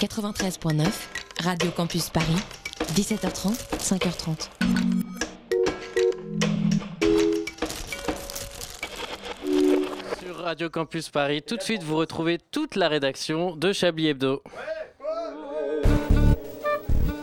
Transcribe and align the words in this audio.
93.9, 0.00 0.86
Radio 1.44 1.70
Campus 1.72 2.08
Paris, 2.08 2.24
17h30, 2.94 3.52
5h30. 3.76 4.48
Sur 10.18 10.36
Radio 10.38 10.70
Campus 10.70 11.10
Paris, 11.10 11.42
tout 11.42 11.58
de 11.58 11.62
suite 11.62 11.82
vous 11.82 11.96
retrouvez 11.96 12.38
toute 12.50 12.76
la 12.76 12.88
rédaction 12.88 13.54
de 13.56 13.74
Chablis 13.74 14.08
Hebdo. 14.08 14.42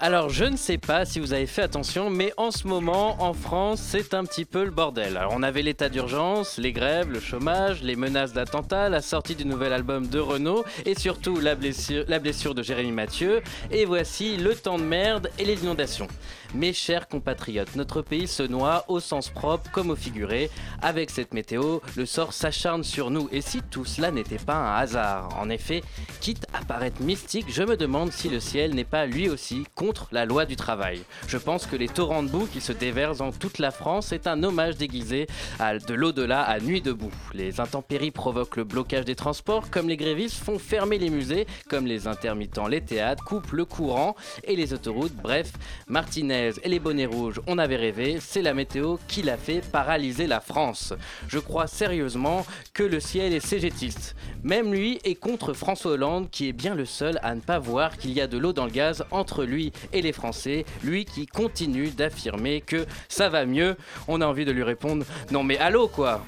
Alors 0.00 0.28
je 0.28 0.44
ne 0.44 0.56
sais 0.56 0.76
pas 0.76 1.04
si 1.04 1.20
vous 1.20 1.32
avez 1.32 1.46
fait 1.46 1.62
attention, 1.62 2.10
mais 2.10 2.32
en 2.36 2.50
ce 2.50 2.66
moment 2.66 3.22
en 3.22 3.32
France 3.32 3.80
c'est 3.80 4.12
un 4.12 4.24
petit 4.24 4.44
peu 4.44 4.64
le 4.64 4.72
bordel. 4.72 5.16
Alors 5.16 5.32
on 5.36 5.42
avait 5.42 5.62
l'état 5.62 5.88
d'urgence, 5.88 6.58
les 6.58 6.72
grèves, 6.72 7.10
le 7.10 7.20
chômage, 7.20 7.80
les 7.82 7.94
menaces 7.94 8.32
d'attentat, 8.32 8.88
la 8.88 9.00
sortie 9.00 9.36
du 9.36 9.44
nouvel 9.44 9.72
album 9.72 10.08
de 10.08 10.18
Renault 10.18 10.64
et 10.84 10.98
surtout 10.98 11.38
la 11.38 11.54
blessure, 11.54 12.04
la 12.08 12.18
blessure 12.18 12.56
de 12.56 12.62
Jérémy 12.62 12.90
Mathieu. 12.90 13.40
Et 13.70 13.84
voici 13.84 14.36
le 14.36 14.56
temps 14.56 14.78
de 14.78 14.84
merde 14.84 15.30
et 15.38 15.44
les 15.44 15.62
inondations. 15.62 16.08
Mes 16.54 16.72
chers 16.72 17.08
compatriotes, 17.08 17.74
notre 17.74 18.02
pays 18.02 18.28
se 18.28 18.42
noie 18.42 18.84
au 18.88 19.00
sens 19.00 19.28
propre 19.28 19.70
comme 19.72 19.90
au 19.90 19.96
figuré. 19.96 20.50
Avec 20.82 21.10
cette 21.10 21.34
météo, 21.34 21.80
le 21.96 22.06
sort 22.06 22.32
s'acharne 22.32 22.84
sur 22.84 23.10
nous. 23.10 23.28
Et 23.32 23.40
si 23.40 23.60
tout 23.62 23.84
cela 23.84 24.12
n'était 24.12 24.38
pas 24.38 24.54
un 24.54 24.76
hasard? 24.76 25.30
En 25.40 25.50
effet, 25.50 25.82
quitte 26.20 26.46
à 26.52 26.64
paraître 26.64 27.02
mystique, 27.02 27.46
je 27.48 27.62
me 27.62 27.76
demande 27.76 28.12
si 28.12 28.28
le 28.28 28.38
ciel 28.38 28.74
n'est 28.74 28.84
pas 28.84 29.06
lui 29.06 29.28
aussi 29.28 29.64
contre 29.84 30.08
la 30.12 30.24
loi 30.24 30.46
du 30.46 30.56
travail. 30.56 31.02
Je 31.28 31.36
pense 31.36 31.66
que 31.66 31.76
les 31.76 31.88
torrents 31.88 32.22
de 32.22 32.28
boue 32.28 32.46
qui 32.50 32.62
se 32.62 32.72
déversent 32.72 33.18
dans 33.18 33.32
toute 33.32 33.58
la 33.58 33.70
France 33.70 34.12
est 34.12 34.26
un 34.26 34.42
hommage 34.42 34.76
déguisé 34.78 35.26
à 35.58 35.78
de 35.78 35.92
l'au-delà 35.92 36.40
à 36.40 36.58
nuit 36.58 36.80
debout. 36.80 37.12
Les 37.34 37.60
intempéries 37.60 38.10
provoquent 38.10 38.56
le 38.56 38.64
blocage 38.64 39.04
des 39.04 39.14
transports, 39.14 39.68
comme 39.70 39.90
les 39.90 39.98
grévistes 39.98 40.42
font 40.42 40.58
fermer 40.58 40.96
les 40.96 41.10
musées, 41.10 41.46
comme 41.68 41.84
les 41.84 42.08
intermittents 42.08 42.66
les 42.66 42.80
théâtres, 42.80 43.22
coupent 43.24 43.52
le 43.52 43.66
courant 43.66 44.16
et 44.44 44.56
les 44.56 44.72
autoroutes. 44.72 45.12
Bref, 45.22 45.52
Martinez 45.86 46.52
et 46.62 46.68
les 46.70 46.78
bonnets 46.78 47.04
rouges, 47.04 47.42
on 47.46 47.58
avait 47.58 47.76
rêvé, 47.76 48.16
c'est 48.20 48.40
la 48.40 48.54
météo 48.54 48.96
qui 49.06 49.20
l'a 49.20 49.36
fait 49.36 49.60
paralyser 49.70 50.26
la 50.26 50.40
France. 50.40 50.94
Je 51.28 51.38
crois 51.38 51.66
sérieusement 51.66 52.46
que 52.72 52.84
le 52.84 53.00
ciel 53.00 53.34
est 53.34 53.46
cégétiste. 53.46 54.16
Même 54.44 54.72
lui 54.72 54.98
est 55.04 55.14
contre 55.14 55.52
François 55.52 55.92
Hollande, 55.92 56.30
qui 56.30 56.48
est 56.48 56.54
bien 56.54 56.74
le 56.74 56.86
seul 56.86 57.18
à 57.22 57.34
ne 57.34 57.40
pas 57.40 57.58
voir 57.58 57.98
qu'il 57.98 58.12
y 58.12 58.22
a 58.22 58.26
de 58.26 58.38
l'eau 58.38 58.54
dans 58.54 58.64
le 58.64 58.70
gaz 58.70 59.04
entre 59.10 59.44
lui 59.44 59.73
et 59.92 60.02
les 60.02 60.12
Français. 60.12 60.64
Lui 60.82 61.04
qui 61.04 61.26
continue 61.26 61.88
d'affirmer 61.88 62.60
que 62.60 62.86
ça 63.08 63.28
va 63.28 63.46
mieux. 63.46 63.76
On 64.08 64.20
a 64.20 64.26
envie 64.26 64.44
de 64.44 64.52
lui 64.52 64.62
répondre 64.62 65.04
non 65.30 65.42
mais 65.42 65.58
allô 65.58 65.88
quoi 65.88 66.24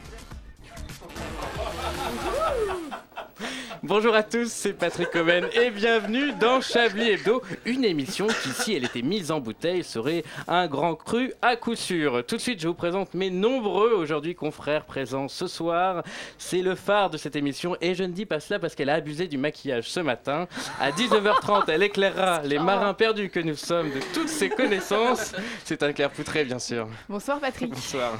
Bonjour 3.89 4.17
à 4.17 4.25
tous, 4.25 4.51
c'est 4.51 4.73
Patrick 4.73 5.11
Comen 5.11 5.47
et 5.55 5.71
bienvenue 5.71 6.33
dans 6.41 6.61
Chablis 6.61 7.09
Hebdo, 7.09 7.41
une 7.65 7.85
émission 7.85 8.27
qui, 8.27 8.49
si 8.49 8.75
elle 8.75 8.85
était 8.85 9.01
mise 9.01 9.31
en 9.31 9.39
bouteille, 9.39 9.85
serait 9.85 10.25
un 10.49 10.67
grand 10.67 10.97
cru 10.97 11.33
à 11.41 11.55
coup 11.55 11.77
sûr. 11.77 12.25
Tout 12.27 12.35
de 12.35 12.41
suite, 12.41 12.61
je 12.61 12.67
vous 12.67 12.75
présente 12.75 13.15
mes 13.15 13.31
nombreux 13.31 13.93
aujourd'hui 13.93 14.35
confrères 14.35 14.87
présents 14.87 15.29
ce 15.29 15.47
soir. 15.47 16.03
C'est 16.37 16.63
le 16.63 16.75
phare 16.75 17.11
de 17.11 17.17
cette 17.17 17.37
émission 17.37 17.77
et 17.81 17.95
je 17.95 18.03
ne 18.03 18.13
dis 18.13 18.27
pas 18.27 18.41
cela 18.41 18.59
parce 18.59 18.75
qu'elle 18.75 18.91
a 18.91 18.95
abusé 18.95 19.29
du 19.29 19.39
maquillage 19.39 19.89
ce 19.89 20.01
matin. 20.01 20.49
À 20.81 20.91
19h30, 20.91 21.67
elle 21.69 21.85
éclairera 21.85 22.43
les 22.43 22.59
marins 22.59 22.93
perdus 22.93 23.31
que 23.31 23.39
nous 23.39 23.55
sommes 23.55 23.91
de 23.91 24.01
toutes 24.13 24.29
ses 24.29 24.49
connaissances. 24.49 25.33
C'est 25.63 25.85
un 25.85 25.93
clair 25.93 26.11
poutré, 26.11 26.45
bien 26.45 26.59
sûr. 26.59 26.89
Bonsoir 27.09 27.39
Patrick. 27.39 27.71
Bonsoir. 27.71 28.15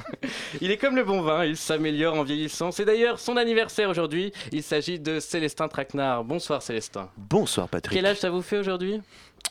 Il 0.61 0.71
est 0.71 0.77
comme 0.77 0.95
le 0.95 1.03
bon 1.03 1.21
vin, 1.23 1.43
il 1.43 1.57
s'améliore 1.57 2.13
en 2.13 2.23
vieillissant. 2.23 2.71
C'est 2.71 2.85
d'ailleurs 2.85 3.19
son 3.19 3.35
anniversaire 3.35 3.89
aujourd'hui. 3.89 4.31
Il 4.53 4.63
s'agit 4.63 4.97
de 4.97 5.19
Célestin 5.19 5.56
Traquenard. 5.67 6.23
Bonsoir 6.23 6.61
Célestin. 6.61 7.09
Bonsoir 7.17 7.67
Patrick. 7.67 7.95
Quel 7.97 8.05
âge 8.05 8.17
ça 8.17 8.29
vous 8.29 8.43
fait 8.43 8.59
aujourd'hui 8.59 9.01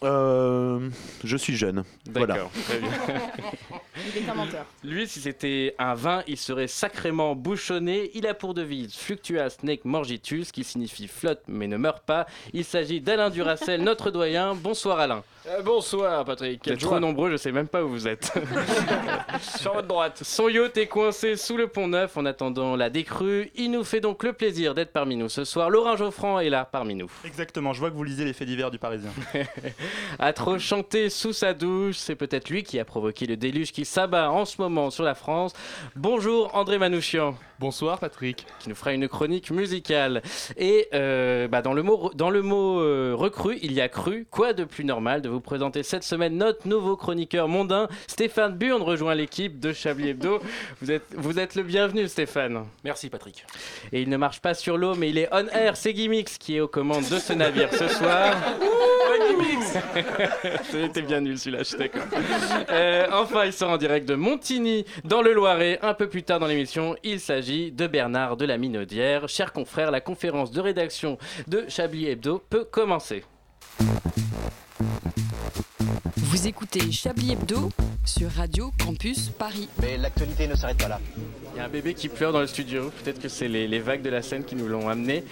Euh, 0.05 0.89
je 1.25 1.37
suis 1.37 1.57
jeune. 1.57 1.83
Voilà. 2.13 2.35
D'accord, 2.35 2.51
bien. 2.69 3.21
Il 4.15 4.23
est 4.23 4.29
un 4.31 4.35
menteur. 4.35 4.67
Lui, 4.85 5.09
si 5.09 5.21
c'était 5.21 5.75
un 5.79 5.95
vin, 5.95 6.23
il 6.29 6.37
serait 6.37 6.69
sacrément 6.69 7.35
bouchonné. 7.35 8.11
Il 8.15 8.27
a 8.27 8.35
pour 8.35 8.55
devise 8.55 8.95
Fluctuas 8.95 9.57
nec 9.65 9.85
morgitus, 9.85 10.53
qui 10.53 10.63
signifie 10.65 11.09
flotte 11.09 11.43
mais 11.49 11.67
ne 11.67 11.77
meurt 11.79 12.05
pas. 12.05 12.27
Il 12.53 12.65
s'agit 12.65 13.01
d'Alain 13.01 13.31
Duracel, 13.31 13.83
notre 13.83 14.11
doyen. 14.11 14.55
Bonsoir 14.55 15.01
Alain. 15.01 15.25
Euh, 15.49 15.63
bonsoir, 15.63 16.25
Patrick. 16.25 16.63
Vous 16.67 16.73
êtes 16.73 16.81
trop 16.81 16.99
nombreux, 16.99 17.31
je 17.31 17.37
sais 17.37 17.53
même 17.53 17.69
pas 17.69 17.85
où 17.85 17.89
vous 17.89 18.09
êtes. 18.09 18.33
Sur 19.61 19.75
votre 19.75 19.87
droite. 19.87 20.21
Son 20.23 20.49
yacht 20.49 20.77
est 20.77 20.89
coincé 20.89 21.37
sous 21.37 21.57
le 21.57 21.69
pont 21.69 21.87
neuf 21.87 22.17
en 22.17 22.25
attendant 22.25 22.75
la 22.75 22.91
décrue. 22.91 23.51
Il 23.55 23.71
nous 23.71 23.85
fait 23.85 24.01
donc 24.01 24.25
le 24.25 24.33
plaisir 24.33 24.75
d'être 24.75 24.93
parmi 24.93 25.17
nous 25.17 25.29
ce 25.29 25.45
soir. 25.45 25.71
Laurent 25.71 25.97
Geoffrand 25.97 26.41
est 26.41 26.51
là 26.51 26.65
parmi 26.65 26.97
nous. 26.97 27.11
Exactement, 27.25 27.73
je 27.73 27.81
vois 27.81 27.91
que 27.91 27.97
vous 27.97 28.05
lisez 28.05 28.25
les 28.25 28.33
faits 28.33 28.49
divers 28.49 28.71
du 28.71 28.79
Parisien. 28.79 29.11
À 30.19 30.33
trop 30.33 30.59
chanter 30.59 31.11
sous 31.11 31.33
sa 31.33 31.55
douche, 31.55 31.97
c'est 31.97 32.17
peut-être 32.17 32.49
lui 32.49 32.65
qui 32.65 32.81
a 32.81 32.85
provoqué 32.85 33.27
le 33.27 33.37
déluge 33.37 33.71
qui 33.71 33.85
s'abat 33.85 34.31
en 34.31 34.45
ce 34.45 34.61
moment 34.61 34.91
sur 34.91 35.05
la 35.05 35.15
France. 35.15 35.53
Bonjour 35.95 36.55
André 36.55 36.79
Manouchian. 36.79 37.37
Bonsoir 37.59 37.99
Patrick. 37.99 38.47
qui 38.61 38.69
nous 38.69 38.75
fera 38.75 38.93
une 38.93 39.09
chronique 39.09 39.51
musicale. 39.51 40.23
Et 40.59 40.89
euh, 40.93 41.49
bah, 41.49 41.63
dans 41.63 41.73
le 41.73 41.83
mot, 41.83 42.11
dans 42.15 42.29
le 42.29 42.43
mot 42.43 42.81
euh, 42.81 43.15
recrue, 43.17 43.59
il 43.63 43.73
y 43.73 43.81
a 43.81 43.89
cru. 43.89 44.27
Quoi 44.31 44.53
de 44.53 44.65
plus 44.65 44.85
normal 44.85 45.23
de 45.23 45.31
vous 45.31 45.41
présenter 45.41 45.83
cette 45.83 46.03
semaine 46.03 46.37
notre 46.37 46.69
nouveau 46.69 46.97
chroniqueur 46.97 47.49
mondain, 47.49 47.89
Stéphane 48.09 48.55
Burn, 48.57 48.83
rejoint 48.83 49.15
l'équipe 49.15 49.59
de 49.59 49.73
Chablis 49.73 50.11
Hebdo. 50.11 50.41
Vous 50.83 50.91
êtes, 50.91 51.07
vous 51.17 51.39
êtes 51.39 51.55
le 51.55 51.63
bienvenu, 51.63 52.09
Stéphane. 52.09 52.67
Merci, 52.85 53.09
Patrick. 53.09 53.47
Et 53.93 54.03
il 54.03 54.11
ne 54.11 54.17
marche 54.19 54.41
pas 54.41 54.53
sur 54.53 54.77
l'eau, 54.77 54.95
mais 54.95 55.09
il 55.09 55.17
est 55.17 55.29
on 55.33 55.47
air. 55.49 55.77
C'est 55.77 55.95
Gimmix 55.95 56.37
qui 56.37 56.57
est 56.57 56.61
aux 56.61 56.69
commandes 56.69 57.09
de 57.09 57.19
ce 57.19 57.33
navire 57.33 57.73
ce 57.73 57.89
soir. 57.89 58.35
C'était 60.71 61.03
bien 61.07 61.21
nul 61.21 61.39
celui-là, 61.39 61.59
je 61.59 61.65
suis 61.65 61.79
d'accord. 61.79 62.03
Euh, 62.71 63.07
enfin, 63.13 63.45
il 63.45 63.53
sort 63.53 63.71
en 63.71 63.77
direct 63.77 64.09
de 64.09 64.15
Montigny, 64.15 64.85
dans 65.05 65.23
le 65.23 65.33
Loiret. 65.33 65.79
Un 65.83 65.95
peu 65.95 66.09
plus 66.09 66.23
tard 66.23 66.41
dans 66.41 66.47
l'émission, 66.47 66.97
il 67.03 67.21
s'agit 67.21 67.73
de 67.73 67.87
Bernard 67.87 68.37
de 68.37 68.45
la 68.45 68.59
Minaudière. 68.59 69.29
Chers 69.29 69.53
confrères, 69.53 69.91
la 69.91 70.01
conférence 70.01 70.51
de 70.51 70.61
rédaction 70.61 71.19
de 71.47 71.65
Chablis 71.69 72.09
Hebdo 72.09 72.43
peut 72.51 72.65
commencer. 72.65 73.25
Vous 76.17 76.47
écoutez 76.47 76.93
Chablis 76.93 77.33
Hebdo 77.33 77.71
sur 78.05 78.31
Radio 78.31 78.71
Campus 78.83 79.31
Paris. 79.31 79.69
Mais 79.81 79.97
l'actualité 79.97 80.47
ne 80.47 80.55
s'arrête 80.55 80.79
pas 80.79 80.89
là. 80.89 81.01
Il 81.55 81.59
y 81.59 81.61
a 81.61 81.65
un 81.65 81.69
bébé 81.69 81.95
qui 81.95 82.09
pleure 82.09 82.33
dans 82.33 82.41
le 82.41 82.47
studio. 82.47 82.91
Peut-être 83.03 83.21
que 83.21 83.29
c'est 83.29 83.49
les, 83.49 83.67
les 83.67 83.81
vagues 83.81 84.03
de 84.03 84.11
la 84.11 84.23
scène 84.23 84.45
qui 84.45 84.55
nous 84.55 84.69
l'ont 84.69 84.89
amené. 84.89 85.25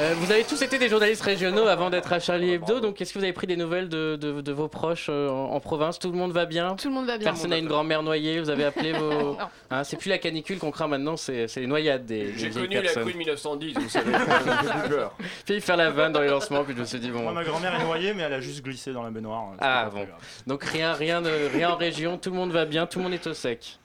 Euh, 0.00 0.12
vous 0.16 0.32
avez 0.32 0.42
tous 0.42 0.60
été 0.60 0.76
des 0.78 0.88
journalistes 0.88 1.22
régionaux 1.22 1.68
avant 1.68 1.88
d'être 1.88 2.12
à 2.12 2.18
Charlie 2.18 2.50
Hebdo, 2.50 2.80
donc 2.80 3.00
est-ce 3.00 3.12
que 3.14 3.18
vous 3.20 3.24
avez 3.24 3.32
pris 3.32 3.46
des 3.46 3.56
nouvelles 3.56 3.88
de, 3.88 4.16
de- 4.16 4.40
de 4.40 4.52
vos 4.52 4.66
proches 4.66 5.06
euh, 5.08 5.28
en, 5.28 5.52
en 5.52 5.60
province? 5.60 6.00
Tout 6.00 6.10
le 6.10 6.18
monde 6.18 6.32
va 6.32 6.46
bien? 6.46 6.74
Tout 6.74 6.88
le 6.88 6.94
monde 6.94 7.06
va 7.06 7.16
bien. 7.16 7.26
Personne 7.30 7.50
n'a 7.50 7.58
une 7.58 7.68
grand-mère 7.68 8.02
noyée, 8.02 8.40
vous 8.40 8.50
avez 8.50 8.64
appelé 8.64 8.92
vos... 8.92 9.04
Non. 9.34 9.38
Hein, 9.70 9.84
c'est 9.84 9.96
plus 9.96 10.08
la 10.08 10.18
canicule 10.18 10.58
qu'on 10.58 10.72
craint 10.72 10.88
maintenant, 10.88 11.16
c'est 11.16 11.46
les 11.56 11.66
noyades 11.68 12.06
des, 12.06 12.36
J'ai 12.36 12.50
connu 12.50 12.74
la 12.74 12.80
personnes. 12.82 13.04
couille 13.04 13.12
de 13.12 13.18
1910, 13.18 13.74
vous 13.74 13.88
savez. 13.88 14.12
J'ai 14.82 14.88
peur. 14.88 15.16
Puis 15.46 15.60
faire 15.60 15.76
la 15.76 15.90
vanne 15.90 16.12
dans 16.12 16.20
les 16.22 16.28
lancements, 16.28 16.64
puis 16.64 16.74
je 16.74 16.80
me 16.80 16.84
suis 16.86 16.98
dit 16.98 17.10
bon... 17.10 17.22
Moi, 17.22 17.32
ma 17.32 17.44
grand-mère 17.44 17.80
est 17.80 17.84
noyée, 17.84 18.14
mais 18.14 18.24
elle 18.24 18.32
a 18.34 18.40
juste 18.40 18.64
glissé 18.64 18.92
dans 18.92 19.02
la 19.04 19.10
baignoire. 19.10 19.50
C'est 19.54 19.58
Ah 19.64 19.90
bon, 19.94 20.06
donc 20.48 20.64
rien, 20.64 20.92
rien, 20.94 21.22
de- 21.22 21.30
rien 21.52 21.70
en 21.70 21.76
région, 21.76 22.18
tout 22.18 22.30
le 22.30 22.36
monde 22.36 22.50
va 22.50 22.64
bien, 22.64 22.86
tout 22.86 22.98
le 22.98 23.04
monde 23.04 23.14
est 23.14 23.26
au 23.28 23.34
sec. 23.34 23.78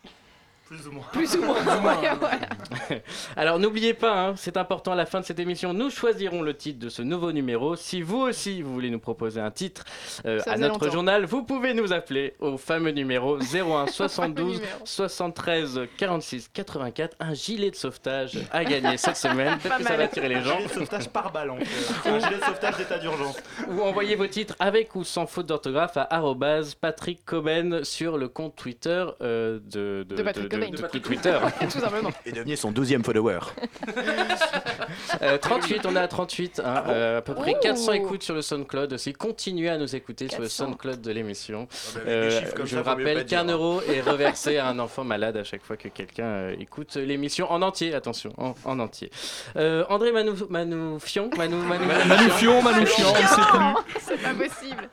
Plus 0.69 0.88
ou 0.88 0.92
moins. 0.92 1.06
Plus 1.12 1.36
ou 1.36 1.42
moins. 1.42 1.56
Ouais, 1.56 2.16
voilà. 2.19 2.48
Alors 3.36 3.57
n'oubliez 3.57 3.95
pas, 3.95 4.27
hein, 4.27 4.33
c'est 4.38 4.56
important 4.56 4.92
à 4.92 4.95
la 4.95 5.07
fin 5.07 5.19
de 5.19 5.25
cette 5.25 5.39
émission, 5.39 5.74
nous 5.74 5.89
choisirons 5.89 6.44
le 6.44 6.54
titre 6.56 6.77
de 6.77 6.89
ce 6.89 7.01
nouveau 7.01 7.31
numéro. 7.31 7.75
Si 7.75 8.04
vous 8.04 8.19
aussi 8.19 8.62
vous 8.62 8.71
voulez 8.71 8.92
nous 8.92 9.00
proposer 9.00 9.42
un 9.42 9.50
titre 9.50 9.83
euh, 10.27 10.39
à 10.45 10.57
notre 10.57 10.74
longtemps. 10.74 10.92
journal, 10.92 11.25
vous 11.25 11.42
pouvez 11.42 11.74
nous 11.74 11.92
appeler 11.92 12.36
au 12.39 12.60
fameux 12.60 12.92
numéro 12.92 13.39
01 13.42 13.88
72 13.88 14.57
numéro. 14.57 14.80
73 14.86 15.81
46 15.98 16.50
84. 16.54 17.16
Un 17.19 17.33
gilet 17.33 17.71
de 17.71 17.75
sauvetage 17.75 18.38
à 18.51 18.63
gagner 18.63 18.98
cette 18.98 19.16
semaine. 19.18 19.57
Peut-être 19.57 19.80
que 19.80 19.83
ça 19.86 19.98
va 19.98 20.04
attirer 20.04 20.30
les 20.30 20.36
Un 20.36 20.44
gens. 20.44 20.57
gilet 20.57 20.68
de 20.68 20.74
sauvetage 20.74 21.10
par. 21.10 21.33
C'est 22.04 22.10
un 22.10 22.19
gilet 22.19 22.38
de 22.38 22.44
sauvetage 22.44 22.77
d'état 22.77 23.00
d'urgence. 23.00 23.38
Ou 23.69 23.81
envoyez 23.81 24.16
vos 24.16 24.27
titres 24.27 24.56
avec 24.60 24.94
ou 24.94 25.04
sans 25.04 25.25
faute 25.25 25.48
d'orthographe 25.48 25.98
à 25.98 26.21
Patrick 26.80 27.25
Coben 27.25 27.83
sur 27.83 28.19
le 28.19 28.27
compte 28.27 28.56
Twitter 28.56 29.04
euh, 29.24 29.60
de, 29.63 30.06
De 30.07 30.21
Patrick 30.21 30.50
Coben. 30.50 30.58
Cobain. 30.65 30.77
de 30.77 30.81
compte 30.81 31.01
Twitter. 31.01 31.38
Tout 31.61 31.79
simplement. 31.79 32.09
Et 32.25 32.31
devenir 32.31 32.57
son 32.57 32.71
douzième 32.71 33.03
follower. 33.03 33.39
Euh, 35.21 35.38
38, 35.38 35.85
on 35.85 35.95
est 35.95 36.00
à 36.00 36.07
38, 36.07 36.61
hein, 36.63 36.83
euh, 36.88 37.17
à 37.17 37.21
peu 37.21 37.33
près 37.33 37.53
Oh. 37.56 37.59
400 37.61 37.94
écoutes 37.94 38.23
sur 38.23 38.35
le 38.35 38.41
SoundCloud 38.41 38.94
aussi. 38.94 39.13
Continuez 39.13 39.69
à 39.69 39.77
nous 39.77 39.95
écouter 39.95 40.27
sur 40.27 40.39
le 40.39 40.45
400. 40.45 40.65
SoundCloud 40.65 41.01
de 41.01 41.11
l'émission. 41.11 41.67
bah, 41.94 42.01
avec 42.01 42.07
Euh, 42.07 42.41
je 42.65 42.75
ça, 42.75 42.81
rappelle 42.83 43.25
qu'un 43.25 43.47
hein. 43.50 43.51
euro 43.51 43.81
est 43.81 44.01
reversé 44.09 44.57
à 44.57 44.67
un 44.67 44.79
enfant 44.79 45.03
malade 45.03 45.38
à 45.38 45.44
chaque 45.44 45.63
fois 45.63 45.77
que 45.77 45.88
quelqu'un 45.89 46.25
euh, 46.25 46.56
écoute 46.59 46.95
l'émission 46.95 47.51
en 47.51 47.61
entier. 47.61 47.94
Attention, 47.94 48.33
en, 48.38 48.53
en 48.65 48.79
entier. 48.79 49.09
Euh, 49.57 49.83
André 49.89 50.11
Manou, 50.11 50.35
Manoufion, 50.50 51.29
Manou, 51.38 51.57
Manou, 51.57 51.85
Manoufion, 52.07 52.61
Manoufion, 52.61 53.06
on 53.09 53.21
ne 53.21 53.27
sait 53.27 53.35
plus. 53.35 54.01
C'est 54.01 54.21
pas 54.21 54.33
possible. 54.33 54.89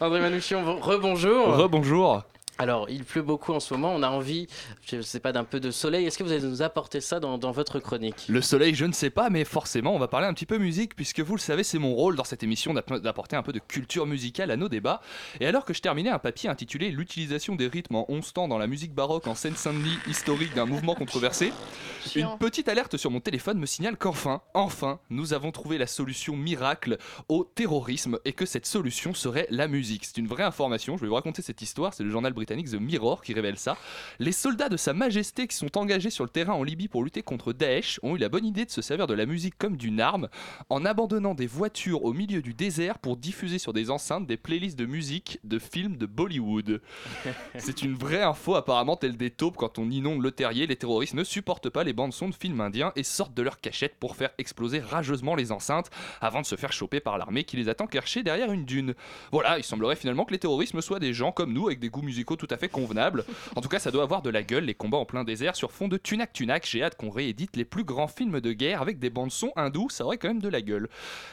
André 0.00 0.20
Manouchion, 0.20 0.76
rebonjour. 0.80 1.56
Rebonjour. 1.56 2.22
Alors, 2.58 2.88
il 2.88 3.04
pleut 3.04 3.22
beaucoup 3.22 3.52
en 3.52 3.60
ce 3.60 3.74
moment. 3.74 3.94
On 3.94 4.02
a 4.02 4.08
envie, 4.08 4.46
je 4.86 5.02
sais 5.02 5.20
pas, 5.20 5.32
d'un 5.32 5.44
peu 5.44 5.60
de 5.60 5.70
soleil. 5.70 6.06
Est-ce 6.06 6.16
que 6.16 6.24
vous 6.24 6.32
allez 6.32 6.42
nous 6.46 6.62
apporter 6.62 7.02
ça 7.02 7.20
dans, 7.20 7.36
dans 7.36 7.52
votre 7.52 7.78
chronique? 7.80 8.24
Le 8.28 8.40
soleil, 8.40 8.74
je 8.74 8.86
ne 8.86 8.92
sais 8.92 9.10
pas, 9.10 9.28
mais 9.28 9.44
forcément, 9.44 9.94
on 9.94 9.98
va 9.98 10.08
parler 10.08 10.26
un 10.26 10.32
petit 10.32 10.46
peu 10.46 10.56
musique, 10.56 10.96
puisque 10.96 11.20
vous 11.20 11.34
le 11.36 11.40
savez, 11.40 11.62
c'est 11.64 11.78
mon 11.78 11.94
rôle 11.94 12.16
dans 12.16 12.24
cette 12.24 12.42
émission 12.42 12.72
d'app- 12.72 13.00
d'apporter 13.02 13.36
un 13.36 13.42
peu 13.42 13.52
de 13.52 13.58
culture 13.58 14.06
musicale 14.06 14.50
à 14.50 14.56
nos 14.56 14.70
débats. 14.70 15.02
Et 15.40 15.46
alors 15.46 15.66
que 15.66 15.74
je 15.74 15.82
terminais 15.82 16.08
un 16.10 16.18
papier 16.18 16.48
intitulé 16.48 16.90
L'utilisation 16.90 17.56
des 17.56 17.66
rythmes 17.66 17.96
en 17.96 18.06
11 18.08 18.32
temps 18.32 18.48
dans 18.48 18.58
la 18.58 18.66
musique 18.66 18.94
baroque 18.94 19.26
en 19.26 19.34
Seine-Saint-Denis, 19.34 19.98
historique 20.08 20.54
d'un 20.54 20.64
mouvement 20.66 20.94
controversé, 20.94 21.52
une 22.16 22.38
petite 22.38 22.68
alerte 22.68 22.96
sur 22.96 23.10
mon 23.10 23.20
téléphone 23.20 23.58
me 23.58 23.66
signale 23.66 23.96
qu'enfin, 23.98 24.40
enfin, 24.54 24.98
nous 25.10 25.34
avons 25.34 25.52
trouvé 25.52 25.76
la 25.76 25.86
solution 25.86 26.36
miracle 26.36 26.96
au 27.28 27.44
terrorisme 27.44 28.18
et 28.24 28.32
que 28.32 28.46
cette 28.46 28.64
solution 28.66 29.12
serait 29.12 29.46
la 29.50 29.68
musique. 29.68 30.04
C'est 30.06 30.16
une 30.16 30.26
vraie 30.28 30.44
information, 30.44 30.96
je 30.96 31.02
vais 31.02 31.08
vous 31.08 31.14
raconter 31.16 31.42
cette 31.42 31.60
histoire, 31.60 31.92
c'est 31.92 32.02
le 32.04 32.10
journal 32.10 32.32
britannique 32.32 32.45
The 32.46 32.80
Mirror 32.80 33.22
qui 33.22 33.34
révèle 33.34 33.58
ça. 33.58 33.76
Les 34.18 34.32
soldats 34.32 34.68
de 34.68 34.76
Sa 34.76 34.92
Majesté 34.92 35.46
qui 35.46 35.56
sont 35.56 35.76
engagés 35.76 36.10
sur 36.10 36.24
le 36.24 36.30
terrain 36.30 36.54
en 36.54 36.62
Libye 36.62 36.88
pour 36.88 37.04
lutter 37.04 37.22
contre 37.22 37.52
Daesh 37.52 37.98
ont 38.02 38.16
eu 38.16 38.18
la 38.18 38.28
bonne 38.28 38.46
idée 38.46 38.64
de 38.64 38.70
se 38.70 38.82
servir 38.82 39.06
de 39.06 39.14
la 39.14 39.26
musique 39.26 39.58
comme 39.58 39.76
d'une 39.76 40.00
arme 40.00 40.28
en 40.70 40.84
abandonnant 40.84 41.34
des 41.34 41.46
voitures 41.46 42.04
au 42.04 42.12
milieu 42.12 42.40
du 42.42 42.54
désert 42.54 42.98
pour 42.98 43.16
diffuser 43.16 43.58
sur 43.58 43.72
des 43.72 43.90
enceintes 43.90 44.26
des 44.26 44.36
playlists 44.36 44.78
de 44.78 44.86
musique 44.86 45.40
de 45.44 45.58
films 45.58 45.96
de 45.96 46.06
Bollywood. 46.06 46.80
C'est 47.58 47.82
une 47.82 47.94
vraie 47.94 48.22
info 48.22 48.54
apparemment 48.54 48.96
telle 48.96 49.16
des 49.16 49.30
taupes 49.30 49.56
quand 49.56 49.78
on 49.78 49.90
inonde 49.90 50.22
le 50.22 50.30
terrier, 50.30 50.66
les 50.66 50.76
terroristes 50.76 51.14
ne 51.14 51.24
supportent 51.24 51.70
pas 51.70 51.84
les 51.84 51.92
bandes 51.92 52.12
son 52.12 52.28
de 52.28 52.34
films 52.34 52.60
indiens 52.60 52.92
et 52.96 53.02
sortent 53.02 53.34
de 53.34 53.42
leur 53.42 53.60
cachette 53.60 53.96
pour 53.98 54.16
faire 54.16 54.30
exploser 54.38 54.78
rageusement 54.78 55.34
les 55.34 55.52
enceintes 55.52 55.90
avant 56.20 56.40
de 56.40 56.46
se 56.46 56.56
faire 56.56 56.72
choper 56.72 57.00
par 57.00 57.18
l'armée 57.18 57.44
qui 57.44 57.56
les 57.56 57.68
attend 57.68 57.86
cachés 57.86 58.22
derrière 58.22 58.52
une 58.52 58.64
dune. 58.64 58.94
Voilà, 59.32 59.58
il 59.58 59.64
semblerait 59.64 59.96
finalement 59.96 60.24
que 60.24 60.32
les 60.32 60.38
terroristes 60.38 60.76
soient 60.80 61.00
des 61.00 61.14
gens 61.14 61.32
comme 61.32 61.52
nous 61.52 61.66
avec 61.66 61.80
des 61.80 61.88
goûts 61.88 62.02
musicaux 62.02 62.35
tout 62.36 62.48
à 62.50 62.56
fait 62.56 62.68
convenables. 62.68 63.24
En 63.54 63.60
tout 63.60 63.68
cas, 63.68 63.78
ça 63.78 63.90
doit 63.90 64.02
avoir 64.02 64.22
de 64.22 64.30
la 64.30 64.42
gueule 64.42 64.64
les 64.64 64.74
combats 64.74 64.98
en 64.98 65.04
plein 65.04 65.24
désert 65.24 65.56
sur 65.56 65.72
fond 65.72 65.88
de 65.88 65.96
Tunak 65.96 66.32
Tunak. 66.32 66.66
J'ai 66.66 66.82
hâte 66.82 66.96
qu'on 66.96 67.10
réédite 67.10 67.56
les 67.56 67.64
plus 67.64 67.84
grands 67.84 68.08
films 68.08 68.40
de 68.40 68.52
guerre 68.52 68.82
avec 68.82 68.98
des 68.98 69.10
bandes 69.10 69.30
son 69.30 69.52
hindous, 69.56 69.90
ça 69.90 70.04
aurait 70.04 70.18
quand 70.18 70.28
même 70.28 70.42
de 70.42 70.48
la 70.48 70.62
gueule. 70.62 70.88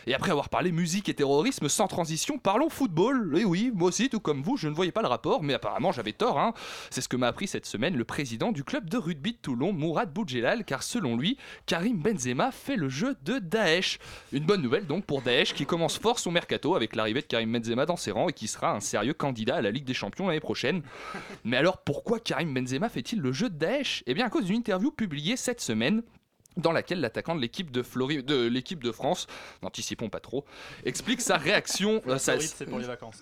Et 0.08 0.14
après 0.14 0.32
avoir 0.32 0.50
parlé 0.50 0.72
musique 0.72 1.10
et 1.10 1.14
terrorisme 1.14 1.70
sans 1.70 1.88
transition, 1.88 2.38
parlons 2.38 2.70
football. 2.70 3.38
Et 3.38 3.46
oui, 3.46 3.72
moi 3.74 3.90
aussi, 3.90 4.10
tout 4.10 4.20
comme 4.20 4.42
vous, 4.42 4.58
je 4.58 4.68
ne 4.68 4.74
voyais 4.74 4.92
pas 4.92 5.02
le 5.02 5.08
rapport, 5.08 5.44
mais 5.44 5.54
apparemment 5.54 5.92
j'avais 5.92 6.14
tort. 6.14 6.40
Hein. 6.40 6.54
C'est 6.90 7.02
ce 7.02 7.10
que 7.10 7.18
m'a 7.18 7.28
appris 7.28 7.48
cette 7.48 7.66
semaine 7.66 7.96
le 7.96 8.06
président 8.06 8.52
du 8.52 8.64
club 8.64 8.90
de 8.90 8.98
rugby 8.98 9.34
de 9.34 9.38
Toulon, 9.38 9.74
Mourad 9.74 10.12
Boudjelal, 10.12 10.66
car 10.66 10.84
selon 10.84 11.18
lui, 11.18 11.38
Karim 11.66 12.02
Benzema 12.02 12.52
fait 12.52 12.76
le 12.76 12.90
jeu 12.90 13.16
de 13.24 13.40
Daesh. 13.40 14.00
Une 14.32 14.46
bonne 14.46 14.62
nouvelle 14.62 14.86
donc 14.86 15.06
pour 15.06 15.22
Daesh 15.22 15.54
qui 15.54 15.66
commence 15.66 15.98
fort 15.98 16.20
son 16.20 16.32
mercato 16.32 16.76
avec 16.76 16.96
l'arrivée 16.96 17.22
de 17.22 17.28
Karim 17.28 17.52
Benzema 17.52 17.86
dans 17.86 17.98
ses 17.98 18.12
rangs 18.12 18.30
et 18.30 18.34
qui 18.34 18.48
sera 18.48 18.72
un 18.72 18.80
sérieux 18.80 19.14
candidat 19.14 19.56
à 19.56 19.62
la 19.62 19.72
Ligue 19.72 19.86
des 19.86 19.94
Champions 19.94 20.28
l'année 20.28 20.40
prochaine. 20.40 20.82
Mais 21.44 21.58
alors 21.58 21.80
pourquoi 21.84 22.20
Karim 22.20 22.54
Benzema 22.54 22.90
fait-il 22.90 23.20
le 23.20 23.32
jeu 23.32 23.50
de 23.50 23.56
Daesh? 23.56 24.04
Eh 24.08 24.14
bien 24.14 24.26
à 24.26 24.30
cause 24.30 24.46
d'une 24.46 24.58
interview 24.58 24.92
publiée 24.92 25.38
cette 25.38 25.62
semaine 25.62 26.04
dans 26.56 26.72
laquelle 26.72 27.02
l'attaquant 27.02 27.34
de 27.36 27.42
l'équipe 27.42 27.72
de, 27.72 27.82
Flori- 27.82 28.24
de 28.24 28.46
l'équipe 28.46 28.84
de 28.84 28.92
France, 28.92 29.26
n'anticipons 29.64 30.10
pas 30.10 30.20
trop, 30.20 30.46
explique 30.86 31.20
sa 31.20 31.38
réaction, 31.38 32.02
euh, 32.08 32.20
sa, 32.20 32.40
c'est 32.40 32.68
pour 32.68 32.78
les 32.78 32.86
vacances. 32.86 33.20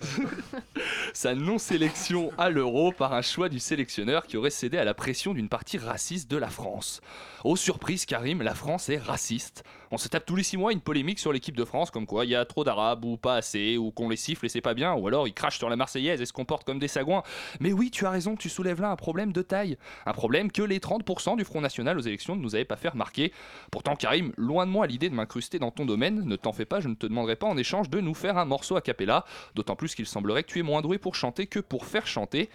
sa 1.14 1.34
non-sélection 1.34 2.30
à 2.36 2.50
l'euro 2.50 2.92
par 2.92 3.14
un 3.14 3.22
choix 3.22 3.48
du 3.48 3.58
sélectionneur 3.58 4.26
qui 4.26 4.36
aurait 4.36 4.50
cédé 4.50 4.76
à 4.78 4.84
la 4.84 4.92
pression 4.94 5.32
d'une 5.32 5.48
partie 5.48 5.78
raciste 5.78 6.30
de 6.30 6.36
la 6.36 6.48
France. 6.48 7.00
Oh 7.44 7.56
surprise 7.56 8.04
Karim, 8.04 8.42
la 8.42 8.54
France 8.54 8.90
est 8.90 8.98
raciste. 8.98 9.64
On 9.94 9.98
se 9.98 10.08
tape 10.08 10.24
tous 10.24 10.36
les 10.36 10.42
six 10.42 10.56
mois 10.56 10.72
une 10.72 10.80
polémique 10.80 11.18
sur 11.18 11.34
l'équipe 11.34 11.54
de 11.54 11.66
France 11.66 11.90
comme 11.90 12.06
quoi 12.06 12.24
il 12.24 12.30
y 12.30 12.34
a 12.34 12.46
trop 12.46 12.64
d'arabes 12.64 13.04
ou 13.04 13.18
pas 13.18 13.34
assez, 13.34 13.76
ou 13.76 13.90
qu'on 13.90 14.08
les 14.08 14.16
siffle 14.16 14.46
et 14.46 14.48
c'est 14.48 14.62
pas 14.62 14.72
bien, 14.72 14.94
ou 14.94 15.06
alors 15.06 15.28
ils 15.28 15.34
crachent 15.34 15.58
sur 15.58 15.68
la 15.68 15.76
Marseillaise 15.76 16.18
et 16.18 16.24
se 16.24 16.32
comportent 16.32 16.64
comme 16.64 16.78
des 16.78 16.88
sagouins. 16.88 17.22
Mais 17.60 17.74
oui, 17.74 17.90
tu 17.90 18.06
as 18.06 18.10
raison, 18.10 18.34
tu 18.34 18.48
soulèves 18.48 18.80
là 18.80 18.90
un 18.90 18.96
problème 18.96 19.34
de 19.34 19.42
taille. 19.42 19.76
Un 20.06 20.14
problème 20.14 20.50
que 20.50 20.62
les 20.62 20.78
30% 20.78 21.36
du 21.36 21.44
Front 21.44 21.60
National 21.60 21.98
aux 21.98 22.00
élections 22.00 22.36
ne 22.36 22.40
nous 22.40 22.54
avaient 22.54 22.64
pas 22.64 22.76
fait 22.76 22.88
remarquer. 22.88 23.34
Pourtant 23.70 23.94
Karim, 23.94 24.32
loin 24.38 24.64
de 24.64 24.70
moi 24.70 24.86
l'idée 24.86 25.10
de 25.10 25.14
m'incruster 25.14 25.58
dans 25.58 25.70
ton 25.70 25.84
domaine, 25.84 26.24
ne 26.24 26.36
t'en 26.36 26.54
fais 26.54 26.64
pas, 26.64 26.80
je 26.80 26.88
ne 26.88 26.94
te 26.94 27.04
demanderai 27.04 27.36
pas 27.36 27.46
en 27.46 27.58
échange 27.58 27.90
de 27.90 28.00
nous 28.00 28.14
faire 28.14 28.38
un 28.38 28.46
morceau 28.46 28.76
a 28.76 28.80
cappella, 28.80 29.26
d'autant 29.54 29.76
plus 29.76 29.94
qu'il 29.94 30.06
semblerait 30.06 30.42
que 30.42 30.48
tu 30.48 30.58
es 30.58 30.62
moins 30.62 30.80
doué 30.80 30.96
pour 30.96 31.16
chanter 31.16 31.46
que 31.46 31.60
pour 31.60 31.84
faire 31.84 32.06
chanter. 32.06 32.48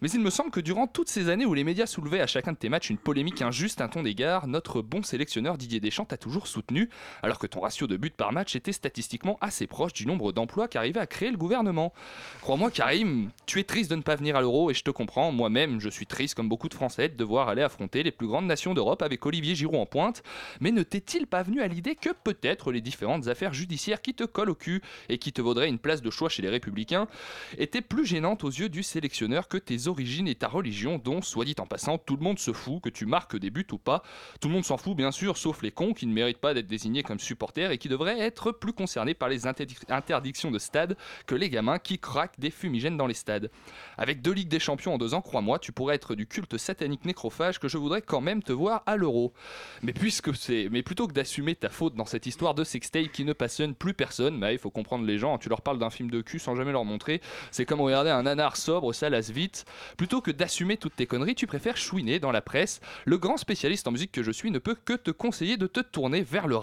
Mais 0.00 0.10
il 0.10 0.20
me 0.20 0.30
semble 0.30 0.52
que 0.52 0.60
durant 0.60 0.86
toutes 0.86 1.08
ces 1.08 1.28
années 1.28 1.44
où 1.44 1.54
les 1.54 1.64
médias 1.64 1.86
soulevaient 1.86 2.20
à 2.20 2.28
chacun 2.28 2.52
de 2.52 2.56
tes 2.56 2.68
matchs 2.68 2.90
une 2.90 2.98
polémique 2.98 3.42
injuste 3.42 3.80
à 3.80 3.88
ton 3.88 4.04
égard, 4.04 4.46
notre 4.46 4.80
bon 4.80 5.02
sélectionneur 5.02 5.58
Didier 5.58 5.80
Deschamps 5.80 6.04
t'a 6.04 6.16
toujours 6.16 6.46
soutenu, 6.46 6.83
alors 7.22 7.38
que 7.38 7.46
ton 7.46 7.60
ratio 7.60 7.86
de 7.86 7.96
buts 7.96 8.10
par 8.10 8.32
match 8.32 8.56
était 8.56 8.72
statistiquement 8.72 9.38
assez 9.40 9.66
proche 9.66 9.92
du 9.92 10.06
nombre 10.06 10.32
d'emplois 10.32 10.68
qu'arrivait 10.68 11.00
à 11.00 11.06
créer 11.06 11.30
le 11.30 11.36
gouvernement. 11.36 11.92
Crois-moi 12.40 12.70
Karim, 12.70 13.30
tu 13.46 13.60
es 13.60 13.64
triste 13.64 13.90
de 13.90 13.96
ne 13.96 14.02
pas 14.02 14.16
venir 14.16 14.36
à 14.36 14.40
l'Euro 14.40 14.70
et 14.70 14.74
je 14.74 14.82
te 14.82 14.90
comprends, 14.90 15.32
moi-même 15.32 15.80
je 15.80 15.88
suis 15.88 16.06
triste 16.06 16.34
comme 16.34 16.48
beaucoup 16.48 16.68
de 16.68 16.74
Français 16.74 17.08
de 17.08 17.16
devoir 17.16 17.48
aller 17.48 17.62
affronter 17.62 18.02
les 18.02 18.12
plus 18.12 18.26
grandes 18.26 18.46
nations 18.46 18.74
d'Europe 18.74 19.02
avec 19.02 19.24
Olivier 19.26 19.54
Giroud 19.54 19.80
en 19.80 19.86
pointe, 19.86 20.22
mais 20.60 20.70
ne 20.70 20.82
t'est-il 20.82 21.26
pas 21.26 21.42
venu 21.42 21.60
à 21.60 21.68
l'idée 21.68 21.94
que 21.94 22.10
peut-être 22.10 22.72
les 22.72 22.80
différentes 22.80 23.28
affaires 23.28 23.52
judiciaires 23.52 24.02
qui 24.02 24.14
te 24.14 24.24
collent 24.24 24.50
au 24.50 24.54
cul 24.54 24.82
et 25.08 25.18
qui 25.18 25.32
te 25.32 25.40
vaudraient 25.40 25.68
une 25.68 25.78
place 25.78 26.02
de 26.02 26.10
choix 26.10 26.28
chez 26.28 26.42
les 26.42 26.48
Républicains 26.48 27.06
étaient 27.58 27.80
plus 27.80 28.06
gênantes 28.06 28.44
aux 28.44 28.50
yeux 28.50 28.68
du 28.68 28.82
sélectionneur 28.82 29.48
que 29.48 29.56
tes 29.56 29.88
origines 29.88 30.28
et 30.28 30.34
ta 30.34 30.48
religion 30.48 30.98
dont, 30.98 31.22
soit 31.22 31.44
dit 31.44 31.54
en 31.58 31.66
passant, 31.66 31.98
tout 31.98 32.16
le 32.16 32.22
monde 32.22 32.38
se 32.38 32.52
fout, 32.52 32.82
que 32.82 32.88
tu 32.88 33.06
marques 33.06 33.36
des 33.36 33.50
buts 33.50 33.66
ou 33.72 33.78
pas. 33.78 34.02
Tout 34.40 34.48
le 34.48 34.54
monde 34.54 34.64
s'en 34.64 34.76
fout 34.76 34.96
bien 34.96 35.10
sûr, 35.10 35.36
sauf 35.36 35.62
les 35.62 35.70
cons 35.70 35.94
qui 35.94 36.06
ne 36.06 36.12
méritent 36.12 36.38
pas 36.38 36.54
d'être 36.54 36.66
désignés 36.74 37.04
comme 37.04 37.20
supporters 37.20 37.70
et 37.70 37.78
qui 37.78 37.88
devraient 37.88 38.18
être 38.18 38.50
plus 38.50 38.72
concernés 38.72 39.14
par 39.14 39.28
les 39.28 39.46
interdic- 39.46 39.88
interdictions 39.88 40.50
de 40.50 40.58
stade 40.58 40.96
que 41.26 41.36
les 41.36 41.48
gamins 41.48 41.78
qui 41.78 42.00
craquent 42.00 42.40
des 42.40 42.50
fumigènes 42.50 42.96
dans 42.96 43.06
les 43.06 43.14
stades. 43.14 43.50
Avec 43.96 44.22
deux 44.22 44.32
Ligues 44.32 44.48
des 44.48 44.58
Champions 44.58 44.94
en 44.94 44.98
deux 44.98 45.14
ans, 45.14 45.22
crois-moi, 45.22 45.60
tu 45.60 45.70
pourrais 45.70 45.94
être 45.94 46.16
du 46.16 46.26
culte 46.26 46.58
satanique 46.58 47.04
nécrophage 47.04 47.60
que 47.60 47.68
je 47.68 47.78
voudrais 47.78 48.02
quand 48.02 48.20
même 48.20 48.42
te 48.42 48.52
voir 48.52 48.82
à 48.86 48.96
l'euro. 48.96 49.32
Mais 49.82 49.92
puisque 49.92 50.34
c'est, 50.34 50.68
mais 50.72 50.82
plutôt 50.82 51.06
que 51.06 51.12
d'assumer 51.12 51.54
ta 51.54 51.68
faute 51.68 51.94
dans 51.94 52.06
cette 52.06 52.26
histoire 52.26 52.54
de 52.54 52.64
sextape 52.64 53.12
qui 53.12 53.24
ne 53.24 53.32
passionne 53.32 53.76
plus 53.76 53.94
personne, 53.94 54.40
bah 54.40 54.52
il 54.52 54.58
faut 54.58 54.70
comprendre 54.70 55.06
les 55.06 55.18
gens. 55.18 55.38
Tu 55.38 55.48
leur 55.48 55.62
parles 55.62 55.78
d'un 55.78 55.90
film 55.90 56.10
de 56.10 56.22
cul 56.22 56.40
sans 56.40 56.56
jamais 56.56 56.72
leur 56.72 56.84
montrer. 56.84 57.20
C'est 57.52 57.66
comme 57.66 57.80
regarder 57.80 58.10
un 58.10 58.24
nanar 58.24 58.56
sobre, 58.56 58.92
ça 58.92 59.08
lasse 59.10 59.30
vite. 59.30 59.64
Plutôt 59.96 60.20
que 60.20 60.32
d'assumer 60.32 60.76
toutes 60.76 60.96
tes 60.96 61.06
conneries, 61.06 61.36
tu 61.36 61.46
préfères 61.46 61.76
chouiner 61.76 62.18
dans 62.18 62.32
la 62.32 62.42
presse. 62.42 62.80
Le 63.04 63.18
grand 63.18 63.36
spécialiste 63.36 63.86
en 63.86 63.92
musique 63.92 64.10
que 64.10 64.24
je 64.24 64.32
suis 64.32 64.50
ne 64.50 64.58
peut 64.58 64.76
que 64.84 64.94
te 64.94 65.12
conseiller 65.12 65.56
de 65.56 65.66
te 65.66 65.80
tourner 65.80 66.22
vers 66.22 66.48
le 66.48 66.56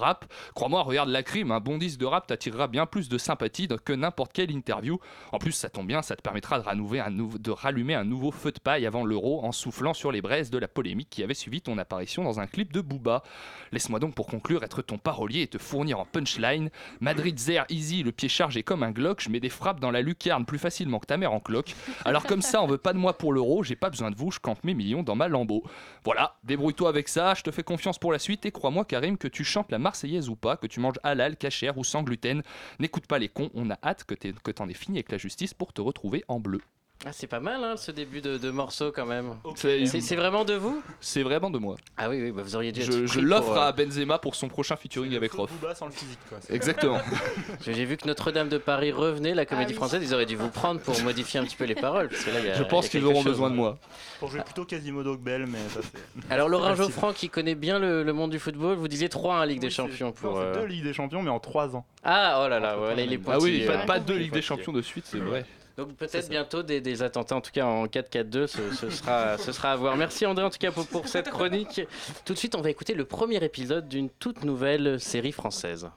Crois-moi, 0.55 0.84
regarde 0.84 1.10
la 1.10 1.24
crime, 1.24 1.51
un 1.51 1.60
bon 1.60 1.77
disque 1.77 2.00
de 2.00 2.05
rap 2.05 2.27
t'attirera 2.27 2.67
bien 2.67 2.86
plus 2.86 3.10
de 3.10 3.17
sympathie 3.17 3.67
que 3.84 3.93
n'importe 3.93 4.34
quelle 4.34 4.51
interview. 4.51 5.00
En 5.31 5.38
plus, 5.38 5.51
ça 5.51 5.70
tombe 5.70 5.88
bien, 5.88 6.01
ça 6.01 6.15
te 6.15 6.22
permettra 6.22 6.60
de, 6.60 7.51
rallumer 7.51 7.96
un 7.96 8.03
nouveau 8.03 8.31
feu 8.31 8.51
de 8.51 8.60
paille 8.60 8.86
avant 8.86 9.05
l'euro 9.05 9.43
en 9.43 9.51
soufflant 9.51 9.93
sur 9.93 10.12
les 10.12 10.22
braises 10.22 10.50
de 10.50 10.58
la 10.58 10.67
polémique 10.67 11.10
qui 11.10 11.24
avait 11.24 11.34
suivi 11.34 11.62
ton 11.62 11.77
apparition 11.77 12.24
dans 12.24 12.39
un 12.39 12.48
clip 12.48 12.74
de 12.74 12.81
Booba. 12.81 13.24
Laisse-moi 13.72 14.00
donc 14.00 14.15
pour 14.15 14.27
conclure 14.27 14.63
être 14.63 14.81
ton 14.81 14.98
parolier 14.98 15.41
et 15.41 15.48
te 15.48 15.58
fournir 15.58 16.00
en 16.00 16.05
punchline. 16.05 16.70
Madrid 17.00 17.38
Zer 17.38 17.65
Easy, 17.70 18.03
le 18.03 18.12
pied 18.12 18.29
chargé 18.29 18.63
comme 18.63 18.84
un 18.84 18.91
Glock, 18.91 19.22
je 19.22 19.29
mets 19.29 19.39
des 19.39 19.50
frappes 19.50 19.79
dans 19.79 19.91
la 19.91 20.01
lucarne 20.01 20.46
plus 20.46 20.60
facilement 20.60 21.00
que 21.00 21.05
ta 21.05 21.17
mère 21.17 21.34
en 21.34 21.39
cloque. 21.39 21.75
Alors 22.05 22.24
comme 22.24 22.41
ça, 22.41 22.62
on 22.62 22.67
veut 22.67 22.77
pas 22.77 22.93
de 22.93 22.98
moi 22.98 23.17
pour 23.17 23.34
l'euro, 23.34 23.63
j'ai 23.63 23.75
pas 23.75 23.89
besoin 23.89 24.12
de 24.12 24.15
vous, 24.15 24.31
je 24.31 24.39
campe 24.39 24.63
mes 24.63 24.74
millions 24.74 25.03
dans 25.03 25.15
ma 25.15 25.27
lambeau. 25.27 25.63
Voilà, 26.03 26.36
débrouille-toi 26.43 26.89
avec 26.89 27.08
ça, 27.08 27.34
je 27.34 27.43
te 27.43 27.51
fais 27.51 27.63
confiance 27.63 28.00
pour 28.00 28.12
la 28.12 28.20
suite 28.20 28.46
et 28.46 28.51
crois-moi 28.51 28.86
Karim 28.86 29.17
que 29.17 29.27
tu 29.27 29.43
chantes 29.43 29.72
la 29.72 29.79
Marseillaise 29.91 30.29
ou 30.29 30.38
pas, 30.38 30.55
que 30.55 30.67
tu 30.67 30.79
manges 30.79 31.00
halal, 31.03 31.36
cachère 31.36 31.77
ou 31.77 31.83
sans 31.83 32.01
gluten, 32.01 32.43
n'écoute 32.79 33.07
pas 33.07 33.19
les 33.19 33.27
cons, 33.27 33.50
on 33.53 33.69
a 33.69 33.77
hâte 33.83 34.05
que 34.05 34.51
t'en 34.51 34.69
aies 34.69 34.74
fini 34.74 35.00
avec 35.00 35.12
la 35.12 35.17
justice 35.17 35.53
pour 35.53 35.74
te 35.74 35.81
retrouver 35.81 36.24
en 36.29 36.39
bleu. 36.39 36.62
Ah, 37.03 37.10
c'est 37.12 37.25
pas 37.25 37.39
mal 37.39 37.63
hein, 37.63 37.77
ce 37.77 37.89
début 37.89 38.22
de, 38.22 38.38
de 38.38 38.51
morceau 38.51 38.91
quand 38.91 39.08
même. 39.08 39.34
C'est- 39.55 39.88
C'est 39.88 40.01
c'est 40.01 40.15
vraiment 40.15 40.46
de 40.46 40.53
vous? 40.53 40.84
C'est 41.00 41.24
vraiment 41.24 41.50
de 41.50 41.58
moi. 41.58 41.75
Ah 41.98 42.10
oui, 42.10 42.22
oui, 42.22 42.31
bah 42.31 42.43
vous 42.43 42.55
auriez 42.55 42.72
déjà 42.72 42.91
Je, 42.91 43.08
je 43.08 43.20
l'offre 43.20 43.48
pour, 43.48 43.58
euh, 43.58 43.67
à 43.67 43.72
Benzema 43.72 44.20
pour 44.20 44.36
son 44.36 44.50
prochain 44.50 44.75
featuring 44.75 45.15
avec 45.15 45.31
Rof. 45.31 45.50
Sans 45.74 45.88
le 45.88 45.91
physique, 45.91 46.20
quoi. 46.29 46.38
Exactement. 46.50 47.00
J'ai 47.65 47.86
vu 47.86 47.98
que 47.98 48.08
Notre-Dame 48.08 48.50
de 48.50 48.60
Paris 48.60 48.91
revenait, 48.91 49.34
la 49.34 49.48
comédie 49.48 49.70
Ah 49.70 49.72
oui. 49.72 49.75
française, 49.77 50.03
ils 50.03 50.13
auraient 50.13 50.27
dû 50.27 50.36
vous 50.36 50.50
prendre 50.50 50.79
pour 50.79 51.00
modifier 51.01 51.39
un 51.39 51.43
petit 51.46 51.55
peu 51.55 51.63
les 51.65 51.74
paroles. 51.74 52.10
Parce 52.10 52.24
que 52.24 52.29
là, 52.29 52.39
il 52.39 52.46
y 52.46 52.50
a- 52.50 52.53
Je 52.53 52.63
pense 52.63 52.86
il 52.86 52.93
y 52.93 52.98
a 52.98 53.00
qu'ils 53.00 53.05
auront 53.08 53.24
chose. 53.24 53.31
besoin 53.31 53.50
de 53.50 53.55
moi. 53.55 53.79
Pour 54.20 54.29
jouer 54.29 54.41
plutôt 54.41 54.65
Quasimodo 54.65 55.15
que 55.17 55.22
Belle, 55.24 55.48
mais 55.48 55.58
ça 55.74 55.79
c'est. 55.81 56.31
Alors 56.31 56.50
Laurent 56.50 56.67
Merci. 56.67 56.84
Geoffrand, 56.84 57.13
qui 57.13 57.29
connaît 57.29 57.55
bien 57.55 57.79
le, 57.79 58.03
le 58.03 58.13
monde 58.13 58.29
du 58.29 58.38
football, 58.38 58.75
vous 58.77 58.88
disiez 58.88 59.10
3 59.10 59.38
1 59.38 59.46
Ligue 59.48 59.60
des 59.60 59.67
Oui, 59.67 59.74
Champions 59.74 60.08
non, 60.08 60.12
pour... 60.13 60.38
c'est 60.38 60.43
euh, 60.43 60.53
deux 60.62 60.65
Ligues 60.67 60.84
des 60.84 60.93
Champions, 60.93 61.24
mais 61.24 61.31
en 61.31 61.39
trois 61.39 61.75
ans. 61.75 61.84
Ah, 62.03 62.43
oh 62.46 62.48
là 62.48 62.60
là, 62.60 62.75
voilà, 62.75 63.01
il 63.01 63.12
est 63.12 63.20
Ah 63.27 63.38
oui, 63.39 63.63
pointillé, 63.63 63.65
pas, 63.65 63.77
hein. 63.79 63.86
pas 63.88 64.00
deux 64.00 64.13
Ouais. 64.13 64.20
Ligues 64.20 64.34
des 64.34 64.41
Champions 64.43 64.72
de 64.72 64.84
suite, 64.84 65.05
c'est 65.08 65.17
vrai. 65.17 65.46
Donc 65.78 65.96
peut-être 65.96 66.30
bientôt 66.30 66.63
des, 66.63 66.82
des 66.82 67.01
attentats, 67.01 67.36
en 67.36 67.42
tout 67.42 67.51
cas 67.51 67.66
en 67.66 67.86
4-4-2, 67.86 68.48
ce, 68.48 68.72
ce 68.74 68.90
sera, 68.90 69.38
ce 69.38 69.51
sera 69.51 69.72
à 69.72 69.75
voir. 69.75 69.96
Merci 69.98 70.25
André 70.25 70.44
en 70.44 70.50
tout 70.50 70.58
cas 70.58 70.72
pour, 70.72 70.86
pour 70.86 71.08
cette 71.08 71.30
chronique. 71.30 71.82
Tout 72.25 72.34
de 72.34 72.38
suite, 72.38 72.56
on 72.56 72.62
va 72.62 72.70
écouter 72.70 72.94
le 72.94 73.06
premier 73.06 73.44
épisode 73.44 73.88
d'une 73.88 74.10
toute 74.10 74.44
nouvelle 74.44 75.00
série 75.00 75.32
française. 75.32 75.90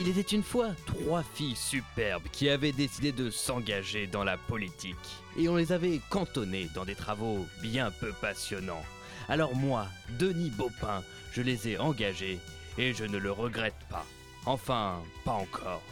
Il 0.00 0.08
était 0.08 0.34
une 0.34 0.42
fois 0.42 0.70
trois 0.86 1.22
filles 1.22 1.54
superbes 1.54 2.24
qui 2.32 2.48
avaient 2.48 2.72
décidé 2.72 3.12
de 3.12 3.30
s'engager 3.30 4.08
dans 4.08 4.24
la 4.24 4.36
politique. 4.36 4.96
Et 5.38 5.48
on 5.48 5.54
les 5.56 5.70
avait 5.70 6.00
cantonnées 6.10 6.68
dans 6.74 6.84
des 6.84 6.96
travaux 6.96 7.46
bien 7.62 7.92
peu 7.92 8.12
passionnants. 8.20 8.82
Alors 9.28 9.54
moi, 9.54 9.86
Denis 10.18 10.50
Baupin, 10.50 11.04
je 11.32 11.42
les 11.42 11.68
ai 11.68 11.78
engagées 11.78 12.40
et 12.78 12.92
je 12.94 13.04
ne 13.04 13.18
le 13.18 13.30
regrette 13.30 13.78
pas. 13.90 14.04
Enfin, 14.44 15.00
pas 15.24 15.32
encore. 15.32 15.82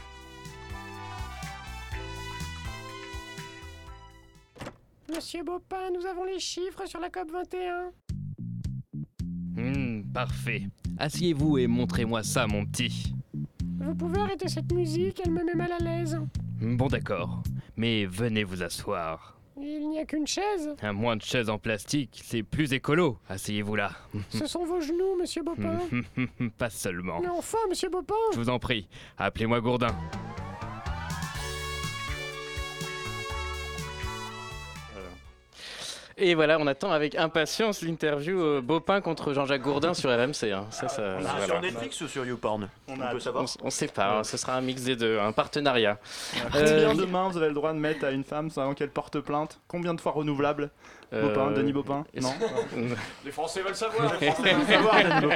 Monsieur 5.09 5.43
Baupin, 5.45 5.91
nous 5.93 6.07
avons 6.07 6.25
les 6.25 6.39
chiffres 6.39 6.87
sur 6.87 7.01
la 7.01 7.11
COP 7.11 7.31
21. 7.31 7.93
Hmm, 9.57 10.03
parfait. 10.13 10.69
Asseyez-vous 10.99 11.59
et 11.59 11.67
montrez-moi 11.67 12.23
ça, 12.23 12.47
mon 12.47 12.65
petit. 12.67 13.15
Vous 13.81 13.95
pouvez 13.95 14.21
arrêter 14.21 14.49
cette 14.49 14.73
musique, 14.73 15.21
elle 15.25 15.33
me 15.33 15.45
met 15.45 15.55
mal 15.55 15.73
à 15.73 15.79
l'aise. 15.79 16.21
Bon 16.61 16.89
d'accord, 16.89 17.43
mais 17.77 18.05
venez 18.05 18.45
vous 18.45 18.63
asseoir. 18.63 19.40
Il 19.63 19.89
n'y 19.91 19.99
a 19.99 20.05
qu'une 20.05 20.27
chaise. 20.27 20.75
Un 20.83 20.93
moins 20.93 21.17
de 21.17 21.23
chaises 21.23 21.51
en 21.51 21.59
plastique, 21.59 22.21
c'est 22.25 22.43
plus 22.43 22.73
écolo. 22.73 23.19
Asseyez-vous 23.29 23.77
là. 23.77 23.91
Ce 24.31 24.47
sont 24.47 24.65
vos 24.65 24.81
genoux, 24.81 25.17
monsieur 25.19 25.43
Baupin. 25.43 25.79
Pas 26.59 26.71
seulement. 26.71 27.21
Mais 27.21 27.29
enfin, 27.29 27.59
monsieur 27.69 27.89
Baupin 27.91 28.15
Je 28.33 28.39
vous 28.39 28.49
en 28.49 28.59
prie, 28.59 28.89
appelez-moi 29.19 29.61
Gourdin. 29.61 29.95
Et 36.23 36.35
voilà, 36.35 36.59
on 36.61 36.67
attend 36.67 36.91
avec 36.93 37.15
impatience 37.15 37.81
l'interview 37.83 38.39
euh, 38.43 38.61
Baupin 38.61 39.01
contre 39.01 39.33
Jean-Jacques 39.33 39.63
Gourdin 39.63 39.95
sur 39.95 40.11
RMC. 40.11 40.53
hein. 40.53 40.67
Ça, 40.71 40.87
ça, 40.89 41.17
C'est 41.19 41.23
voilà. 41.25 41.47
sur 41.47 41.61
Netflix 41.63 42.01
ou 42.03 42.09
sur 42.09 42.27
YouPorn? 42.27 42.69
On, 42.89 42.97
peut 42.97 43.19
savoir. 43.21 43.45
On, 43.63 43.67
on 43.69 43.71
sait 43.71 43.89
pas, 43.89 44.19
hein, 44.19 44.25
ce 44.25 44.37
sera 44.37 44.55
un 44.57 44.61
mix 44.61 44.83
des 44.83 44.97
deux, 44.97 45.19
un 45.19 45.33
partenariat. 45.33 45.99
Combien 46.53 46.61
Euh, 46.63 46.95
de 46.95 47.05
mains 47.07 47.29
vous 47.31 47.39
avez 47.39 47.49
le 47.49 47.55
droit 47.55 47.73
de 47.73 47.79
mettre 47.79 48.05
à 48.05 48.11
une 48.11 48.25
femme 48.25 48.51
sans 48.51 48.75
qu'elle 48.75 48.91
porte 48.91 49.19
plainte 49.21 49.59
Combien 49.67 49.95
de 49.95 50.01
fois 50.01 50.13
renouvelable 50.13 50.71
Baupin, 51.11 51.49
Euh, 51.51 51.55
Denis 51.57 51.73
Baupin 51.73 52.05
est-ce- 52.15 52.25
Non? 52.27 52.35
Les 53.25 53.33
Français 53.33 53.63
veulent 53.63 53.75
savoir. 53.75 54.13
Les 54.21 54.31
Français 54.31 54.53
veulent 54.55 54.67
savoir, 54.67 55.21
Denis. 55.23 55.35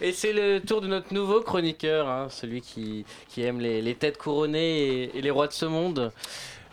Et 0.00 0.12
c'est 0.12 0.32
le 0.32 0.58
tour 0.60 0.80
de 0.80 0.88
notre 0.88 1.14
nouveau 1.14 1.40
chroniqueur, 1.42 2.08
hein, 2.08 2.26
celui 2.28 2.60
qui, 2.60 3.06
qui 3.28 3.42
aime 3.42 3.60
les, 3.60 3.80
les 3.80 3.94
têtes 3.94 4.18
couronnées 4.18 4.78
et, 5.04 5.18
et 5.18 5.22
les 5.22 5.30
rois 5.30 5.46
de 5.46 5.52
ce 5.52 5.64
monde. 5.66 6.10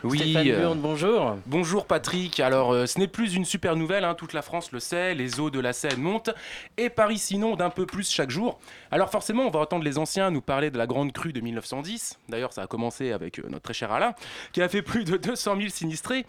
Oui, 0.03 0.19
Stéphane 0.19 0.47
euh, 0.49 0.59
Burn, 0.59 0.79
bonjour. 0.81 1.37
Bonjour 1.45 1.85
Patrick. 1.85 2.41
Alors, 2.41 2.73
euh, 2.73 2.85
ce 2.85 2.99
n'est 2.99 3.07
plus 3.07 3.35
une 3.35 3.45
super 3.45 3.77
nouvelle, 3.77 4.03
hein, 4.03 4.15
toute 4.15 4.33
la 4.33 4.41
France 4.41 4.73
le 4.73 4.81
sait, 4.81 5.15
les 5.15 5.39
eaux 5.39 5.49
de 5.49 5.61
la 5.61 5.71
Seine 5.71 6.01
montent 6.01 6.31
et 6.75 6.89
Paris 6.89 7.17
s'inonde 7.17 7.61
un 7.61 7.69
peu 7.69 7.85
plus 7.85 8.11
chaque 8.11 8.29
jour. 8.29 8.59
Alors 8.91 9.09
forcément, 9.09 9.43
on 9.43 9.49
va 9.49 9.61
entendre 9.61 9.85
les 9.85 9.97
anciens 9.97 10.29
nous 10.29 10.41
parler 10.41 10.71
de 10.71 10.77
la 10.77 10.87
grande 10.87 11.13
crue 11.13 11.31
de 11.31 11.39
1910. 11.39 12.19
D'ailleurs, 12.27 12.51
ça 12.51 12.63
a 12.63 12.67
commencé 12.67 13.13
avec 13.13 13.39
euh, 13.39 13.43
notre 13.47 13.61
très 13.61 13.73
cher 13.73 13.93
Alain, 13.93 14.13
qui 14.51 14.61
a 14.61 14.67
fait 14.67 14.81
plus 14.81 15.05
de 15.05 15.15
200 15.15 15.55
000 15.55 15.69
sinistrés. 15.69 16.25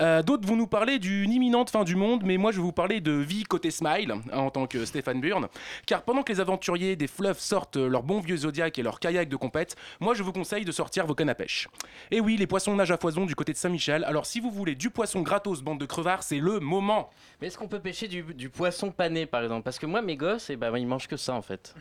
Euh, 0.00 0.22
D'autres 0.22 0.46
vont 0.46 0.56
nous 0.56 0.68
parler 0.68 1.00
d'une 1.00 1.32
imminente 1.32 1.70
fin 1.70 1.82
du 1.82 1.96
monde, 1.96 2.22
mais 2.24 2.36
moi 2.36 2.52
je 2.52 2.58
vais 2.58 2.62
vous 2.62 2.70
parler 2.70 3.00
de 3.00 3.10
vie 3.10 3.42
côté 3.42 3.72
smile, 3.72 4.12
hein, 4.12 4.38
en 4.38 4.50
tant 4.50 4.68
que 4.68 4.84
Stéphane 4.84 5.20
Burn. 5.20 5.48
Car 5.84 6.02
pendant 6.02 6.22
que 6.22 6.32
les 6.32 6.38
aventuriers 6.38 6.94
des 6.94 7.08
fleuves 7.08 7.40
sortent 7.40 7.76
leur 7.76 8.04
bon 8.04 8.20
vieux 8.20 8.36
Zodiac 8.36 8.78
et 8.78 8.84
leur 8.84 9.00
kayak 9.00 9.28
de 9.28 9.36
compète, 9.36 9.74
moi 9.98 10.14
je 10.14 10.22
vous 10.22 10.32
conseille 10.32 10.64
de 10.64 10.70
sortir 10.70 11.06
vos 11.06 11.14
cannes 11.16 11.30
à 11.30 11.34
pêche. 11.34 11.66
Et 12.12 12.20
oui, 12.20 12.36
les 12.36 12.46
poissons 12.46 12.76
nagent 12.76 12.92
à 12.92 12.96
foison 12.96 13.15
du 13.24 13.34
côté 13.34 13.52
de 13.52 13.56
Saint-Michel. 13.58 14.04
Alors 14.04 14.26
si 14.26 14.40
vous 14.40 14.50
voulez 14.50 14.74
du 14.74 14.90
poisson 14.90 15.20
gratos, 15.22 15.62
bande 15.62 15.80
de 15.80 15.86
crevards, 15.86 16.22
c'est 16.22 16.38
le 16.38 16.60
moment. 16.60 17.08
Mais 17.40 17.46
est-ce 17.46 17.56
qu'on 17.58 17.68
peut 17.68 17.80
pêcher 17.80 18.08
du, 18.08 18.22
du 18.22 18.50
poisson 18.50 18.90
pané 18.90 19.24
par 19.26 19.42
exemple? 19.42 19.62
Parce 19.62 19.78
que 19.78 19.86
moi, 19.86 20.02
mes 20.02 20.16
gosses, 20.16 20.50
eh 20.50 20.56
ben, 20.56 20.76
ils 20.76 20.86
mangent 20.86 21.08
que 21.08 21.16
ça 21.16 21.32
en 21.34 21.42
fait. 21.42 21.74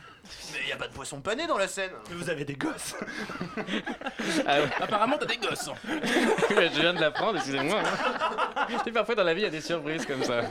Mais 0.53 0.59
il 0.67 0.71
a 0.71 0.75
pas 0.77 0.87
de 0.87 0.93
poisson 0.93 1.19
pané 1.21 1.45
dans 1.47 1.57
la 1.57 1.67
Seine 1.67 1.91
Vous 2.11 2.29
avez 2.29 2.45
des 2.45 2.55
gosses 2.55 2.95
Ah 4.47 4.59
ouais. 4.59 4.69
Apparemment, 4.81 5.17
t'as 5.19 5.25
des 5.25 5.37
gosses. 5.37 5.69
Je 6.49 6.79
viens 6.81 6.93
de 6.93 6.99
l'apprendre, 7.01 7.37
excusez-moi. 7.37 7.79
hein. 7.79 8.67
Et 8.85 8.91
parfois 8.91 9.15
dans 9.15 9.23
la 9.23 9.33
vie, 9.33 9.41
il 9.41 9.43
y 9.43 9.47
a 9.47 9.51
des 9.51 9.61
surprises 9.61 10.05
comme 10.05 10.23
ça. 10.23 10.41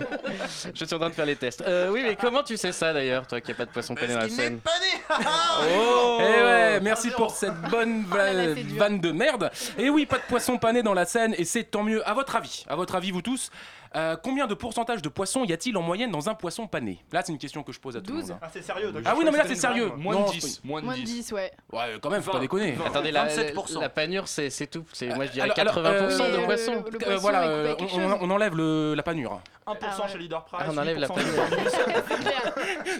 Je 0.74 0.84
suis 0.84 0.94
en 0.94 0.98
train 0.98 1.08
de 1.10 1.14
faire 1.14 1.26
les 1.26 1.36
tests. 1.36 1.62
Euh, 1.66 1.90
oui, 1.90 2.02
mais 2.04 2.16
comment 2.16 2.42
tu 2.42 2.56
sais 2.56 2.72
ça 2.72 2.92
d'ailleurs, 2.92 3.26
toi 3.26 3.40
qui 3.40 3.50
n'as 3.50 3.56
pas 3.56 3.66
de 3.66 3.70
poisson 3.70 3.94
pané 3.94 4.08
dans 4.14 4.20
la 4.20 4.20
Parce 4.20 4.32
qu'il 4.34 4.42
scène 4.42 4.54
n'est 4.54 4.60
pas 4.60 4.70
né 4.80 5.24
Oh 5.76 6.18
Eh 6.20 6.42
ouais, 6.42 6.80
merci 6.80 7.10
pour 7.10 7.30
cette 7.30 7.60
bonne 7.70 8.04
Ah 8.12 8.32
vanne 8.76 9.00
de 9.00 9.12
merde. 9.12 9.50
Et 9.78 9.90
oui, 9.90 10.06
pas 10.06 10.18
de 10.18 10.22
poisson 10.24 10.58
pané 10.58 10.73
dans 10.82 10.94
la 10.94 11.04
Seine, 11.06 11.34
et 11.38 11.44
c'est 11.44 11.64
tant 11.64 11.82
mieux. 11.82 12.06
À 12.08 12.14
votre 12.14 12.34
avis, 12.36 12.64
à 12.68 12.76
votre 12.76 12.94
avis, 12.94 13.10
vous 13.10 13.22
tous, 13.22 13.50
euh, 13.96 14.16
combien 14.20 14.46
de 14.48 14.54
pourcentage 14.54 15.02
de 15.02 15.08
poissons 15.08 15.44
y 15.44 15.52
a-t-il 15.52 15.76
en 15.76 15.82
moyenne 15.82 16.10
dans 16.10 16.28
un 16.28 16.34
poisson 16.34 16.66
pané? 16.66 16.98
Là, 17.12 17.22
c'est 17.24 17.30
une 17.32 17.38
question 17.38 17.62
que 17.62 17.70
je 17.72 17.78
pose 17.78 17.96
à 17.96 18.00
tout 18.00 18.10
le 18.12 18.18
12. 18.20 18.30
monde. 18.30 18.38
hein. 18.42 18.44
Ah, 18.46 18.50
c'est 18.52 18.62
sérieux 18.62 18.90
donc 18.90 19.02
Ah 19.06 19.14
oui, 19.16 19.24
non, 19.24 19.30
mais 19.30 19.38
là, 19.38 19.44
c'est 19.46 19.54
sérieux. 19.54 19.92
Moins 19.96 20.14
Non, 20.14 20.24
de 20.24 20.28
c'est 20.30 20.38
10. 20.38 20.60
Moins 20.64 20.80
de 20.80 20.86
Moins 20.86 20.96
de 20.96 21.02
10. 21.02 21.14
10, 21.28 21.32
ouais. 21.32 21.52
Ouais, 21.72 21.80
quand 22.02 22.10
même, 22.10 22.20
faut 22.22 22.32
pas 22.32 22.40
déconner. 22.40 22.76
Attendez, 22.84 23.12
la, 23.12 23.28
27%. 23.28 23.80
la 23.80 23.88
panure, 23.88 24.26
c'est 24.26 24.50
c'est 24.50 24.66
tout. 24.66 24.84
C'est- 24.92 25.14
Moi, 25.14 25.26
je 25.26 25.30
dirais 25.32 25.44
Alors- 25.44 25.54
80% 25.56 25.78
alors, 25.78 25.92
de 25.92 26.42
euh, 26.42 26.44
poisson. 26.46 26.72
le- 26.86 26.90
le 26.90 26.96
Euh, 26.96 26.98
poisson 27.04 27.20
voilà, 27.20 27.42
euh, 27.46 27.64
avec 27.66 27.76
quelque 27.78 27.94
on, 27.94 28.18
on 28.20 28.30
enlève 28.30 28.56
le- 28.56 28.94
la 28.94 29.02
panure. 29.04 29.40
1% 29.66 29.76
Ah 29.80 30.02
ouais. 30.02 30.08
chez 30.12 30.18
Leader 30.18 30.44
Price. 30.44 30.62
Ah, 30.66 30.70
on 30.72 30.76
enlève 30.76 30.98
la 30.98 31.06
8% 31.06 31.14
panure. 31.14 31.30
C'est 32.08 32.16
clair. 32.20 32.54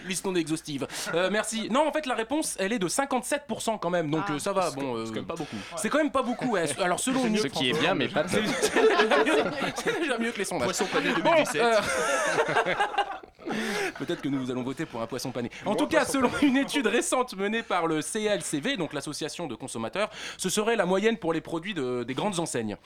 Liste 0.07 0.25
non 0.25 0.35
exhaustive. 0.35 0.87
Euh, 1.15 1.29
merci. 1.31 1.69
Non, 1.71 1.87
en 1.87 1.93
fait, 1.93 2.07
la 2.07 2.15
réponse, 2.15 2.57
elle 2.59 2.73
est 2.73 2.79
de 2.79 2.89
57% 2.89 3.79
quand 3.79 3.91
même, 3.91 4.11
donc 4.11 4.25
Ah. 4.29 4.33
euh, 4.33 4.39
ça 4.39 4.53
va. 4.53 4.71
C'est 4.71 4.77
Bon, 4.77 4.81
quand- 4.93 4.97
euh, 4.97 5.05
c'est 5.05 5.11
quand 5.13 5.17
même 5.17 5.27
pas 5.27 5.35
beaucoup. 5.37 5.57
C'est 5.77 5.89
quand 5.91 5.99
même 5.99 6.11
pas 6.11 6.23
beaucoup. 6.23 6.51
ouais. 6.53 6.65
Alors, 6.81 6.99
selon 7.01 7.23
Ce 7.37 7.47
qui 7.49 7.71
est 7.71 7.79
bien, 7.79 7.95
mais 7.95 8.09
pas. 8.09 8.25
C'est 8.29 10.01
déjà 10.01 10.19
mieux 10.19 10.33
que 10.33 10.39
les 10.39 10.45
sondages. 10.45 10.65
Poisson 10.65 10.87
pané 10.87 11.11
Bon, 11.23 11.31
2017. 11.33 11.63
Peut-être 13.99 14.21
que 14.23 14.29
nous 14.29 14.51
allons 14.51 14.63
voter 14.63 14.87
pour 14.87 15.01
un 15.03 15.07
poisson 15.07 15.31
pané. 15.31 15.51
En 15.67 15.75
tout 15.75 15.87
cas, 15.87 16.05
selon 16.05 16.31
une 16.43 16.57
étude 16.57 16.87
récente 16.87 17.37
menée 17.37 17.63
par 17.63 17.87
le 17.87 18.01
CLCV, 18.03 18.77
donc 18.77 18.93
l'association 18.93 19.47
de 19.47 19.55
consommateurs, 19.55 20.11
ce 20.37 20.49
serait 20.49 20.77
la 20.77 20.87
moyenne 20.87 21.17
pour 21.17 21.33
les 21.33 21.41
produits 21.41 21.75
de- 21.75 22.03
des 22.05 22.15
grandes 22.15 22.39
enseignes. 22.41 22.77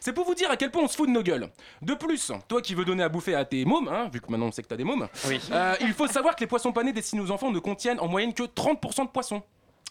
C'est 0.00 0.12
pour 0.12 0.24
vous 0.26 0.34
dire 0.34 0.50
à 0.50 0.56
quel 0.56 0.70
point 0.70 0.82
on 0.82 0.88
se 0.88 0.96
fout 0.96 1.08
de 1.08 1.12
nos 1.14 1.22
gueules. 1.22 1.48
De 1.82 1.94
plus, 1.94 2.32
toi 2.48 2.60
qui 2.62 2.74
veux 2.74 2.84
donner 2.84 3.02
à 3.02 3.08
bouffer 3.08 3.34
à 3.34 3.44
tes 3.44 3.64
mômes, 3.64 3.88
hein, 3.88 4.08
vu 4.12 4.20
que 4.20 4.30
maintenant 4.30 4.46
on 4.46 4.52
sait 4.52 4.62
que 4.62 4.68
t'as 4.68 4.76
des 4.76 4.84
mômes, 4.84 5.08
Oui. 5.28 5.40
euh, 5.52 5.74
il 5.80 5.92
faut 5.92 6.06
savoir 6.06 6.34
que 6.36 6.40
les 6.40 6.46
poissons 6.46 6.72
panés 6.72 6.92
destinés 6.92 7.22
aux 7.22 7.30
enfants 7.30 7.50
ne 7.50 7.58
contiennent 7.58 8.00
en 8.00 8.08
moyenne 8.08 8.34
que 8.34 8.42
30% 8.44 9.04
de 9.04 9.10
poissons. 9.10 9.42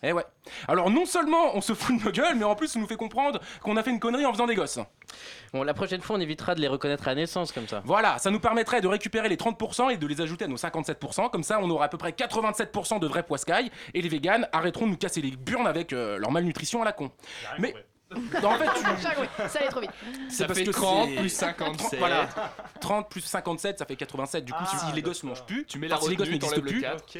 Eh 0.03 0.11
ouais. 0.13 0.23
Alors 0.67 0.91
non 0.91 1.05
seulement 1.05 1.55
on 1.55 1.61
se 1.61 1.73
fout 1.73 1.97
de 1.99 2.03
nos 2.05 2.11
gueules, 2.11 2.35
mais 2.35 2.43
en 2.45 2.55
plus 2.55 2.75
on 2.75 2.79
nous 2.79 2.87
fait 2.87 2.95
comprendre 2.97 3.39
qu'on 3.63 3.75
a 3.77 3.83
fait 3.83 3.89
une 3.89 3.99
connerie 3.99 4.25
en 4.25 4.31
faisant 4.31 4.45
des 4.45 4.53
gosses. 4.55 4.77
Bon, 5.53 5.63
la 5.63 5.73
prochaine 5.73 6.01
fois, 6.01 6.17
on 6.17 6.19
évitera 6.19 6.53
de 6.53 6.61
les 6.61 6.67
reconnaître 6.67 7.07
à 7.07 7.11
la 7.11 7.15
naissance 7.15 7.51
comme 7.51 7.67
ça. 7.67 7.81
Voilà, 7.85 8.17
ça 8.19 8.29
nous 8.29 8.39
permettrait 8.39 8.81
de 8.81 8.87
récupérer 8.87 9.27
les 9.29 9.37
30% 9.37 9.89
et 9.91 9.97
de 9.97 10.05
les 10.05 10.21
ajouter 10.21 10.45
à 10.45 10.47
nos 10.47 10.57
57%. 10.57 11.31
Comme 11.31 11.43
ça, 11.43 11.59
on 11.61 11.69
aura 11.69 11.85
à 11.85 11.87
peu 11.87 11.97
près 11.97 12.11
87% 12.11 12.99
de 12.99 13.07
vrais 13.07 13.23
poiscailles. 13.23 13.71
Et 13.93 14.01
les 14.01 14.09
véganes 14.09 14.47
arrêteront 14.51 14.85
de 14.85 14.91
nous 14.91 14.97
casser 14.97 15.21
les 15.21 15.31
burnes 15.31 15.65
avec 15.65 15.93
euh, 15.93 16.17
leur 16.17 16.31
malnutrition 16.31 16.81
à 16.81 16.85
la 16.85 16.91
con. 16.91 17.09
Mais 17.57 17.73
non, 18.41 18.49
en 18.49 18.57
fait, 18.57 18.65
tu- 18.75 19.01
ça 19.49 19.59
allait 19.59 19.67
trop 19.69 19.81
vite. 19.81 19.91
c'est 20.29 20.47
Ça 20.47 20.53
fait 20.53 20.63
30 20.65 21.15
plus 21.15 21.29
57. 21.29 21.99
Voilà, 21.99 22.27
30 22.81 23.09
plus 23.09 23.21
57, 23.21 23.79
ça 23.79 23.85
fait 23.85 23.95
87. 23.95 24.45
Du 24.45 24.51
coup, 24.53 24.59
Ah, 24.61 24.65
si 24.89 24.93
les 24.95 25.01
gosses 25.01 25.17
d'accord. 25.23 25.29
mangent 25.29 25.45
plus, 25.45 25.65
Tu 25.65 25.79
mets 25.79 25.87
la 25.87 25.97
si 25.97 26.09
les 26.09 26.15
gosses 26.17 26.29
n'existent 26.29 26.61
plus, 26.61 26.81
4. 26.81 27.03
Ok, 27.03 27.19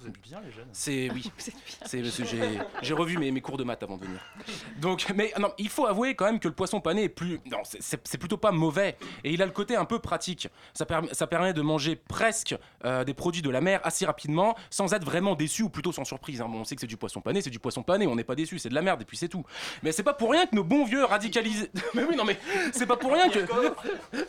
vous 0.00 0.08
êtes 0.08 0.20
bien 0.20 0.40
les 0.44 0.50
jeunes. 0.50 0.66
c'est 0.72 1.10
oui. 1.12 1.30
C'est 1.84 2.02
parce 2.02 2.16
que 2.16 2.24
j'ai 2.82 2.94
revu 2.94 3.18
mes, 3.18 3.30
mes 3.30 3.40
cours 3.40 3.56
de 3.56 3.64
maths 3.64 3.82
avant 3.82 3.96
de 3.96 4.04
venir. 4.04 4.20
Donc, 4.80 5.06
mais 5.14 5.32
non, 5.38 5.52
il 5.58 5.68
faut 5.68 5.86
avouer 5.86 6.14
quand 6.14 6.24
même 6.26 6.38
que 6.40 6.48
le 6.48 6.54
poisson 6.54 6.80
pané 6.80 7.04
est 7.04 7.08
plus. 7.08 7.40
Non, 7.50 7.58
c'est- 7.64 8.18
plutôt 8.18 8.36
pas 8.36 8.52
mauvais. 8.52 8.96
Et 9.24 9.32
il 9.32 9.42
a 9.42 9.46
le 9.46 9.52
côté 9.52 9.76
un 9.76 9.84
peu 9.84 9.98
pratique. 9.98 10.48
Ça, 10.74 10.84
perm- 10.84 11.12
ça 11.12 11.26
permet 11.26 11.52
de 11.52 11.60
manger 11.62 11.96
presque 11.96 12.54
euh, 12.84 13.04
des 13.04 13.14
produits 13.14 13.42
de 13.42 13.50
la 13.50 13.60
mer 13.60 13.80
assez 13.84 14.06
rapidement 14.06 14.56
sans 14.70 14.92
être 14.94 15.04
vraiment 15.04 15.34
déçu 15.34 15.62
ou 15.64 15.68
plutôt 15.70 15.92
sans 15.92 16.04
surprise. 16.04 16.40
hein. 16.40 16.48
Bon, 16.48 16.60
on 16.60 16.64
sait 16.64 16.74
que 16.76 16.80
c'est 16.80 16.86
du 16.86 16.96
poisson 16.96 17.20
pané, 17.20 17.42
c'est 17.42 17.50
du 17.50 17.58
poisson 17.58 17.82
pané, 17.82 18.06
on 18.06 18.14
n'est 18.16 18.24
pas 18.24 18.34
déçu, 18.36 18.58
c'est 18.58 18.68
de 18.68 18.74
la 18.74 18.82
merde 18.82 19.02
et 19.02 19.04
puis 19.04 19.16
c'est 19.16 19.28
tout. 19.28 19.44
Mais 19.82 19.92
c'est 19.92 20.02
pas 20.02 20.14
pour 20.14 20.30
rien 20.30 20.46
que 20.46 20.54
nos 20.54 20.64
bons 20.64 20.84
vieux 20.84 21.04
radicalisés. 21.04 21.70
mais 21.94 22.04
oui, 22.04 22.16
non, 22.16 22.24
mais 22.24 22.38
c'est 22.72 22.86
pas 22.86 22.96
pour 22.96 23.12
rien 23.12 23.28
que. 23.28 23.40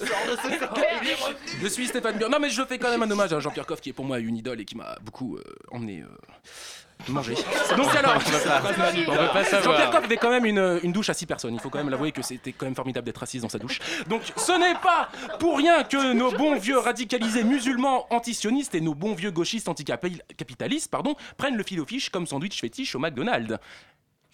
Je 1.62 1.68
suis 1.68 1.88
Stéphane 1.88 2.18
Bion. 2.18 2.30
Non, 2.30 2.40
mais 2.40 2.50
je 2.50 2.64
fais 2.64 2.78
quand 2.78 2.90
même 2.90 3.04
un 3.04 3.12
hommage 3.12 3.34
à 3.34 3.40
Jean-Pierre 3.40 3.66
Coff 3.66 3.82
qui 3.82 3.90
est 3.90 3.94
pour 3.94 4.06
moi 4.06 4.20
une 4.20 4.36
idole 4.38 4.62
et 4.62 4.66
qui 4.66 4.76
m'a 4.76 4.98
beaucoup 5.04 5.38
euh, 5.38 5.44
emmené 5.72 6.02
euh, 6.02 7.12
manger. 7.12 7.36
Donc 7.78 7.96
alors, 7.96 8.20
Jean-Pierre. 9.64 9.92
Coff 9.92 10.04
avait 10.04 10.18
quand 10.18 10.30
même 10.30 10.46
une, 10.46 10.80
une 10.84 10.92
douche 10.92 11.10
à 11.10 11.14
6 11.14 11.26
personnes. 11.26 11.54
Il 11.54 11.60
faut 11.60 11.70
quand 11.70 11.80
même 11.80 11.90
l'avouer 11.90 12.12
que 12.12 12.22
c'était 12.22 12.52
quand 12.52 12.66
même 12.66 12.76
formidable 12.76 13.06
d'être 13.06 13.24
assise 13.24 13.42
dans 13.42 13.50
sa 13.50 13.60
douche. 13.60 13.80
Donc 14.08 14.22
ce 14.36 14.52
n'est 14.52 14.76
pas 14.76 15.10
pour 15.40 15.58
rien 15.58 15.84
que 15.84 16.14
nos 16.14 16.32
bons 16.32 16.58
vieux 16.58 16.78
radicalisés 16.78 17.44
musulmans 17.44 18.08
antisionistes 18.10 18.76
et 18.76 18.82
nos 18.82 18.96
bons 18.96 19.14
vieux 19.14 19.32
gauchistes 19.32 19.68
anticapitalistes 19.68 20.90
pardon, 20.90 21.16
prennent 21.38 21.58
le 21.58 21.64
fil 21.64 21.80
aux 21.80 21.86
fiches 21.86 22.10
comme 22.10 22.28
sandwich 22.28 22.60
fétiche 22.60 22.96
au 22.96 23.00
McDonald's. 23.00 23.58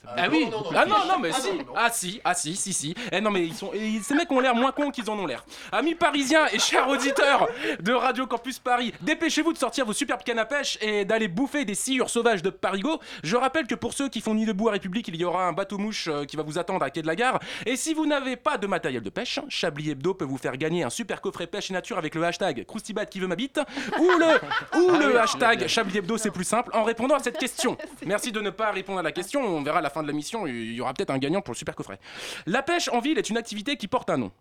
Ah 0.08 0.28
oui 0.32 0.48
Ah 0.76 0.86
non, 0.86 0.96
non, 1.08 1.20
mais 1.20 1.32
si 1.34 1.50
Ah 1.76 1.90
si, 1.92 2.22
ah 2.24 2.34
si, 2.34 2.56
si, 2.56 2.74
si 2.74 2.96
Eh 3.12 3.20
non, 3.20 3.32
mais 3.32 3.46
ils 3.46 3.54
sont... 3.54 3.72
et 3.74 4.00
ces 4.02 4.16
mecs 4.16 4.32
ont 4.32 4.40
l'air 4.40 4.56
moins 4.56 4.72
cons 4.72 4.92
qu'ils 4.92 5.10
en 5.10 5.20
ont 5.20 5.26
l'air. 5.26 5.44
Amis 5.72 5.94
parisiens 5.94 6.46
et 6.54 6.60
chers 6.60 6.88
auditeurs 6.88 7.48
de 7.82 7.92
Radio 7.94 8.26
Campus 8.26 8.60
Paris, 8.60 8.94
dépêchez-vous 9.02 9.52
de 9.54 9.58
sortir 9.58 9.86
vos 9.86 9.94
superbes 9.94 10.24
cannes 10.24 10.40
à 10.40 10.46
pêche 10.46 10.78
et 10.82 11.04
d'aller 11.06 11.28
bouffer 11.28 11.66
des 11.66 11.76
sciures 11.76 12.10
sauvages 12.10 12.42
de 12.42 12.50
Parigo. 12.50 13.00
Je 13.24 13.36
rappelle 13.36 13.68
que 13.68 13.76
pour 13.76 13.94
ceux 13.94 14.08
qui 14.10 14.22
font 14.22 14.34
Nuit 14.34 14.46
debout 14.46 14.70
à 14.70 14.72
République, 14.72 15.08
il 15.10 15.16
y 15.18 15.26
aura 15.26 15.46
un 15.46 15.54
bateau-mouche 15.54 16.08
euh, 16.08 16.24
qui 16.26 16.38
va 16.38 16.44
vous 16.44 16.58
attendre 16.58 16.84
à 16.84 16.90
quai 16.90 17.02
de 17.02 17.08
la 17.08 17.16
gare. 17.16 17.40
Et 17.66 17.76
si 17.76 17.94
vous 17.94 18.06
n'avez 18.06 18.36
pas 18.38 18.58
de 18.58 18.68
matériel 18.68 19.04
de 19.04 19.10
pêche, 19.10 19.40
Chablis 19.50 19.92
Hebdo 19.92 20.14
peut 20.14 20.26
vous 20.26 20.38
faire 20.38 20.56
gagner 20.58 20.84
un 20.84 20.90
super 20.90 21.20
coffret 21.20 21.48
pêche 21.48 21.72
et 21.72 21.74
nature 21.74 21.98
avec 21.98 22.16
le 22.16 22.24
hashtag 22.24 22.66
Croustibat 22.66 23.06
qui 23.06 23.20
veut 23.20 23.28
ma 23.28 23.36
bite 23.36 23.60
ou 24.00 24.08
le, 24.18 24.80
ou 24.80 24.92
Ah 24.94 24.98
le 24.98 25.08
oui, 25.08 25.18
hashtag. 25.18 25.68
Chablis 25.68 25.98
Hebdo, 25.98 26.18
c'est 26.18 26.32
plus 26.32 26.46
simple, 26.46 26.72
en 26.74 26.84
répondant 26.84 27.16
à 27.16 27.20
cette 27.20 27.38
question. 27.38 27.78
Merci 28.06 28.32
de 28.32 28.40
ne 28.40 28.50
pas 28.50 28.72
répondre 28.72 29.00
à 29.00 29.04
la 29.04 29.12
question, 29.12 29.42
on 29.42 29.62
verra 29.62 29.80
à 29.80 29.82
la 29.90 29.94
fin 29.94 30.04
de 30.04 30.08
la 30.08 30.14
mission, 30.14 30.46
il 30.46 30.74
y 30.74 30.82
aura 30.82 30.94
peut-être 30.94 31.10
un 31.10 31.18
gagnant 31.18 31.42
pour 31.42 31.54
le 31.54 31.58
super 31.58 31.76
coffret. 31.76 32.00
La 32.46 32.62
pêche 32.62 32.90
en 32.90 33.00
ville 33.00 33.18
est 33.18 33.30
une 33.30 33.38
activité 33.38 33.76
qui 33.76 33.88
porte 33.88 34.10
un 34.10 34.18
nom. 34.18 34.32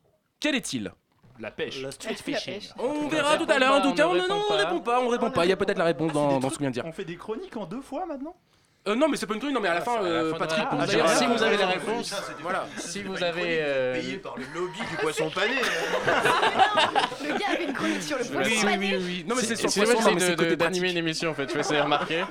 Quel 0.41 0.55
est-il? 0.55 0.93
La 1.41 1.51
pêche. 1.51 1.81
Le 1.83 1.91
street 1.91 2.17
fishing. 2.17 2.61
On 2.79 3.09
verra 3.09 3.39
tout 3.39 3.51
à 3.51 3.59
l'heure, 3.59 3.75
en 3.75 3.81
tout 3.81 3.95
cas, 3.95 4.09
on, 4.09 4.15
ne 4.15 4.21
répond 4.21 4.35
on 4.35 4.49
pas. 4.49 4.57
répond 4.57 4.81
pas, 4.81 5.01
on 5.01 5.09
répond 5.09 5.31
pas, 5.31 5.47
il 5.47 5.49
y 5.49 5.53
a 5.53 5.57
peut-être 5.57 5.79
la 5.79 5.85
réponse 5.85 6.13
dans, 6.13 6.39
dans 6.39 6.51
ce 6.51 6.57
qu'on 6.57 6.65
vient 6.65 6.71
de 6.71 6.75
dire. 6.75 6.85
On 6.85 6.93
fait 6.93 7.05
des 7.05 7.17
chroniques 7.17 7.57
en 7.57 7.65
deux 7.65 7.81
fois 7.81 8.05
maintenant? 8.07 8.37
Euh, 8.89 8.95
non, 8.95 9.09
mais 9.09 9.17
c'est 9.17 9.27
pas 9.27 9.35
une 9.35 9.41
truc, 9.41 9.53
non, 9.53 9.61
mais 9.61 9.69
à 9.69 9.75
la 9.75 9.81
fin, 9.83 10.03
euh, 10.03 10.31
fin 10.31 10.35
de 10.35 10.39
Patrick, 10.39 10.65
D'ailleurs, 10.87 11.09
si 11.11 11.27
vous 11.27 11.43
avez 11.43 11.57
la 11.59 11.67
Ah, 11.67 11.73
réponse, 11.73 12.15
voilà. 12.41 12.67
si 12.79 13.03
vous 13.03 13.23
avez. 13.23 13.59
euh, 13.61 13.95
Payé 13.95 14.17
par 14.17 14.35
le 14.37 14.45
lobby 14.55 14.79
du 14.91 14.97
poisson 14.97 15.31
pané. 15.35 15.55
Le 17.23 17.39
gars 17.39 17.47
avait 17.53 17.65
une 17.65 17.73
chronique 17.73 18.03
sur 18.03 18.19
le 18.19 18.25
Oui, 18.25 18.31
poisson 18.31 18.51
oui, 18.55 18.63
pané. 18.65 18.97
oui, 18.97 19.03
oui. 19.05 19.25
Non, 19.29 19.35
mais 19.37 19.43
c'est 19.43 19.57
sur 19.57 19.83
le 19.83 19.93
poisson, 19.93 20.15
pratique. 20.17 20.57
d'animer 20.59 20.91
une 20.93 20.97
émission 20.97 21.31
en 21.31 21.35
fait, 21.35 21.53
je 21.55 21.63
sais 21.63 21.81
remarquer. 21.81 22.25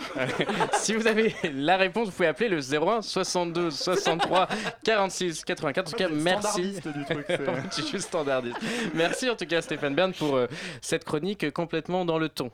si 0.74 0.94
vous 0.96 1.06
avez 1.08 1.36
la 1.54 1.78
réponse, 1.78 2.08
vous 2.08 2.14
pouvez 2.14 2.28
appeler 2.28 2.50
le 2.50 2.60
01 2.60 3.02
62 3.02 3.70
63 3.72 4.48
46 4.84 5.46
84. 5.46 5.88
En 5.88 5.92
tout 5.92 5.98
cas, 5.98 6.08
merci. 6.10 6.74
Standardiste 6.74 6.88
du 6.88 7.06
truc. 7.06 7.26
c'est- 7.28 7.38
Je 7.78 7.82
suis 7.84 8.02
standardiste. 8.02 8.58
Merci 8.94 9.30
en 9.30 9.36
tout 9.36 9.46
cas 9.46 9.62
Stéphane 9.62 9.94
Bern 9.96 10.14
pour 10.14 10.36
euh, 10.36 10.48
cette 10.82 11.04
chronique 11.06 11.52
complètement 11.54 12.04
dans 12.06 12.18
le 12.18 12.30
ton. 12.30 12.50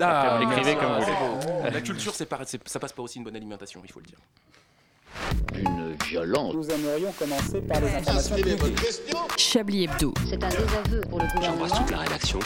Ah, 0.00 0.38
merci. 0.40 0.76
comme 0.76 1.00
vous 1.00 1.04
voulez. 1.04 1.70
La 1.70 1.80
culture, 1.80 2.14
c'est 2.14 2.26
pas- 2.26 2.40
c'est- 2.46 2.66
ça 2.68 2.78
passe 2.78 2.92
pas 2.92 3.02
aussi 3.02 3.18
une 3.18 3.24
bonne 3.24 3.36
alimentation, 3.36 3.80
il 3.84 3.90
faut 3.92 4.00
le 4.00 4.06
dire. 4.06 4.18
D'une 5.52 5.96
violence. 6.06 6.54
Nous 6.54 6.70
aimerions 6.70 7.12
commencer 7.12 7.60
par 7.62 7.80
les 7.80 7.88
informations 7.94 8.36
publiques. 8.36 8.78
Chablis 9.36 9.84
Hebdo. 9.84 10.14
C'est 10.28 10.42
un 10.44 10.48
désaveu 10.48 11.00
pour 11.08 11.18
le 11.18 11.26
gouvernement. 11.34 11.86
la 11.90 11.98
rédaction. 11.98 12.38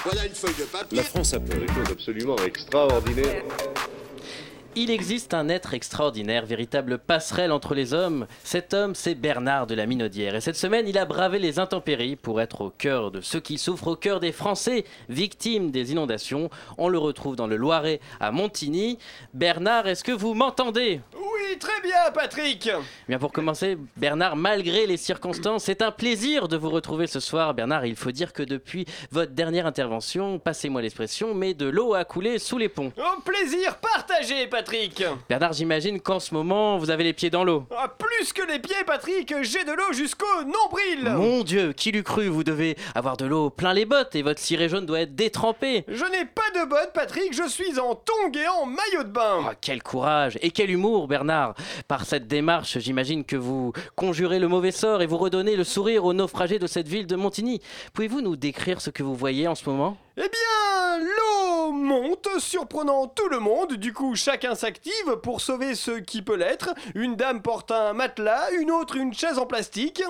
La 0.93 1.03
France 1.03 1.35
a 1.35 1.41
fait 1.41 1.59
des 1.59 1.67
choses 1.69 1.91
absolument 1.91 2.37
extraordinaires. 2.47 3.43
Il 4.75 4.91
existe 4.91 5.35
un 5.35 5.51
être 5.51 5.75
extraordinaire, 5.75 6.47
véritable 6.47 6.97
passerelle 6.97 7.53
entre 7.53 7.75
les 7.75 7.93
hommes. 7.93 8.27
Cet 8.43 8.73
homme, 8.73 8.95
c'est 8.95 9.15
Bernard 9.15 9.67
de 9.67 9.75
la 9.75 9.85
Minaudière. 9.85 10.35
Et 10.35 10.41
cette 10.41 10.57
semaine, 10.57 10.89
il 10.89 10.97
a 10.97 11.05
bravé 11.05 11.39
les 11.39 11.59
intempéries 11.59 12.17
pour 12.17 12.41
être 12.41 12.63
au 12.63 12.71
cœur 12.71 13.11
de 13.11 13.21
ceux 13.21 13.41
qui 13.41 13.59
souffrent, 13.59 13.89
au 13.89 13.97
cœur 13.97 14.19
des 14.19 14.33
Français 14.33 14.87
victimes 15.11 15.73
des 15.73 15.93
inondations. 15.93 16.49
On 16.79 16.89
le 16.89 16.97
retrouve 16.97 17.37
dans 17.37 17.47
le 17.47 17.57
Loiret 17.57 18.01
à 18.19 18.31
Montigny. 18.31 18.99
Bernard, 19.35 19.89
est-ce 19.89 20.05
que 20.05 20.13
vous 20.13 20.33
m'entendez? 20.33 21.03
Oui, 21.15 21.59
très 21.59 21.83
bien, 21.83 22.11
Patrick 22.15 22.71
Bien 23.09 23.19
pour 23.19 23.31
commencer, 23.31 23.77
Bernard, 23.99 24.37
malgré 24.37 24.87
les 24.87 24.97
circonstances, 24.97 25.65
c'est 25.65 25.83
un 25.83 25.91
plaisir 25.91 26.49
de 26.49 26.57
vous 26.57 26.71
retrouver 26.71 27.07
ce 27.07 27.21
soir. 27.21 27.53
Bernard, 27.53 27.85
il 27.85 27.97
faut 27.97 28.11
dire 28.11 28.33
que 28.33 28.43
depuis 28.43 28.87
votre 29.11 29.33
dernière 29.33 29.67
intervention, 29.67 30.39
passez-moi 30.39 30.81
l'expression, 30.81 31.35
mais 31.35 31.53
de 31.53 31.67
l'eau 31.67 31.93
a 31.93 32.07
coulé 32.07 32.39
sous 32.39 32.57
les 32.57 32.71
ponts. 32.71 32.91
Au 32.97 33.21
plaisir 33.21 33.77
partagé, 33.77 34.47
Patrick 34.47 34.62
Bernard, 35.29 35.53
j'imagine 35.53 36.01
qu'en 36.01 36.21
ce 36.21 36.35
moment, 36.35 36.79
vous 36.79 36.91
avez 36.91 37.05
les 37.05 37.13
pieds 37.13 37.31
dans 37.31 37.45
l'eau. 37.45 37.65
Ah, 37.77 37.89
Plus 37.89 38.33
que 38.33 38.43
les 38.51 38.59
pieds, 38.59 38.75
Patrick, 38.87 39.35
j'ai 39.43 39.65
de 39.65 39.73
l'eau 39.73 39.93
jusqu'au 39.93 40.27
nombril 40.45 41.11
Mon 41.17 41.43
Dieu, 41.43 41.73
qui 41.73 41.91
l'eût 41.93 42.03
cru 42.03 42.29
Vous 42.29 42.45
devez 42.45 42.77
avoir 42.95 43.17
de 43.17 43.25
l'eau 43.27 43.51
plein 43.51 43.73
les 43.73 43.85
bottes 43.85 44.15
et 44.15 44.23
votre 44.23 44.41
ciré 44.41 44.69
jaune 44.69 44.87
doit 44.87 45.01
être 45.01 45.15
détrempé. 45.15 45.85
Je 45.89 46.05
n'ai 46.05 46.25
pas 46.25 46.61
de 46.61 46.69
bottes, 46.69 46.93
Patrick, 46.95 47.35
je 47.35 47.49
suis 47.49 47.79
en 47.79 47.95
tongs 47.95 48.33
et 48.35 48.49
en 48.49 48.67
maillot 48.67 49.05
de 49.05 49.09
bain 49.11 49.41
Oh, 49.45 49.53
quel 49.61 49.83
courage 49.83 50.39
et 50.43 50.51
quel 50.51 50.71
humour, 50.71 51.09
Bernard. 51.09 51.55
Par 51.89 52.05
cette 52.05 52.27
démarche, 52.29 52.79
j'imagine 52.79 53.25
que 53.25 53.37
vous 53.37 53.73
conjurez 53.97 54.39
le 54.39 54.49
mauvais 54.49 54.73
sort 54.73 55.03
et 55.03 55.07
vous 55.07 55.19
redonnez 55.19 55.57
le 55.57 55.65
sourire 55.65 56.05
aux 56.05 56.13
naufragés 56.15 56.59
de 56.59 56.67
cette 56.67 56.89
ville 56.89 57.07
de 57.07 57.17
Montigny. 57.17 57.61
Pouvez-vous 57.95 58.21
nous 58.21 58.37
décrire 58.37 58.81
ce 58.81 58.91
que 58.91 59.03
vous 59.03 59.15
voyez 59.17 59.49
en 59.49 59.55
ce 59.55 59.69
moment? 59.69 59.97
Eh 60.17 60.21
bien, 60.21 60.99
l'eau 60.99 61.42
monte, 61.73 62.29
surprenant 62.39 63.07
tout 63.07 63.29
le 63.29 63.39
monde. 63.39 63.75
Du 63.75 63.93
coup, 63.93 64.15
chacun 64.15 64.55
s'active 64.55 65.17
pour 65.23 65.41
sauver 65.41 65.75
ce 65.75 65.93
qui 65.93 66.23
peut 66.23 66.37
l'être. 66.37 66.75
Une 66.95 67.17
dame 67.17 67.43
porte 67.43 67.71
un 67.71 67.93
matelas, 67.93 68.51
une 68.61 68.71
autre 68.71 68.97
une 68.97 69.15
chaise 69.15 69.39
en 69.39 69.47
plastique. 69.47 70.03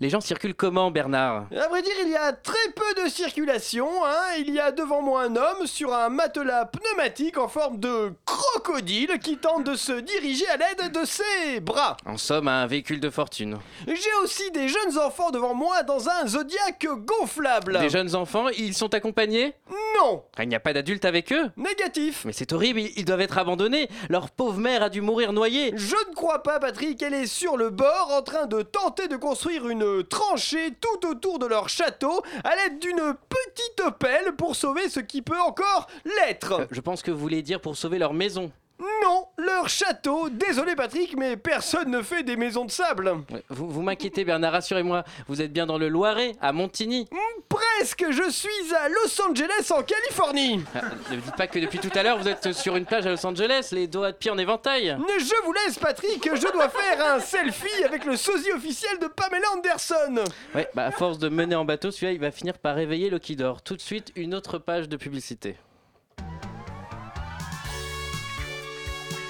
Les 0.00 0.10
gens 0.10 0.20
circulent 0.20 0.54
comment, 0.54 0.90
Bernard? 0.90 1.46
À 1.50 1.68
vrai 1.68 1.82
dire, 1.82 1.92
il 2.02 2.10
y 2.10 2.16
a 2.16 2.32
très 2.32 2.72
peu 2.74 3.02
de 3.02 3.08
circulation. 3.08 3.88
Hein. 4.04 4.36
Il 4.38 4.52
y 4.52 4.60
a 4.60 4.72
devant 4.72 5.02
moi 5.02 5.22
un 5.22 5.36
homme 5.36 5.66
sur 5.66 5.92
un 5.94 6.08
matelas 6.08 6.66
pneumatique 6.66 7.38
en 7.38 7.48
forme 7.48 7.78
de 7.78 8.12
crocodile 8.24 9.18
qui 9.22 9.36
tente 9.36 9.64
de 9.64 9.74
se 9.74 9.92
diriger 9.92 10.46
à 10.48 10.56
l'aide 10.56 10.92
de 10.92 11.04
ses 11.04 11.60
bras. 11.60 11.96
En 12.06 12.16
somme, 12.16 12.48
un 12.48 12.66
véhicule 12.66 13.00
de 13.00 13.10
fortune. 13.10 13.58
J'ai 13.86 14.14
aussi 14.22 14.50
des 14.50 14.68
jeunes 14.68 14.98
enfants 14.98 15.30
devant 15.30 15.54
moi 15.54 15.82
dans 15.82 16.08
un 16.08 16.26
zodiaque 16.26 16.86
gonflable. 16.86 17.78
Des 17.80 17.88
jeunes 17.88 18.14
enfants, 18.14 18.48
ils 18.48 18.74
sont 18.74 18.92
accompagnés? 18.94 19.54
Non, 20.00 20.24
Il 20.40 20.48
n'y 20.48 20.54
a 20.54 20.60
pas 20.60 20.72
d'adultes 20.72 21.03
avec 21.04 21.32
eux 21.32 21.50
négatif. 21.56 22.24
Mais 22.24 22.32
c'est 22.32 22.52
horrible, 22.52 22.80
ils 22.80 22.92
ils 22.96 23.04
doivent 23.04 23.20
être 23.20 23.36
abandonnés. 23.38 23.88
Leur 24.08 24.30
pauvre 24.30 24.58
mère 24.58 24.82
a 24.82 24.88
dû 24.88 25.00
mourir 25.00 25.32
noyée. 25.32 25.72
Je 25.76 25.94
ne 26.08 26.14
crois 26.14 26.42
pas, 26.42 26.58
Patrick, 26.58 27.02
elle 27.02 27.12
est 27.14 27.26
sur 27.26 27.56
le 27.56 27.68
bord 27.70 28.10
en 28.16 28.22
train 28.22 28.46
de 28.46 28.62
tenter 28.62 29.08
de 29.08 29.16
construire 29.16 29.68
une 29.68 30.02
tranchée 30.04 30.70
tout 30.80 31.06
autour 31.08 31.38
de 31.38 31.46
leur 31.46 31.68
château 31.68 32.22
à 32.44 32.56
l'aide 32.56 32.78
d'une 32.78 33.14
petite 33.28 33.98
pelle 33.98 34.34
pour 34.36 34.56
sauver 34.56 34.88
ce 34.88 35.00
qui 35.00 35.20
peut 35.22 35.38
encore 35.40 35.86
l'être. 36.04 36.60
Euh, 36.60 36.66
Je 36.70 36.80
pense 36.80 37.02
que 37.02 37.10
vous 37.10 37.18
voulez 37.18 37.42
dire 37.42 37.60
pour 37.60 37.76
sauver 37.76 37.98
leur 37.98 38.14
maison. 38.14 38.50
Non, 38.80 39.26
leur 39.38 39.68
château. 39.68 40.28
Désolé, 40.28 40.74
Patrick, 40.74 41.16
mais 41.16 41.36
personne 41.36 41.90
ne 41.90 42.02
fait 42.02 42.22
des 42.22 42.36
maisons 42.36 42.64
de 42.64 42.70
sable. 42.70 43.12
Vous, 43.48 43.68
vous 43.70 43.82
m'inquiétez, 43.82 44.24
Bernard, 44.24 44.52
rassurez-moi. 44.52 45.04
Vous 45.28 45.40
êtes 45.40 45.52
bien 45.52 45.64
dans 45.66 45.78
le 45.78 45.88
Loiret, 45.88 46.32
à 46.40 46.52
Montigny. 46.52 47.06
Hmm, 47.10 47.40
Presque, 47.48 48.06
je 48.10 48.28
suis 48.30 48.74
à 48.74 48.88
Los 48.88 49.22
Angeles 49.22 49.70
en 49.70 49.82
Californie. 49.82 50.60
Ah, 50.74 50.80
ne 51.10 51.16
dites 51.16 51.36
pas 51.36 51.46
que 51.46 51.58
depuis 51.60 51.78
tout 51.78 51.90
à 51.94 52.02
l'heure, 52.02 52.18
vous 52.18 52.28
êtes 52.28 52.52
sur 52.52 52.74
une 52.76 52.84
plage 52.84 53.06
à 53.06 53.10
Los 53.10 53.24
Angeles, 53.24 53.68
les 53.72 53.86
doigts 53.86 54.10
de 54.12 54.16
pied 54.16 54.30
en 54.30 54.38
éventail. 54.38 54.96
Je 55.18 55.44
vous 55.44 55.52
laisse, 55.52 55.78
Patrick, 55.78 56.28
je 56.34 56.52
dois 56.52 56.68
faire 56.68 57.14
un 57.14 57.20
selfie 57.20 57.84
avec 57.84 58.04
le 58.04 58.16
sosie 58.16 58.52
officiel 58.52 58.98
de 58.98 59.06
Pamela 59.06 59.46
Anderson. 59.56 60.24
Ouais, 60.54 60.68
bah 60.74 60.86
à 60.86 60.90
force 60.90 61.18
de 61.18 61.28
mener 61.28 61.54
en 61.54 61.64
bateau, 61.64 61.90
celui-là, 61.92 62.12
il 62.12 62.20
va 62.20 62.32
finir 62.32 62.58
par 62.58 62.74
réveiller 62.74 63.08
Lokidor. 63.08 63.62
Tout 63.62 63.76
de 63.76 63.80
suite, 63.80 64.10
une 64.16 64.34
autre 64.34 64.58
page 64.58 64.88
de 64.88 64.96
publicité. 64.96 65.56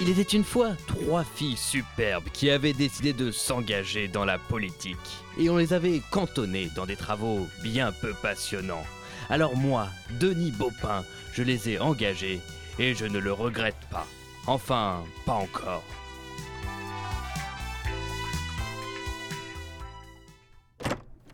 Il 0.01 0.09
était 0.09 0.23
une 0.23 0.43
fois 0.43 0.73
trois 0.87 1.23
filles 1.23 1.55
superbes 1.55 2.25
qui 2.33 2.49
avaient 2.49 2.73
décidé 2.73 3.13
de 3.13 3.31
s'engager 3.31 4.09
dans 4.09 4.25
la 4.25 4.37
politique. 4.37 4.97
Et 5.39 5.49
on 5.49 5.57
les 5.57 5.71
avait 5.71 6.01
cantonnées 6.11 6.69
dans 6.75 6.85
des 6.85 6.97
travaux 6.97 7.47
bien 7.63 7.93
peu 7.93 8.13
passionnants. 8.21 8.83
Alors 9.29 9.55
moi, 9.55 9.87
Denis 10.19 10.51
Baupin, 10.51 11.05
je 11.33 11.43
les 11.43 11.69
ai 11.69 11.79
engagées 11.79 12.41
et 12.77 12.93
je 12.93 13.05
ne 13.05 13.19
le 13.19 13.31
regrette 13.31 13.79
pas. 13.89 14.05
Enfin, 14.47 15.03
pas 15.25 15.33
encore. 15.33 15.83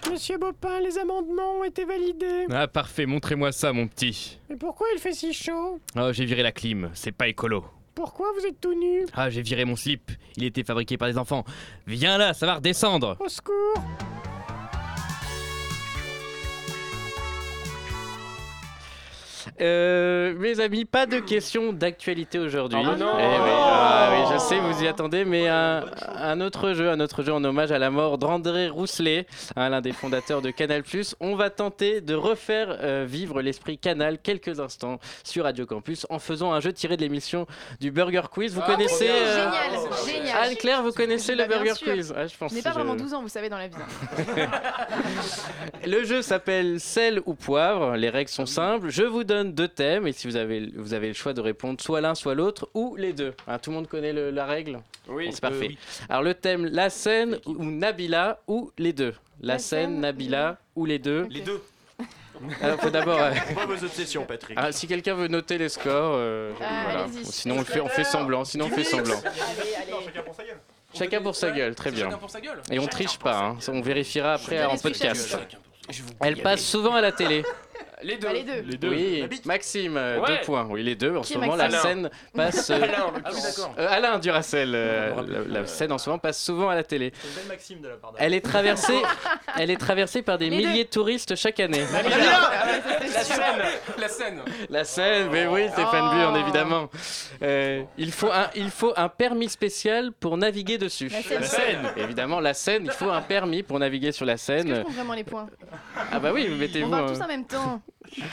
Monsieur 0.10 0.38
Bopin, 0.38 0.82
les 0.82 1.00
amendements 1.00 1.60
ont 1.60 1.64
été 1.64 1.84
validés. 1.84 2.46
Ah 2.52 2.68
parfait, 2.68 3.08
montrez-moi 3.08 3.52
ça 3.52 3.74
mon 3.74 3.88
petit. 3.88 4.40
Mais 4.50 4.56
pourquoi 4.56 4.88
il 4.94 5.00
fait 5.00 5.14
si 5.14 5.34
chaud? 5.34 5.80
Oh, 5.98 6.12
j'ai 6.12 6.26
viré 6.26 6.44
la 6.44 6.52
clim, 6.52 6.92
c'est 6.94 7.12
pas 7.12 7.28
écolo. 7.28 7.66
Pourquoi 7.96 8.28
vous 8.40 8.46
êtes 8.46 8.60
tout 8.62 8.74
nu 8.74 9.06
Ah, 9.14 9.30
j'ai 9.30 9.42
viré 9.42 9.66
mon 9.66 9.76
slip, 9.76 10.12
il 10.38 10.44
était 10.44 10.64
fabriqué 10.64 10.98
par 10.98 11.10
des 11.10 11.18
enfants. 11.18 11.44
Viens 11.88 12.18
là, 12.18 12.34
ça 12.34 12.46
va 12.46 12.56
redescendre. 12.56 13.18
Au 13.20 13.28
secours 13.30 13.84
Euh, 19.60 20.34
mes 20.38 20.60
amis, 20.60 20.86
pas 20.86 21.06
de 21.06 21.20
questions 21.20 21.74
d'actualité 21.74 22.40
aujourd'hui. 22.40 22.80
Ah 22.82 22.96
non 22.96 23.14
Eh 23.20 23.24
oui, 23.24 23.52
ah 23.54 24.10
oui, 24.12 24.34
je 24.34 24.38
sais, 24.40 24.60
vous 24.60 24.84
y 24.84 24.88
attendez, 24.88 25.26
mais 25.26 25.48
un, 25.48 25.86
un 26.16 26.42
autre 26.42 26.74
jeu, 26.74 26.90
un 26.90 27.00
autre 27.00 27.24
jeu 27.24 27.34
en 27.34 27.44
hommage 27.44 27.72
à 27.72 27.80
la 27.80 27.90
mort 27.92 28.18
d'André 28.18 28.70
Rousselet, 28.70 29.26
hein, 29.56 29.70
l'un 29.70 29.82
des 29.82 29.92
fondateurs 29.92 30.42
de 30.42 30.52
Canal+. 30.52 30.84
On 31.20 31.36
va 31.36 31.50
tenter 31.50 32.02
de 32.02 32.16
refaire 32.16 32.78
euh, 32.82 33.06
vivre 33.08 33.42
l'esprit 33.42 33.78
Canal 33.78 34.18
quelques 34.20 34.60
instants 34.60 35.00
sur 35.24 35.44
Radio 35.44 35.66
Campus 35.66 36.06
en 36.10 36.20
faisant 36.20 36.54
un 36.54 36.60
jeu 36.60 36.74
tiré 36.74 36.98
de 36.98 37.02
l'émission 37.02 37.46
du 37.80 37.92
Burger 37.92 38.24
Quiz. 38.32 38.54
Vous 38.56 38.62
Ah, 38.64 38.72
connaissez 38.72 39.10
euh, 39.10 39.36
Génial, 39.36 39.92
génial. 40.24 40.38
Anne-Claire, 40.44 40.84
vous 40.84 40.92
connaissez 40.92 41.36
le 41.36 41.46
Bah, 41.46 41.58
Burger. 41.58 41.74
Quiz? 41.84 42.14
Ah, 42.16 42.28
je 42.28 42.36
pense 42.38 42.54
que 42.54 42.62
pas 42.64 42.70
je- 42.70 42.76
vraiment 42.76 42.96
12 42.96 43.14
ans, 43.14 43.22
vous 43.22 43.28
savez, 43.30 43.50
dans 43.50 43.58
la 43.58 43.68
vie. 43.68 43.76
Le 45.86 46.04
jeu 46.04 46.22
s'appelle 46.22 46.80
sel 46.80 47.22
ou 47.26 47.34
poivre. 47.34 47.96
Les 47.96 48.10
règles 48.10 48.30
sont 48.30 48.46
simples. 48.46 48.90
Je 48.90 49.04
vous 49.04 49.24
donne 49.24 49.41
donne 49.44 49.54
deux 49.54 49.68
thèmes 49.68 50.08
et 50.08 50.14
si 50.14 50.28
vous 50.28 50.36
avez, 50.36 50.72
vous 50.76 50.94
avez 50.94 51.08
le 51.08 51.14
choix 51.14 51.34
de 51.34 51.42
répondre 51.42 51.80
soit 51.82 52.02
l'un, 52.02 52.16
soit 52.16 52.36
l'autre 52.36 52.70
ou 52.74 52.96
les 52.96 53.14
deux. 53.14 53.34
Hein, 53.48 53.60
tout 53.60 53.70
le 53.72 53.76
monde 53.78 53.88
connaît 53.88 54.14
le- 54.14 54.32
la 54.32 54.46
règle 54.46 54.80
Oui, 55.08 55.26
Bon, 55.26 55.32
c'est 55.32 55.42
parfait. 55.42 55.66
euh, 55.66 55.68
oui. 55.70 55.78
Alors 56.10 56.24
le 56.24 56.34
thème 56.34 56.66
la 56.66 56.90
scène 56.90 57.40
ou 57.46 57.64
Nabila 57.66 58.40
ou 58.48 58.72
les 58.78 58.94
deux. 58.94 59.14
La, 59.42 59.54
La 59.54 59.60
scène, 59.60 59.92
scène, 59.94 60.00
Nabila 60.02 60.58
ou 60.76 60.86
les 60.86 61.00
deux. 61.00 61.28
Les 61.30 61.42
deux. 61.42 61.62
Alors, 62.62 62.80
faut 62.80 62.90
d'abord. 62.90 63.20
euh, 63.20 63.32
Pas 63.56 63.66
vos 63.68 63.84
obsessions, 63.84 64.26
Patrick. 64.26 64.58
ah, 64.60 64.72
si 64.72 64.88
quelqu'un 64.88 65.14
veut 65.14 65.28
noter 65.28 65.58
les 65.60 65.70
scores, 65.70 66.14
euh, 66.16 66.54
Ah, 66.62 66.82
voilà. 66.86 67.06
Sinon 67.24 67.58
on, 67.60 67.64
fait, 67.64 67.82
on 67.82 67.88
fait 67.88 68.04
semblant. 68.04 68.44
Sinon 68.46 68.66
on 68.66 68.70
fait 68.70 68.84
semblant. 68.84 69.20
chacun 69.22 70.22
pour 70.24 70.36
sa 70.36 70.44
gueule. 70.44 70.58
Chacun 70.94 71.22
pour 71.22 71.36
sa 71.36 71.52
gueule, 71.52 71.76
très 71.76 71.92
bien. 71.92 72.06
chacun 72.06 72.18
pour 72.18 72.30
sa 72.30 72.42
gueule. 72.42 72.62
Et 72.72 72.80
on 72.80 72.88
triche 72.88 73.18
pas, 73.20 73.40
hein. 73.40 73.58
On 73.68 73.82
vérifiera 73.82 74.34
après 74.34 74.64
en 74.66 74.76
podcast. 74.78 75.38
Elle 76.22 76.38
passe 76.42 76.64
souvent 76.64 76.94
à 76.96 77.02
la 77.02 77.12
télé. 77.12 77.44
Les 78.04 78.18
deux. 78.18 78.28
Bah, 78.28 78.34
les 78.34 78.44
deux. 78.44 78.62
Les 78.66 78.78
deux. 78.78 78.90
Oui, 78.90 79.24
Maxime, 79.46 79.98
euh, 79.98 80.20
Ouais. 80.20 80.28
deux 80.28 80.42
points. 80.46 80.66
Oui, 80.70 80.84
les 80.84 80.96
deux. 80.96 81.16
En 81.18 81.22
Qui 81.22 81.34
ce 81.34 81.38
moment, 81.38 81.56
la 81.56 81.70
scène 81.70 82.10
passe. 82.36 82.70
euh, 82.70 82.76
Alain. 82.82 83.14
Ah 83.24 83.30
euh, 83.80 83.88
Alain 83.90 84.20
Duracel. 84.20 84.72
euh, 84.76 85.14
la, 85.48 85.60
la 85.62 85.66
scène 85.68 85.92
en 85.92 85.98
ce 85.98 86.10
moment 86.10 86.20
passe 86.20 86.42
souvent 86.42 86.70
à 86.70 86.76
la 86.76 86.84
télé. 86.84 87.08
Une 87.24 87.36
belle 87.36 87.48
maxime 87.48 87.82
de 87.82 87.88
la 87.90 87.96
part 87.96 88.12
d'Alain. 88.14 88.26
Elle 88.26 88.34
est 88.34 88.42
traversée, 88.42 89.02
elle 89.58 89.70
est 89.72 89.78
traversée 89.80 90.22
par 90.22 90.38
des 90.38 90.50
Les 90.50 90.58
milliers 90.58 90.84
de 90.86 90.90
touristes 90.90 91.36
chaque 91.36 91.60
année. 91.60 91.84
La 91.92 93.24
scène. 93.24 93.62
La 94.00 94.08
scène. 94.08 94.42
La 94.70 94.84
scène, 94.84 95.30
mais 95.32 95.48
oui, 95.48 95.68
Stéphane 95.72 96.02
Oh. 96.12 96.16
Burn, 96.16 96.36
évidemment. 96.38 96.90
Euh, 97.44 97.84
il, 97.98 98.12
faut 98.12 98.32
un, 98.32 98.50
il 98.56 98.70
faut 98.70 98.94
un 98.98 99.08
permis 99.10 99.50
spécial 99.50 100.12
pour 100.12 100.38
naviguer 100.38 100.78
dessus. 100.78 101.10
La 101.10 101.22
Seine. 101.22 101.40
La 101.42 101.48
Seine. 101.48 101.86
Évidemment, 101.98 102.40
la 102.40 102.54
Seine, 102.54 102.84
il 102.86 102.92
faut 102.92 103.10
un 103.10 103.22
permis 103.22 103.62
pour 103.64 103.78
naviguer 103.80 104.12
sur 104.12 104.26
la 104.26 104.34
Est-ce 104.34 104.48
que 104.48 104.58
je 104.58 104.64
Seine. 104.74 104.82
prends 104.84 104.92
vraiment 104.94 105.14
les 105.14 105.24
points? 105.24 105.48
Ah 106.12 106.20
bah 106.20 106.32
oui, 106.34 106.48
vous 106.48 106.56
On 106.56 106.58
mettez-vous. 106.58 106.90
parle 106.90 107.10
euh, 107.12 107.16
tous 107.16 107.22
en 107.22 107.28
même 107.28 107.46
temps. 107.46 107.82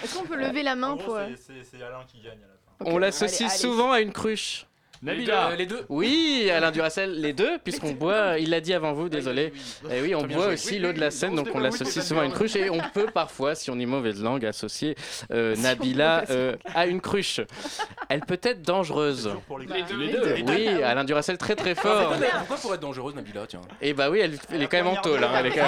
Est-ce 0.03 0.17
qu'on 0.19 0.25
peut 0.27 0.37
lever 0.37 0.63
la 0.63 0.75
main 0.77 0.97
pour. 0.97 1.17
euh, 1.17 1.29
c'est- 1.37 1.83
Alain 1.83 2.05
qui 2.07 2.21
gagne 2.21 2.39
à 2.39 2.47
la 2.49 2.55
fin. 2.55 2.91
On 2.91 2.95
Ok, 2.95 3.01
l'associe 3.01 3.51
souvent 3.61 3.93
à 3.93 4.01
une 4.01 4.13
cruche. 4.13 4.67
Nabila. 5.03 5.55
Les 5.57 5.67
deux. 5.67 5.85
Oui, 5.89 6.51
Alain 6.53 6.71
Duracel, 6.71 7.21
les 7.21 7.33
deux, 7.33 7.59
puisqu'on 7.63 7.93
boit, 7.93 8.39
il 8.39 8.51
l'a 8.51 8.61
dit 8.61 8.75
avant 8.75 8.93
vous, 8.93 9.09
désolé. 9.09 9.53
Et 9.91 10.01
oui, 10.03 10.15
on 10.15 10.23
boit 10.23 10.45
joué. 10.45 10.55
aussi 10.55 10.79
l'eau 10.79 10.93
de 10.93 11.01
la 11.01 11.11
Seine, 11.11 11.35
donc 11.37 11.49
on 11.55 11.61
l'associe 11.61 12.05
souvent 12.05 12.23
à 12.23 12.25
une 12.25 12.33
cruche. 12.33 12.57
Et 12.57 12.71
on 12.71 12.79
peut 12.95 13.07
parfois, 13.13 13.55
si 13.55 13.71
on 13.71 13.79
est 13.79 13.87
mauvaise 13.87 14.23
langue, 14.23 14.45
associer 14.45 14.97
euh, 15.33 15.55
Nabila 15.59 16.25
euh, 16.31 16.57
à 16.75 16.87
une 16.87 17.01
cruche. 17.01 17.41
Elle 18.09 18.21
peut 18.21 18.41
être 18.43 18.63
dangereuse. 18.63 19.31
Pour 19.47 19.59
les 19.59 19.67
deux. 19.67 19.75
les 19.99 20.13
deux. 20.13 20.35
Oui, 20.53 20.67
Alain 20.83 21.05
Duracel, 21.05 21.39
très 21.39 21.55
très 21.55 21.75
fort. 21.75 22.15
Pourquoi 22.39 22.57
pour 22.57 22.75
être 22.75 22.81
dangereuse, 22.81 23.15
Nabila 23.15 23.47
Tiens. 23.47 23.61
Et 23.81 23.93
bah 23.95 24.11
oui, 24.11 24.19
elle, 24.21 24.39
elle 24.53 24.63
est 24.63 24.67
quand 24.67 24.79
même 24.79 24.87
en 24.89 24.97
tôle. 24.97 25.23
hein, 25.23 25.31
elle 25.39 25.47
est 25.47 25.51
quand 25.51 25.63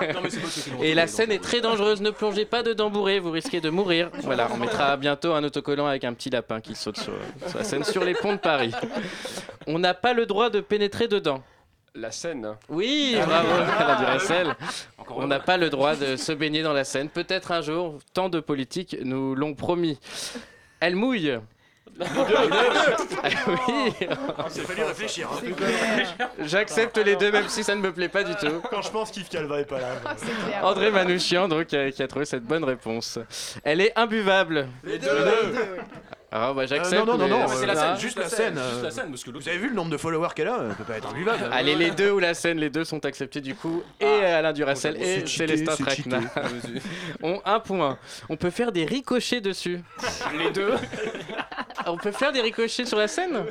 même 0.00 0.16
en- 0.16 0.82
Et 0.82 0.94
la 0.94 1.06
scène 1.06 1.32
est 1.32 1.42
très 1.42 1.60
dangereuse, 1.60 2.00
ne 2.00 2.10
plongez 2.10 2.44
pas 2.44 2.62
dedans 2.62 2.90
bourré, 2.90 3.18
vous 3.20 3.30
risquez 3.30 3.60
de 3.60 3.70
mourir. 3.70 4.10
Voilà, 4.22 4.48
on 4.52 4.56
mettra 4.56 4.96
bientôt 4.96 5.32
un 5.32 5.42
autocollant 5.44 5.86
avec 5.86 6.04
un 6.04 6.12
petit 6.14 6.30
lapin 6.30 6.60
qui 6.60 6.74
saute 6.74 6.98
sur, 6.98 7.12
sur 7.48 7.58
la 7.58 7.64
scène 7.64 7.84
sur 7.84 8.01
les 8.04 8.14
ponts 8.14 8.32
de 8.34 8.38
Paris. 8.38 8.72
On 9.66 9.78
n'a 9.78 9.94
pas 9.94 10.12
le 10.12 10.26
droit 10.26 10.50
de 10.50 10.60
pénétrer 10.60 11.08
dedans. 11.08 11.42
La 11.94 12.10
scène. 12.10 12.56
Oui, 12.70 13.16
bravo, 13.26 13.48
Alain 13.78 13.96
Duracell. 13.98 14.56
Encore 14.96 15.18
On 15.18 15.26
n'a 15.26 15.40
pas 15.40 15.58
le 15.58 15.68
droit 15.68 15.94
de 15.94 16.16
se 16.16 16.32
baigner 16.32 16.62
dans 16.62 16.72
la 16.72 16.84
Seine. 16.84 17.10
Peut-être 17.10 17.52
un 17.52 17.60
jour, 17.60 17.98
tant 18.14 18.30
de 18.30 18.40
politiques 18.40 18.96
nous 19.02 19.34
l'ont 19.34 19.54
promis. 19.54 19.98
Elle 20.80 20.96
mouille. 20.96 21.38
Ah 23.22 24.46
oui, 24.48 24.60
fallu 24.64 24.82
réfléchir. 24.84 25.28
hein. 25.30 26.26
j'accepte 26.40 26.96
les 26.98 27.16
deux, 27.16 27.30
même 27.30 27.48
si 27.48 27.62
ça 27.62 27.74
ne 27.74 27.80
me 27.80 27.92
plaît 27.92 28.08
pas 28.08 28.24
du 28.24 28.34
tout. 28.34 28.62
Quand 28.70 28.80
je 28.82 28.90
pense 28.90 29.10
qu'Yves 29.10 29.28
Calva 29.28 29.60
est 29.60 29.64
pas 29.66 29.78
là. 29.80 29.88
Ah. 30.04 30.66
André 30.66 30.90
Manouchian, 30.90 31.48
donc, 31.48 31.72
euh, 31.74 31.90
qui 31.90 32.02
a 32.02 32.08
trouvé 32.08 32.24
cette 32.24 32.44
bonne 32.44 32.64
réponse. 32.64 33.18
Elle 33.64 33.80
est 33.82 33.92
imbuvable. 33.98 34.68
Les 34.84 34.98
deux. 34.98 35.08
Ah, 36.34 36.52
bah, 36.54 36.62
Euh, 36.62 36.66
j'accepte. 36.66 36.94
non, 36.94 37.04
non, 37.04 37.18
non, 37.18 37.24
mais- 37.28 37.42
non, 37.42 37.46
c'est 37.48 37.62
euh, 37.62 37.66
la 37.66 37.74
scène, 37.74 37.84
là, 37.90 37.96
juste 37.96 38.16
la 38.16 38.22
la 38.22 38.28
scène, 38.30 38.38
scène. 38.54 38.58
euh, 38.58 38.70
Juste 38.70 38.82
la 38.84 38.90
scène, 38.90 39.10
parce 39.10 39.22
que. 39.24 39.30
Vous 39.30 39.48
avez 39.48 39.58
vu 39.58 39.68
le 39.68 39.74
nombre 39.74 39.90
de 39.90 39.96
followers 39.98 40.28
qu'elle 40.34 40.48
a 40.48 40.58
Elle 40.68 40.74
peut 40.74 40.84
pas 40.84 40.96
être 40.96 41.08
invivable. 41.10 41.48
Allez, 41.52 41.74
les 41.74 41.90
deux 41.90 42.10
ou 42.10 42.18
la 42.20 42.32
scène, 42.34 42.58
les 42.58 42.70
deux 42.70 42.84
sont 42.84 43.04
acceptés 43.04 43.40
du 43.42 43.54
coup. 43.54 43.82
Et 44.00 44.06
Alain 44.06 44.52
Duracell 44.52 44.94
bon, 44.94 45.00
et 45.02 45.26
Célestin 45.26 45.74
c'est 45.76 45.84
Traquenard 45.84 46.22
ont 47.22 47.40
un 47.44 47.60
point. 47.60 47.98
On 48.30 48.36
peut 48.36 48.50
faire 48.50 48.72
des 48.72 48.84
ricochets 48.86 49.40
dessus. 49.42 49.80
Les 50.38 50.50
deux. 50.50 50.72
On 51.86 51.96
peut 51.98 52.12
faire 52.12 52.32
des 52.32 52.40
ricochets 52.40 52.86
sur 52.86 52.96
la 52.98 53.08
scène? 53.08 53.44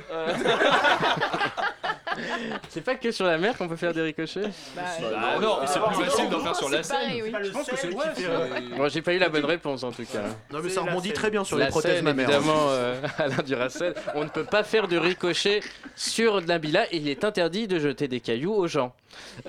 C'est 2.70 2.82
pas 2.82 2.96
que 2.96 3.12
sur 3.12 3.26
la 3.26 3.38
mer 3.38 3.58
qu'on 3.58 3.68
peut 3.68 3.76
faire 3.76 3.94
des 3.94 4.02
ricochets 4.02 4.42
Bah, 4.76 4.82
Ah 5.18 5.40
non, 5.40 5.60
c'est 5.66 5.80
plus 5.80 6.04
facile 6.06 6.30
d'en 6.30 6.40
faire 6.40 6.56
sur 6.56 6.70
la 6.70 6.82
pareil, 6.82 7.08
scène. 7.10 7.22
oui. 7.24 7.34
Je 7.44 7.50
pense 7.52 7.68
que 7.70 7.76
c'est 7.78 7.88
lui 7.88 7.96
Ouais, 7.96 8.04
qui 8.16 8.22
fait. 8.24 8.28
c'est- 8.28 8.34
euh, 8.74 8.78
Bon, 8.78 8.90
j'ai 8.90 9.02
pas 9.02 9.14
eu 9.14 9.18
la 9.20 9.30
bonne 9.30 9.46
réponse 9.46 9.84
en 9.84 9.92
tout 9.92 10.04
cas. 10.06 10.20
Non, 10.52 10.60
mais 10.64 10.70
ça 10.70 10.82
rebondit 10.82 11.14
très 11.14 11.30
bien 11.30 11.44
sur 11.44 11.58
les 11.58 11.66
La 11.66 11.70
prothèses 11.70 11.96
scène, 11.96 12.06
mammaires. 12.06 12.30
évidemment, 12.30 12.68
euh, 12.70 13.02
Alain 13.18 13.44
Duracell. 13.46 13.94
On 14.16 14.24
ne 14.24 14.30
peut 14.30 14.44
pas 14.46 14.64
faire 14.64 14.88
de 14.88 14.98
ricochet 14.98 15.62
sur 15.96 16.42
Nabila 16.42 16.86
et 16.94 16.98
il 16.98 17.08
est 17.10 17.24
interdit 17.24 17.68
de 17.68 17.80
jeter 17.80 18.08
des 18.08 18.20
cailloux 18.20 18.54
aux 18.54 18.68
gens. 18.68 18.94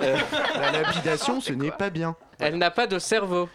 Euh, 0.00 0.16
La 0.56 0.72
lapidation, 0.72 1.40
ce 1.40 1.52
n'est 1.52 1.70
pas 1.70 1.90
bien. 1.90 2.16
elle 2.40 2.58
n'a 2.58 2.70
pas 2.70 2.86
de 2.86 2.98
cerveau. 2.98 3.48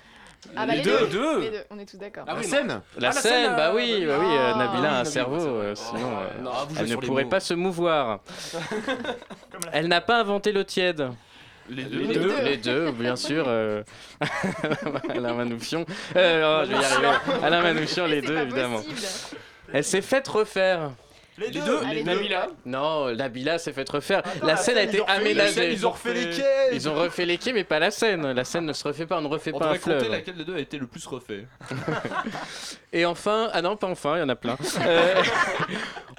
Ah 0.56 0.66
bah 0.66 0.72
Les 0.74 0.78
les 0.78 0.84
deux. 0.84 1.00
deux. 1.00 1.08
Deux. 1.10 1.40
Les 1.42 1.50
deux, 1.50 1.64
on 1.72 1.80
est 1.80 1.86
tous 1.86 1.98
d'accord. 1.98 2.24
Ah 2.28 2.34
La 2.34 2.40
oui, 2.40 2.46
non. 2.46 2.52
scène 2.52 2.68
La 2.68 2.74
Ah, 2.76 2.82
la 3.00 3.12
scène, 3.12 3.32
scène, 3.32 3.56
bah 3.56 3.70
euh, 3.70 3.76
oui, 3.76 4.06
bah 4.06 4.16
oui, 4.20 4.26
euh, 4.30 4.52
Ah, 4.54 4.58
Nabila 4.58 4.92
a 4.98 5.00
un 5.02 5.06
cerveau, 5.06 5.42
euh, 5.46 5.76
sinon 5.76 6.12
euh, 6.20 6.42
Non, 6.42 6.52
elle 6.80 6.90
ne 6.90 6.96
pourrait 6.96 7.24
mots. 7.24 7.30
pas 7.30 7.40
se 7.40 7.54
mouvoir. 7.54 8.20
Elle 9.74 9.88
n'a 9.88 10.02
pas 10.02 10.20
inventé 10.20 10.52
l'eau 10.52 10.64
tiède. 10.64 11.10
Les 11.70 11.84
deux. 11.84 12.00
Les 12.00 12.14
deux, 12.16 12.42
les 12.44 12.58
deux, 12.58 12.92
bien 12.92 13.16
sûr. 13.16 13.46
euh, 13.48 13.84
Alain 15.10 15.34
Manouchian. 15.34 15.84
Euh, 16.16 16.62
oh, 16.62 16.66
je 16.66 16.72
vais 16.76 16.82
y 16.82 16.86
arriver. 16.86 17.10
Alain 17.44 17.62
Manouchian, 17.62 18.06
les 18.06 18.22
deux, 18.22 18.38
évidemment. 18.38 18.78
possible. 18.78 19.02
Elle 19.74 19.84
s'est 19.84 20.02
faite 20.02 20.28
refaire. 20.30 20.92
Les 21.38 21.48
Les 21.48 21.52
deux. 21.52 21.66
deux. 21.66 21.80
Ah, 21.86 21.94
les 21.94 22.04
deux. 22.04 22.12
Nabila. 22.16 22.48
Non, 22.66 23.14
Nabila 23.14 23.60
s'est 23.60 23.74
faite 23.74 23.90
refaire. 23.90 24.24
la 24.42 24.48
la 24.48 24.58
scène 24.58 24.78
a 24.78 24.84
été 24.84 25.04
aménagée. 25.08 25.52
scène, 25.54 25.72
ils 25.72 25.86
ont 25.86 25.92
refait 25.92 26.14
les 26.14 26.30
quais. 26.32 26.70
Ils 26.74 26.90
ont 26.90 26.96
refait 26.96 27.26
les 27.26 27.38
quais, 27.38 27.54
mais 27.54 27.64
pas 27.64 27.78
la 27.80 27.92
scène. 27.92 28.32
La 28.32 28.44
scène 28.44 28.66
ne 28.66 28.74
se 28.74 28.88
refait 28.88 29.06
pas, 29.06 29.20
on 29.20 29.22
ne 29.22 29.28
refait 29.28 29.52
On 29.54 29.60
pas 29.60 29.66
un 29.66 29.74
devrait 29.74 29.80
compter 29.80 30.00
fleuve. 30.00 30.12
laquelle 30.12 30.36
des 30.38 30.46
deux 30.46 30.56
a 30.56 30.60
été 30.60 30.78
le 30.80 30.88
plus 30.88 31.06
refait. 31.06 31.46
Et 32.92 33.06
enfin, 33.06 33.50
ah 33.54 33.62
non, 33.62 33.76
pas 33.76 33.88
enfin, 33.88 34.18
il 34.18 34.20
y 34.20 34.24
en 34.24 34.30
a 34.30 34.36
plein. 34.36 34.58
Euh, 34.88 35.22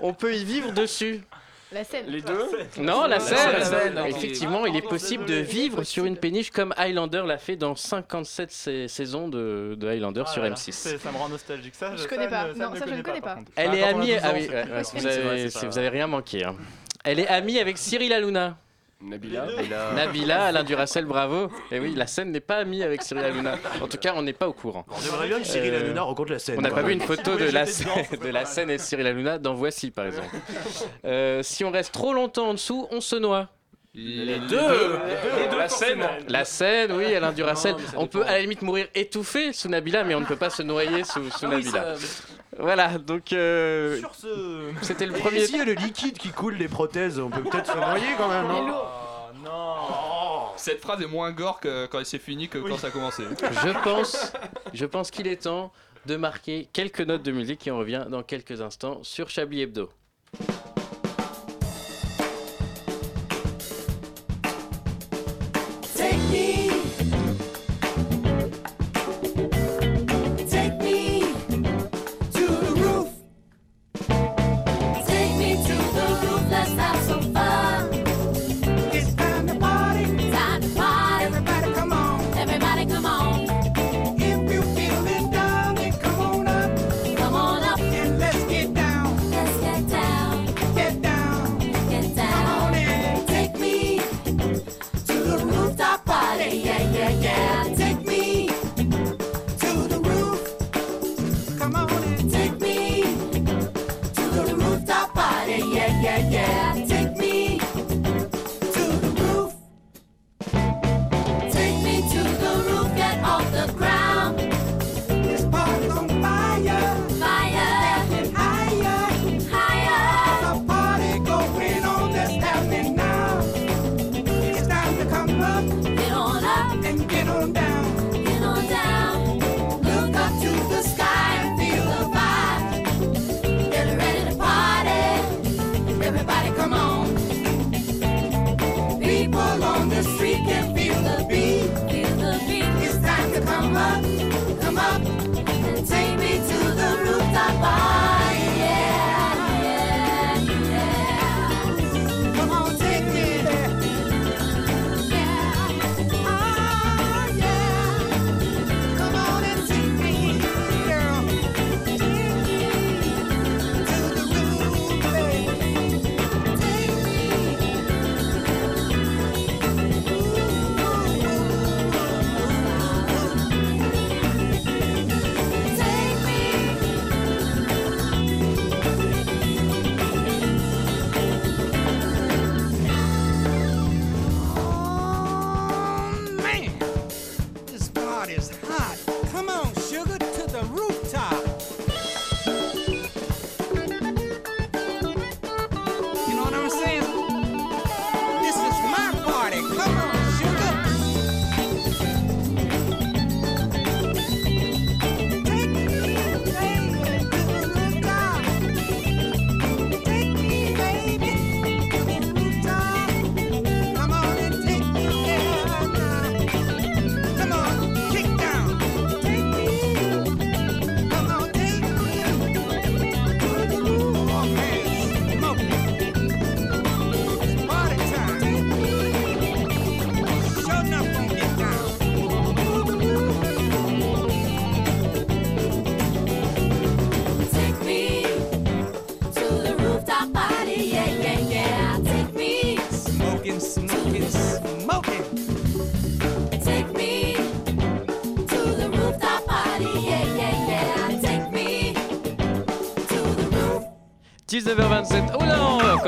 on 0.00 0.12
peut 0.12 0.34
y 0.34 0.44
vivre 0.44 0.72
dessus. 0.72 1.22
La 1.70 1.84
scène. 1.84 2.06
Les 2.08 2.22
deux. 2.22 2.48
Non, 2.78 3.06
la 3.06 3.20
scène, 3.20 3.36
scène. 3.36 3.52
la 3.52 3.64
scène, 3.64 3.98
ok. 3.98 4.06
Effectivement, 4.08 4.64
il 4.64 4.74
est 4.74 4.80
possible 4.88 5.26
de 5.26 5.34
vivre 5.34 5.82
sur 5.84 6.06
une 6.06 6.16
péniche 6.16 6.50
comme 6.50 6.72
Highlander 6.78 7.22
l'a 7.26 7.36
fait 7.36 7.56
dans 7.56 7.74
57 7.74 8.50
sa- 8.50 8.88
saisons 8.88 9.28
de, 9.28 9.74
de 9.78 9.86
Highlander 9.88 10.22
Ah, 10.24 10.30
sur 10.30 10.40
voilà. 10.40 10.54
M6. 10.54 10.72
C'est- 10.72 10.98
Ça 10.98 11.12
me 11.12 11.18
rend 11.18 11.28
nostalgique. 11.28 11.74
Ça, 11.74 11.92
Je 11.94 12.02
ça 12.02 12.08
connais 12.08 12.24
ne- 12.24 12.30
pas. 12.30 12.46
ça 12.54 12.58
Non, 12.70 12.74
ça, 12.74 12.84
je 12.86 12.94
ne 12.94 13.02
connais 13.02 13.20
pas. 13.20 13.36
Elle 13.56 13.70
Bah, 13.70 13.76
est 13.76 13.82
amie. 13.82 14.06
12 14.12 14.20
Ah 14.22 14.30
oui, 14.34 14.48
avez, 14.48 15.46
vous 15.68 15.78
avez 15.78 15.88
rien 15.90 16.06
manqué. 16.06 16.44
hein. 16.44 16.56
Elle 17.04 17.20
est 17.20 17.28
amie 17.28 17.58
avec 17.58 17.76
Cyril 17.76 18.12
Hanouna. 18.14 18.56
Nabila. 19.00 19.46
Nabila, 19.94 20.46
Alain 20.46 20.64
Duracel, 20.64 21.04
bravo. 21.04 21.50
Et 21.70 21.78
oui, 21.78 21.94
la 21.94 22.08
scène 22.08 22.32
n'est 22.32 22.40
pas 22.40 22.56
amie 22.56 22.82
avec 22.82 23.02
Cyril 23.02 23.24
Hanouna. 23.24 23.54
En 23.80 23.86
tout 23.86 23.96
cas, 23.96 24.12
on 24.16 24.22
n'est 24.22 24.32
pas 24.32 24.48
au 24.48 24.52
courant. 24.52 24.84
On 24.90 25.00
aimerait 25.06 25.28
bien 25.28 25.38
que 25.38 25.46
Cyril 25.46 25.72
Euh, 25.72 25.80
Hanouna 25.84 26.02
rencontre 26.02 26.32
la 26.32 26.38
scène. 26.40 26.56
On 26.58 26.62
n'a 26.62 26.70
pas 26.70 26.82
vu 26.82 26.92
une 26.94 27.00
photo 27.00 27.36
de 27.36 27.44
la, 27.44 27.64
de 28.42 28.46
scène 28.46 28.70
et 28.70 28.78
Cyril 28.78 29.06
Hanouna 29.06 29.38
dans 29.38 29.54
Voici, 29.54 29.92
par 29.92 30.06
exemple. 30.06 30.34
Euh, 31.04 31.42
si 31.44 31.64
on 31.64 31.70
reste 31.70 31.92
trop 31.92 32.12
longtemps 32.12 32.48
en 32.48 32.54
dessous, 32.54 32.88
on 32.90 33.00
se 33.00 33.14
noie. 33.14 33.48
Les 33.94 34.38
deux. 34.38 34.98
Les 35.06 35.48
deux. 35.50 35.58
La 35.58 35.68
scène. 35.68 36.06
La 36.28 36.44
scène, 36.44 36.92
oui, 36.92 37.14
Alain 37.14 37.32
Duracel. 37.32 37.74
On 37.96 38.06
peut 38.06 38.22
à 38.22 38.32
la 38.32 38.40
limite 38.40 38.62
mourir 38.62 38.86
étouffé 38.94 39.52
sous 39.52 39.68
Nabila, 39.68 40.04
mais 40.04 40.14
on 40.14 40.20
ne 40.20 40.26
peut 40.26 40.36
pas 40.36 40.50
se 40.50 40.62
noyer 40.62 41.04
sous, 41.04 41.28
sous 41.30 41.46
Ah 41.46 41.48
oui, 41.54 41.64
Nabila. 41.64 41.96
ça- 41.96 42.06
Voilà, 42.58 42.98
donc 42.98 43.32
euh, 43.32 43.98
Sur 43.98 44.14
ce. 44.14 44.72
c'était 44.82 45.06
le 45.06 45.16
Et 45.16 45.20
premier. 45.20 45.44
s'il 45.46 45.56
y 45.56 45.60
a 45.60 45.64
le 45.64 45.72
liquide 45.72 46.18
qui 46.18 46.28
coule 46.30 46.58
des 46.58 46.68
prothèses, 46.68 47.18
on 47.18 47.30
peut 47.30 47.42
peut-être 47.42 47.72
se 47.72 47.76
noyer 47.76 48.06
quand 48.16 48.28
même, 48.28 48.46
non 48.46 48.66
Oh, 48.70 49.32
non. 49.44 50.48
Cette 50.56 50.80
phrase 50.80 51.00
est 51.02 51.06
moins 51.06 51.30
gore 51.32 51.58
que 51.60 51.86
quand 51.86 52.04
c'est 52.04 52.18
fini 52.18 52.48
que 52.48 52.58
quand 52.58 52.76
ça 52.78 52.88
a 52.88 52.90
commencé. 52.90 53.22
Je 53.64 53.82
pense, 53.82 54.32
je 54.74 54.84
pense 54.86 55.10
qu'il 55.10 55.26
est 55.26 55.42
temps 55.44 55.72
de 56.06 56.16
marquer 56.16 56.68
quelques 56.72 57.00
notes 57.00 57.22
de 57.22 57.32
musique 57.32 57.66
et 57.66 57.70
on 57.70 57.78
revient 57.78 58.06
dans 58.08 58.22
quelques 58.22 58.60
instants 58.60 59.00
sur 59.02 59.28
Chablis 59.30 59.62
Hebdo. 59.62 59.90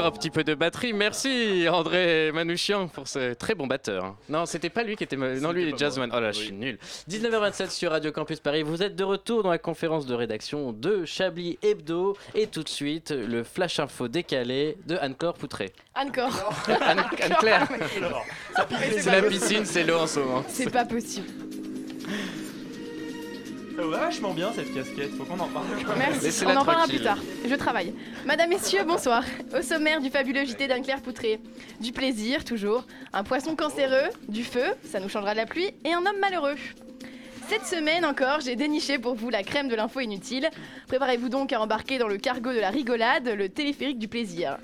Encore 0.00 0.12
un 0.14 0.16
petit 0.18 0.30
peu 0.30 0.44
de 0.44 0.54
batterie. 0.54 0.92
Merci 0.92 1.66
André 1.68 2.30
Manouchian 2.32 2.88
pour 2.88 3.06
ce 3.08 3.34
très 3.34 3.54
bon 3.54 3.66
batteur. 3.66 4.16
Non, 4.28 4.46
c'était 4.46 4.70
pas 4.70 4.82
lui 4.82 4.96
qui 4.96 5.04
était. 5.04 5.16
ma- 5.16 5.34
Non, 5.34 5.52
lui 5.52 5.62
il 5.62 5.68
est 5.74 5.78
jazzman. 5.78 6.10
Oh 6.14 6.20
là, 6.20 6.32
je 6.32 6.38
suis 6.40 6.52
nul. 6.52 6.78
19h27 7.08 7.70
sur 7.70 7.90
Radio 7.90 8.12
Campus 8.12 8.40
Paris. 8.40 8.62
Vous 8.62 8.82
êtes 8.82 8.96
de 8.96 9.04
retour 9.04 9.42
dans 9.42 9.50
la 9.50 9.58
conférence 9.58 10.06
de 10.06 10.14
rédaction 10.14 10.72
de 10.72 11.04
Chablis 11.04 11.58
Hebdo. 11.62 12.16
Et 12.34 12.46
tout 12.46 12.62
de 12.62 12.68
suite, 12.68 13.10
le 13.10 13.44
flash 13.44 13.78
info 13.80 14.08
décalé 14.08 14.76
de 14.86 14.96
Anne-Claire 14.96 15.34
Poutré. 15.34 15.72
Encore. 15.94 16.54
Anne- 16.80 17.00
Anne-Claire. 17.22 17.68
C'est 18.98 19.06
la 19.10 19.22
piscine, 19.22 19.64
c'est 19.64 19.84
l'eau 19.84 19.98
en 19.98 20.06
ce 20.06 20.20
moment. 20.20 20.44
C'est 20.48 20.70
pas 20.70 20.84
possible. 20.84 21.28
Vachement 23.88 24.34
bien 24.34 24.52
cette 24.54 24.74
casquette, 24.74 25.14
faut 25.16 25.24
qu'on 25.24 25.38
en 25.38 25.48
parle. 25.48 25.66
Merci, 25.98 26.44
on 26.44 26.56
en 26.56 26.64
parlera 26.64 26.86
plus 26.86 27.00
tard. 27.00 27.18
Je 27.48 27.54
travaille. 27.54 27.94
Madame, 28.26 28.50
messieurs, 28.50 28.84
bonsoir. 28.86 29.24
Au 29.56 29.62
sommaire 29.62 30.00
du 30.00 30.10
fabuleux 30.10 30.44
JT 30.44 30.68
d'Anne-Claire 30.68 31.00
Poutré. 31.00 31.40
Du 31.80 31.92
plaisir, 31.92 32.44
toujours. 32.44 32.84
Un 33.12 33.24
poisson 33.24 33.56
cancéreux, 33.56 34.10
du 34.28 34.44
feu, 34.44 34.74
ça 34.84 35.00
nous 35.00 35.08
changera 35.08 35.32
de 35.32 35.38
la 35.38 35.46
pluie, 35.46 35.70
et 35.84 35.92
un 35.92 35.98
homme 35.98 36.20
malheureux. 36.20 36.56
Cette 37.48 37.66
semaine 37.66 38.04
encore, 38.04 38.40
j'ai 38.40 38.54
déniché 38.54 38.98
pour 38.98 39.14
vous 39.14 39.28
la 39.28 39.42
crème 39.42 39.68
de 39.68 39.74
l'info 39.74 39.98
inutile. 39.98 40.48
Préparez-vous 40.86 41.28
donc 41.28 41.52
à 41.52 41.60
embarquer 41.60 41.98
dans 41.98 42.06
le 42.06 42.16
cargo 42.16 42.52
de 42.52 42.60
la 42.60 42.70
rigolade, 42.70 43.28
le 43.28 43.48
téléphérique 43.48 43.98
du 43.98 44.06
plaisir. 44.06 44.58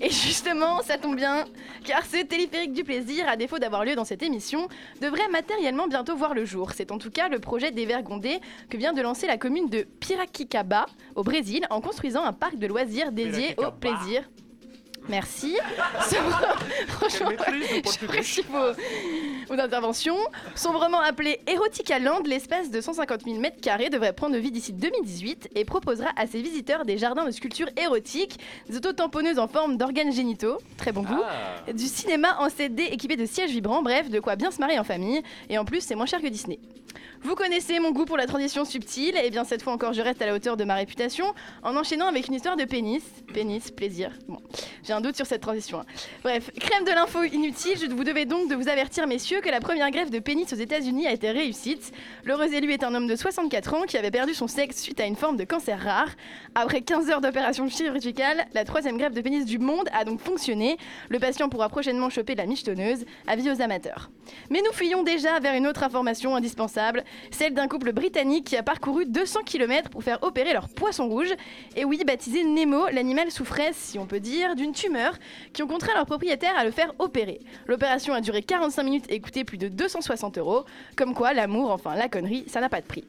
Et 0.00 0.10
justement, 0.10 0.80
ça 0.82 0.96
tombe 0.96 1.16
bien, 1.16 1.44
car 1.84 2.04
ce 2.04 2.22
téléphérique 2.24 2.72
du 2.72 2.84
plaisir, 2.84 3.28
à 3.28 3.36
défaut 3.36 3.58
d'avoir 3.58 3.84
lieu 3.84 3.96
dans 3.96 4.04
cette 4.04 4.22
émission, 4.22 4.68
devrait 5.00 5.28
matériellement 5.28 5.88
bientôt 5.88 6.16
voir 6.16 6.34
le 6.34 6.44
jour. 6.44 6.70
C'est 6.72 6.92
en 6.92 6.98
tout 6.98 7.10
cas 7.10 7.28
le 7.28 7.40
projet 7.40 7.72
d'Evergondé 7.72 8.38
que 8.70 8.76
vient 8.76 8.92
de 8.92 9.02
lancer 9.02 9.26
la 9.26 9.38
commune 9.38 9.68
de 9.68 9.82
Piracicaba, 9.82 10.86
au 11.16 11.24
Brésil, 11.24 11.66
en 11.70 11.80
construisant 11.80 12.22
un 12.22 12.32
parc 12.32 12.56
de 12.58 12.66
loisirs 12.68 13.10
dédié 13.10 13.56
au 13.58 13.72
plaisir. 13.72 14.28
Merci. 15.08 15.56
Franchement, 16.88 17.30
j'apprécie 18.00 18.42
vos, 18.42 18.72
vos 19.48 19.60
interventions. 19.60 20.18
Sombrement 20.54 21.00
appelé 21.00 21.40
Erotica 21.46 21.98
Land, 21.98 22.22
l'espace 22.26 22.70
de 22.70 22.80
150 22.80 23.24
000 23.24 23.36
m2 23.38 23.90
devrait 23.90 24.12
prendre 24.12 24.36
vie 24.36 24.50
d'ici 24.50 24.72
2018 24.72 25.50
et 25.54 25.64
proposera 25.64 26.10
à 26.16 26.26
ses 26.26 26.42
visiteurs 26.42 26.84
des 26.84 26.98
jardins 26.98 27.24
de 27.24 27.30
sculptures 27.30 27.70
érotiques, 27.76 28.38
des 28.68 28.76
autotamponneuses 28.76 29.38
en 29.38 29.48
forme 29.48 29.76
d'organes 29.76 30.12
génitaux, 30.12 30.58
très 30.76 30.92
bon 30.92 31.02
goût, 31.02 31.22
du 31.72 31.86
cinéma 31.86 32.36
en 32.38 32.48
CD 32.48 32.84
équipé 32.84 33.16
de 33.16 33.26
sièges 33.26 33.50
vibrants, 33.50 33.82
bref, 33.82 34.10
de 34.10 34.20
quoi 34.20 34.36
bien 34.36 34.50
se 34.50 34.60
marier 34.60 34.78
en 34.78 34.84
famille. 34.84 35.22
Et 35.48 35.58
en 35.58 35.64
plus, 35.64 35.80
c'est 35.80 35.94
moins 35.94 36.06
cher 36.06 36.20
que 36.20 36.28
Disney. 36.28 36.58
Vous 37.22 37.34
connaissez 37.34 37.78
mon 37.80 37.90
goût 37.90 38.04
pour 38.04 38.16
la 38.16 38.26
transition 38.26 38.64
subtile, 38.64 39.16
et 39.22 39.30
bien 39.30 39.44
cette 39.44 39.62
fois 39.62 39.72
encore 39.72 39.92
je 39.92 40.00
reste 40.00 40.22
à 40.22 40.26
la 40.26 40.34
hauteur 40.34 40.56
de 40.56 40.64
ma 40.64 40.74
réputation 40.76 41.34
en 41.62 41.76
enchaînant 41.76 42.06
avec 42.06 42.28
une 42.28 42.34
histoire 42.34 42.56
de 42.56 42.64
pénis. 42.64 43.02
Pénis, 43.34 43.70
plaisir. 43.70 44.12
Bon, 44.28 44.38
j'ai 44.84 44.92
un 44.92 45.00
doute 45.00 45.16
sur 45.16 45.26
cette 45.26 45.40
transition. 45.42 45.80
hein. 45.80 45.84
Bref, 46.22 46.50
crème 46.58 46.84
de 46.84 46.90
l'info 46.90 47.22
inutile, 47.24 47.76
je 47.78 47.86
vous 47.86 48.04
devais 48.04 48.24
donc 48.24 48.48
de 48.48 48.54
vous 48.54 48.68
avertir 48.68 49.06
messieurs 49.06 49.40
que 49.40 49.48
la 49.50 49.60
première 49.60 49.90
greffe 49.90 50.10
de 50.10 50.20
pénis 50.20 50.50
aux 50.52 50.56
États-Unis 50.56 51.06
a 51.06 51.12
été 51.12 51.30
réussite. 51.30 51.92
L'heureux 52.24 52.52
élu 52.54 52.72
est 52.72 52.84
un 52.84 52.94
homme 52.94 53.08
de 53.08 53.16
64 53.16 53.74
ans 53.74 53.82
qui 53.82 53.96
avait 53.98 54.10
perdu 54.12 54.32
son 54.32 54.46
sexe 54.46 54.80
suite 54.80 55.00
à 55.00 55.04
une 55.06 55.16
forme 55.16 55.36
de 55.36 55.44
cancer 55.44 55.78
rare. 55.82 56.10
Après 56.54 56.82
15 56.82 57.10
heures 57.10 57.20
d'opération 57.20 57.68
chirurgicale, 57.68 58.46
la 58.54 58.64
troisième 58.64 58.96
greffe 58.96 59.12
de 59.14 59.20
pénis 59.20 59.44
du 59.44 59.58
monde 59.58 59.88
a 59.92 60.04
donc 60.04 60.20
fonctionné. 60.20 60.76
Le 61.08 61.18
patient 61.18 61.48
pourra 61.48 61.68
prochainement 61.68 62.10
choper 62.10 62.34
la 62.36 62.46
michetonneuse, 62.46 63.04
avis 63.26 63.50
aux 63.50 63.60
amateurs. 63.60 64.10
Mais 64.50 64.60
nous 64.64 64.72
fuyons 64.72 65.02
déjà 65.02 65.40
vers 65.40 65.54
une 65.54 65.66
autre 65.66 65.82
information 65.82 66.36
indispensable, 66.36 67.04
celle 67.30 67.54
d'un 67.54 67.68
couple 67.68 67.92
britannique 67.92 68.44
qui 68.46 68.56
a 68.56 68.62
parcouru 68.62 69.06
200 69.06 69.40
km 69.44 69.90
pour 69.90 70.02
faire 70.02 70.18
opérer 70.22 70.52
leur 70.52 70.68
poisson 70.68 71.08
rouge. 71.08 71.32
Et 71.76 71.84
oui, 71.84 72.00
baptisé 72.06 72.44
Nemo, 72.44 72.88
l'animal 72.92 73.30
souffrait, 73.30 73.70
si 73.72 73.98
on 73.98 74.06
peut 74.06 74.20
dire, 74.20 74.54
d'une 74.54 74.72
tumeur 74.72 75.14
qui 75.52 75.62
ont 75.62 75.68
contraint 75.68 75.94
leur 75.94 76.06
propriétaire 76.06 76.56
à 76.56 76.64
le 76.64 76.70
faire 76.70 76.94
opérer. 76.98 77.40
L'opération 77.66 78.14
a 78.14 78.20
duré 78.20 78.42
45 78.42 78.82
minutes 78.82 79.04
et 79.08 79.20
coûté 79.20 79.44
plus 79.44 79.58
de 79.58 79.68
260 79.68 80.38
euros. 80.38 80.64
Comme 80.96 81.14
quoi, 81.14 81.32
l'amour, 81.32 81.70
enfin 81.70 81.94
la 81.94 82.08
connerie, 82.08 82.44
ça 82.48 82.60
n'a 82.60 82.68
pas 82.68 82.80
de 82.80 82.86
prix. 82.86 83.04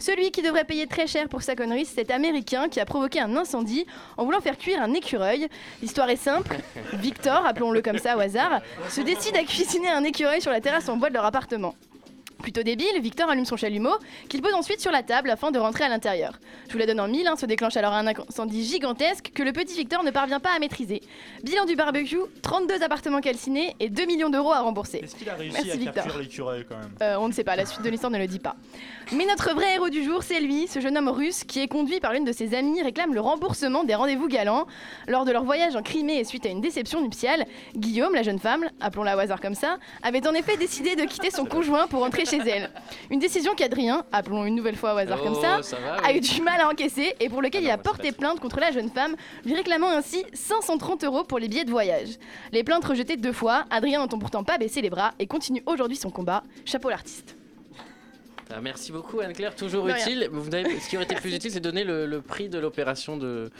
Celui 0.00 0.30
qui 0.30 0.42
devrait 0.42 0.64
payer 0.64 0.86
très 0.86 1.08
cher 1.08 1.28
pour 1.28 1.42
sa 1.42 1.56
connerie, 1.56 1.84
c'est 1.84 1.96
cet 1.96 2.12
Américain 2.12 2.68
qui 2.68 2.78
a 2.78 2.84
provoqué 2.84 3.20
un 3.20 3.36
incendie 3.36 3.84
en 4.16 4.24
voulant 4.24 4.40
faire 4.40 4.56
cuire 4.56 4.80
un 4.80 4.94
écureuil. 4.94 5.48
L'histoire 5.82 6.08
est 6.08 6.16
simple. 6.16 6.56
Victor, 6.94 7.44
appelons-le 7.44 7.82
comme 7.82 7.98
ça 7.98 8.16
au 8.16 8.20
hasard, 8.20 8.60
se 8.88 9.00
décide 9.00 9.36
à 9.36 9.42
cuisiner 9.42 9.88
un 9.88 10.04
écureuil 10.04 10.40
sur 10.40 10.52
la 10.52 10.60
terrasse 10.60 10.88
en 10.88 10.96
bois 10.96 11.08
de 11.08 11.14
leur 11.14 11.24
appartement. 11.24 11.74
Plutôt 12.48 12.62
débile, 12.62 12.98
Victor 13.02 13.28
allume 13.28 13.44
son 13.44 13.58
chalumeau, 13.58 13.92
qu'il 14.30 14.40
pose 14.40 14.54
ensuite 14.54 14.80
sur 14.80 14.90
la 14.90 15.02
table 15.02 15.28
afin 15.28 15.50
de 15.50 15.58
rentrer 15.58 15.84
à 15.84 15.90
l'intérieur. 15.90 16.32
Je 16.68 16.72
vous 16.72 16.78
la 16.78 16.86
donne 16.86 16.98
en 16.98 17.06
mille, 17.06 17.26
hein, 17.26 17.36
se 17.36 17.44
déclenche 17.44 17.76
alors 17.76 17.92
un 17.92 18.06
incendie 18.06 18.64
gigantesque 18.64 19.32
que 19.34 19.42
le 19.42 19.52
petit 19.52 19.76
Victor 19.76 20.02
ne 20.02 20.10
parvient 20.10 20.40
pas 20.40 20.56
à 20.56 20.58
maîtriser. 20.58 21.02
Bilan 21.42 21.66
du 21.66 21.76
barbecue, 21.76 22.16
32 22.40 22.82
appartements 22.82 23.20
calcinés 23.20 23.76
et 23.80 23.90
2 23.90 24.06
millions 24.06 24.30
d'euros 24.30 24.54
à 24.54 24.60
rembourser. 24.60 25.00
Est-ce 25.04 25.14
qu'il 25.14 25.28
a 25.28 25.34
réussi 25.34 25.56
Merci 25.56 25.72
à 25.72 25.76
Victor. 25.76 26.04
capturer 26.04 26.22
l'écureuil 26.22 26.64
quand 26.66 26.78
même? 26.78 26.88
Euh, 27.02 27.16
on 27.18 27.28
ne 27.28 27.34
sait 27.34 27.44
pas, 27.44 27.54
la 27.54 27.66
suite 27.66 27.82
de 27.82 27.90
l'histoire 27.90 28.10
ne 28.10 28.16
le 28.16 28.26
dit 28.26 28.38
pas. 28.38 28.56
Mais 29.12 29.26
notre 29.26 29.54
vrai 29.54 29.74
héros 29.74 29.90
du 29.90 30.02
jour, 30.02 30.22
c'est 30.22 30.40
lui, 30.40 30.68
ce 30.68 30.80
jeune 30.80 30.96
homme 30.96 31.10
russe 31.10 31.44
qui 31.44 31.60
est 31.60 31.68
conduit 31.68 32.00
par 32.00 32.14
l'une 32.14 32.24
de 32.24 32.32
ses 32.32 32.54
amies, 32.54 32.80
réclame 32.80 33.12
le 33.12 33.20
remboursement 33.20 33.84
des 33.84 33.94
rendez-vous 33.94 34.28
galants. 34.28 34.66
Lors 35.06 35.26
de 35.26 35.32
leur 35.32 35.44
voyage 35.44 35.76
en 35.76 35.82
Crimée 35.82 36.16
et 36.16 36.24
suite 36.24 36.46
à 36.46 36.48
une 36.48 36.62
déception 36.62 37.02
nuptiale, 37.02 37.44
Guillaume, 37.76 38.14
la 38.14 38.22
jeune 38.22 38.38
femme, 38.38 38.64
appelons-la 38.80 39.16
au 39.18 39.18
hasard 39.20 39.42
comme 39.42 39.54
ça, 39.54 39.76
avait 40.02 40.26
en 40.26 40.32
effet 40.32 40.56
décidé 40.56 40.96
de 40.96 41.04
quitter 41.04 41.30
son 41.30 41.44
conjoint 41.44 41.86
pour 41.88 42.00
rentrer 42.00 42.24
chez 42.24 42.37
elle. 42.46 42.70
Une 43.10 43.18
décision 43.20 43.54
qu'Adrien, 43.54 44.04
appelons 44.12 44.44
une 44.44 44.54
nouvelle 44.54 44.76
fois 44.76 44.94
au 44.94 44.98
hasard 44.98 45.22
comme 45.22 45.34
Oh, 45.36 45.40
ça, 45.40 45.62
ça 45.62 45.76
va, 45.78 45.94
a 45.96 46.10
oui. 46.10 46.18
eu 46.18 46.20
du 46.20 46.42
mal 46.42 46.60
à 46.60 46.68
encaisser 46.68 47.14
et 47.20 47.28
pour 47.28 47.40
lequel 47.42 47.62
il 47.64 47.70
a 47.70 47.78
porté 47.78 48.12
plainte 48.12 48.40
contre 48.40 48.60
la 48.60 48.70
jeune 48.72 48.90
femme, 48.90 49.16
lui 49.44 49.54
réclamant 49.54 49.88
ainsi 49.90 50.24
530 50.34 51.04
euros 51.04 51.24
pour 51.24 51.38
les 51.38 51.48
billets 51.48 51.64
de 51.64 51.70
voyage. 51.70 52.10
Les 52.52 52.62
plaintes 52.64 52.84
rejetées 52.84 53.16
deux 53.16 53.32
fois, 53.32 53.64
Adrien 53.70 54.00
n'entend 54.00 54.18
pourtant 54.18 54.44
pas 54.44 54.58
baisser 54.58 54.82
les 54.82 54.90
bras 54.90 55.12
et 55.18 55.26
continue 55.26 55.62
aujourd'hui 55.66 55.96
son 55.96 56.10
combat. 56.10 56.42
Chapeau 56.66 56.90
l'artiste. 56.90 57.37
Ah, 58.50 58.60
merci 58.62 58.92
beaucoup 58.92 59.20
Anne-Claire, 59.20 59.54
toujours 59.54 59.84
De 59.84 59.90
utile. 59.90 60.28
Vous 60.32 60.50
ce 60.50 60.88
qui 60.88 60.96
aurait 60.96 61.04
été 61.04 61.14
plus 61.16 61.34
utile, 61.34 61.50
c'est 61.50 61.60
donner 61.60 61.84
le, 61.84 62.06
le 62.06 62.22
prix 62.22 62.48
de 62.48 62.58
l'opération 62.58 63.16
de, 63.16 63.50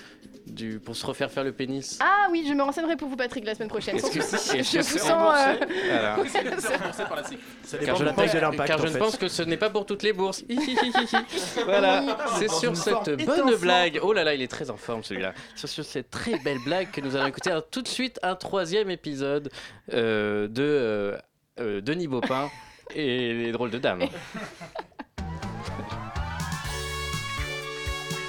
du, 0.46 0.79
pour 0.81 0.96
se 0.96 1.05
refaire 1.05 1.31
faire 1.31 1.44
le 1.44 1.53
pénis. 1.53 1.98
Ah 2.03 2.29
oui, 2.31 2.44
je 2.48 2.55
me 2.55 2.62
renseignerai 2.62 2.96
pour 2.96 3.09
vous 3.09 3.16
Patrick 3.16 3.44
la 3.44 3.55
semaine 3.55 3.68
prochaine. 3.68 3.96
Est-ce 3.96 4.11
que- 4.11 4.20
je 4.20 4.59
est-ce 4.59 4.72
que 4.72 4.79
vous 4.79 4.83
c'est 4.83 4.98
sens... 4.98 5.11
remboursé 5.11 5.61
euh, 5.62 5.66
Voilà. 5.90 6.16
Par 7.09 7.16
la. 7.16 7.22
Ça 7.62 7.79
Car 7.79 7.96
je, 7.96 8.05
pense, 8.05 8.66
car 8.66 8.79
je 8.79 8.87
ne 8.87 8.90
fait. 8.90 8.98
pense 8.98 9.16
que 9.16 9.29
ce 9.29 9.42
n'est 9.42 9.57
pas 9.57 9.70
pour 9.70 9.85
toutes 9.87 10.03
les 10.03 10.12
bourses. 10.12 10.44
voilà, 11.64 12.18
c'est 12.38 12.51
sur 12.51 12.77
cette 12.77 13.24
bonne 13.24 13.55
blague. 13.57 14.01
Oh 14.03 14.12
là 14.12 14.24
là, 14.24 14.35
il 14.35 14.42
est 14.42 14.48
très 14.48 14.70
en 14.70 14.77
forme 14.77 15.03
celui-là. 15.05 15.35
C'est 15.55 15.66
sur 15.66 15.85
cette 15.85 16.11
très 16.11 16.38
belle 16.38 16.59
blague 16.64 16.90
que 16.90 17.01
nous 17.01 17.14
allons 17.16 17.27
écouter 17.27 17.51
Alors, 17.51 17.68
tout 17.68 17.83
de 17.83 17.88
suite 17.88 18.18
un 18.22 18.35
troisième 18.35 18.90
épisode 18.90 19.51
euh, 19.92 20.48
de 20.48 20.62
euh, 20.62 21.18
euh, 21.61 21.81
Denis 21.81 22.09
Baupin 22.09 22.51
et 22.94 23.33
les 23.35 23.53
drôles 23.53 23.70
de 23.70 23.79
dames. 23.79 24.05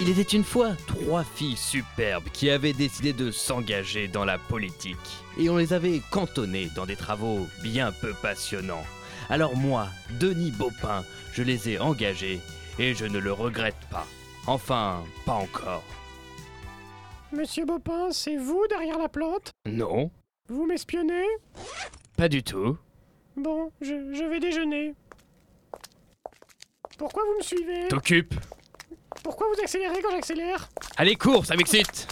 Il 0.02 0.10
était 0.10 0.22
une 0.22 0.45
fois 0.45 0.76
trois 0.88 1.26
filles 1.26 1.58
superbes 1.58 2.30
qui 2.32 2.50
avaient 2.50 2.72
décidé 2.74 3.12
de 3.12 3.32
s'engager 3.32 4.08
dans 4.08 4.24
la 4.24 4.38
politique. 4.38 4.95
Et 5.38 5.50
on 5.50 5.58
les 5.58 5.74
avait 5.74 6.02
cantonnées 6.10 6.69
dans 6.74 6.86
des 6.86 6.95
travaux 6.95 7.48
bien 7.63 7.91
peu 7.91 8.13
passionnants. 8.22 8.86
Alors 9.30 9.58
moi, 9.58 9.89
Denis 10.19 10.52
Baupin, 10.52 11.04
je 11.34 11.43
les 11.43 11.69
ai 11.69 11.80
engagées 11.80 12.39
et 12.80 12.93
je 12.93 13.06
ne 13.06 13.19
le 13.19 13.34
regrette 13.34 13.76
pas. 13.91 14.08
Enfin, 14.48 15.04
pas 15.26 15.34
encore. 15.34 15.84
Monsieur 17.34 17.65
Bopin, 17.65 18.08
c'est 18.12 18.38
vous 18.38 18.63
derrière 18.69 18.98
la 18.98 19.10
plante? 19.10 19.52
Non, 19.67 20.10
Vous 20.48 20.65
m'espionnez? 20.65 21.26
Pas 22.17 22.28
du 22.30 22.41
tout. 22.41 22.78
Bon, 23.39 23.71
je, 23.80 24.13
je 24.13 24.23
vais 24.25 24.41
déjeuner. 24.41 24.93
Pourquoi 26.97 27.23
vous 27.23 27.38
me 27.38 27.41
suivez? 27.41 27.88
T'occupes. 27.88 28.36
Pourquoi 29.23 29.47
vous 29.47 29.62
accélérez 29.62 30.02
quand 30.02 30.12
j'accélère? 30.12 30.67
Allez, 30.97 31.15
cours, 31.15 31.45
ça 31.45 31.56
m'excite 31.56 32.09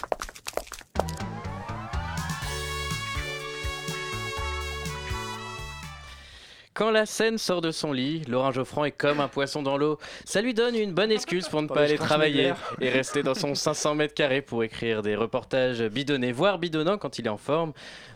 Quand 6.78 6.92
la 6.92 7.06
scène 7.06 7.38
sort 7.38 7.60
de 7.60 7.72
son 7.72 7.92
lit, 7.92 8.22
Laurent 8.28 8.52
Geoffrand 8.52 8.84
est 8.84 8.92
comme 8.92 9.18
un 9.18 9.26
poisson 9.26 9.64
dans 9.64 9.76
l'eau. 9.76 9.98
Ça 10.24 10.40
lui 10.40 10.54
donne 10.54 10.76
une 10.76 10.92
bonne 10.92 11.10
excuse 11.10 11.48
pour 11.48 11.60
ne 11.60 11.66
pas 11.66 11.80
aller 11.80 11.98
travailler 11.98 12.52
et 12.80 12.88
rester 12.88 13.24
dans 13.24 13.34
son 13.34 13.56
500 13.56 13.96
mètres 13.96 14.14
carrés 14.14 14.42
pour 14.42 14.62
écrire 14.62 15.02
des 15.02 15.16
reportages 15.16 15.82
bidonnés, 15.82 16.30
voire 16.30 16.60
bidonnants 16.60 16.96
quand 16.96 17.18
il 17.18 17.26
est 17.26 17.30
en 17.30 17.36
forme. 17.36 17.72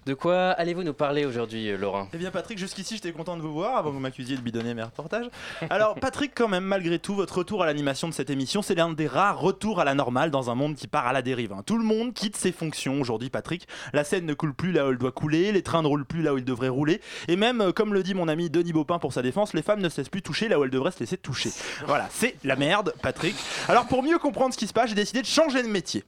De 0.06 0.14
quoi 0.14 0.50
allez-vous 0.50 0.84
nous 0.84 0.94
parler 0.94 1.24
aujourd'hui, 1.24 1.70
euh, 1.70 1.76
Laurent? 1.76 2.08
Eh 2.12 2.18
bien 2.18 2.30
Patrick, 2.30 2.58
jusqu'ici 2.58 2.94
j'étais 2.96 3.12
content 3.12 3.36
de 3.36 3.42
vous 3.42 3.52
voir 3.52 3.76
avant 3.76 3.90
que 3.90 3.94
vous 3.94 4.00
m'accusiez 4.00 4.36
de 4.36 4.40
bidonner 4.40 4.74
mes 4.74 4.82
reportages. 4.82 5.26
Alors 5.70 5.94
Patrick, 5.96 6.32
quand 6.34 6.48
même, 6.48 6.64
malgré 6.64 6.98
tout, 7.00 7.14
votre 7.14 7.38
retour 7.38 7.62
à 7.62 7.66
l'animation 7.66 8.08
de 8.08 8.12
cette 8.14 8.30
émission, 8.30 8.62
c'est 8.62 8.74
l'un 8.76 8.90
des 8.90 9.06
rares 9.08 9.40
retours 9.40 9.80
à 9.80 9.84
la 9.84 9.94
normale 9.94 10.30
dans 10.30 10.50
un 10.50 10.54
monde 10.56 10.74
qui 10.76 10.86
part 10.86 11.06
à 11.08 11.12
la 11.12 11.22
dérive. 11.22 11.52
hein. 11.52 11.62
Tout 11.66 11.78
le 11.78 11.84
monde 11.84 12.14
quitte 12.14 12.36
ses 12.36 12.52
fonctions 12.52 13.00
aujourd'hui, 13.00 13.28
Patrick. 13.30 13.66
La 13.92 14.04
scène 14.04 14.26
ne 14.26 14.34
coule 14.34 14.54
plus 14.54 14.70
là 14.72 14.86
où 14.86 14.90
elle 14.90 14.98
doit 14.98 15.12
couler, 15.12 15.50
les 15.50 15.62
trains 15.62 15.82
ne 15.82 15.88
roulent 15.88 16.04
plus 16.06 16.22
là 16.22 16.34
où 16.34 16.38
ils 16.38 16.44
devraient 16.44 16.68
rouler, 16.68 17.00
et 17.26 17.34
même, 17.34 17.60
euh, 17.60 17.72
comme 17.72 17.92
le 17.94 18.02
dit 18.04 18.14
mon 18.14 18.28
ami 18.28 18.50
Denis 18.52 18.72
Baupin 18.72 18.98
pour 18.98 19.12
sa 19.12 19.22
défense, 19.22 19.54
les 19.54 19.62
femmes 19.62 19.80
ne 19.80 19.88
se 19.88 19.96
laissent 20.00 20.08
plus 20.08 20.22
toucher 20.22 20.48
là 20.48 20.58
où 20.60 20.64
elles 20.64 20.70
devraient 20.70 20.92
se 20.92 21.00
laisser 21.00 21.16
toucher. 21.16 21.50
Voilà, 21.86 22.08
c'est 22.12 22.36
la 22.44 22.54
merde, 22.56 22.94
Patrick. 23.02 23.34
Alors 23.68 23.86
pour 23.86 24.02
mieux 24.02 24.18
comprendre 24.18 24.52
ce 24.54 24.58
qui 24.58 24.66
se 24.68 24.72
passe, 24.72 24.90
j'ai 24.90 24.94
décidé 24.94 25.22
de 25.22 25.26
changer 25.26 25.62
de 25.62 25.68
métier. 25.68 26.04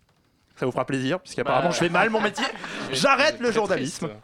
Ça 0.57 0.67
vous 0.67 0.73
fera 0.73 0.85
plaisir, 0.85 1.19
puisqu'apparemment 1.19 1.69
Bah, 1.71 1.75
je 1.75 1.79
fais 1.79 1.89
mal 1.89 2.11
mon 2.11 2.21
métier. 2.21 2.45
J'arrête 2.93 3.41
le 3.41 3.51
journalisme. 3.51 4.07
triste. 4.09 4.21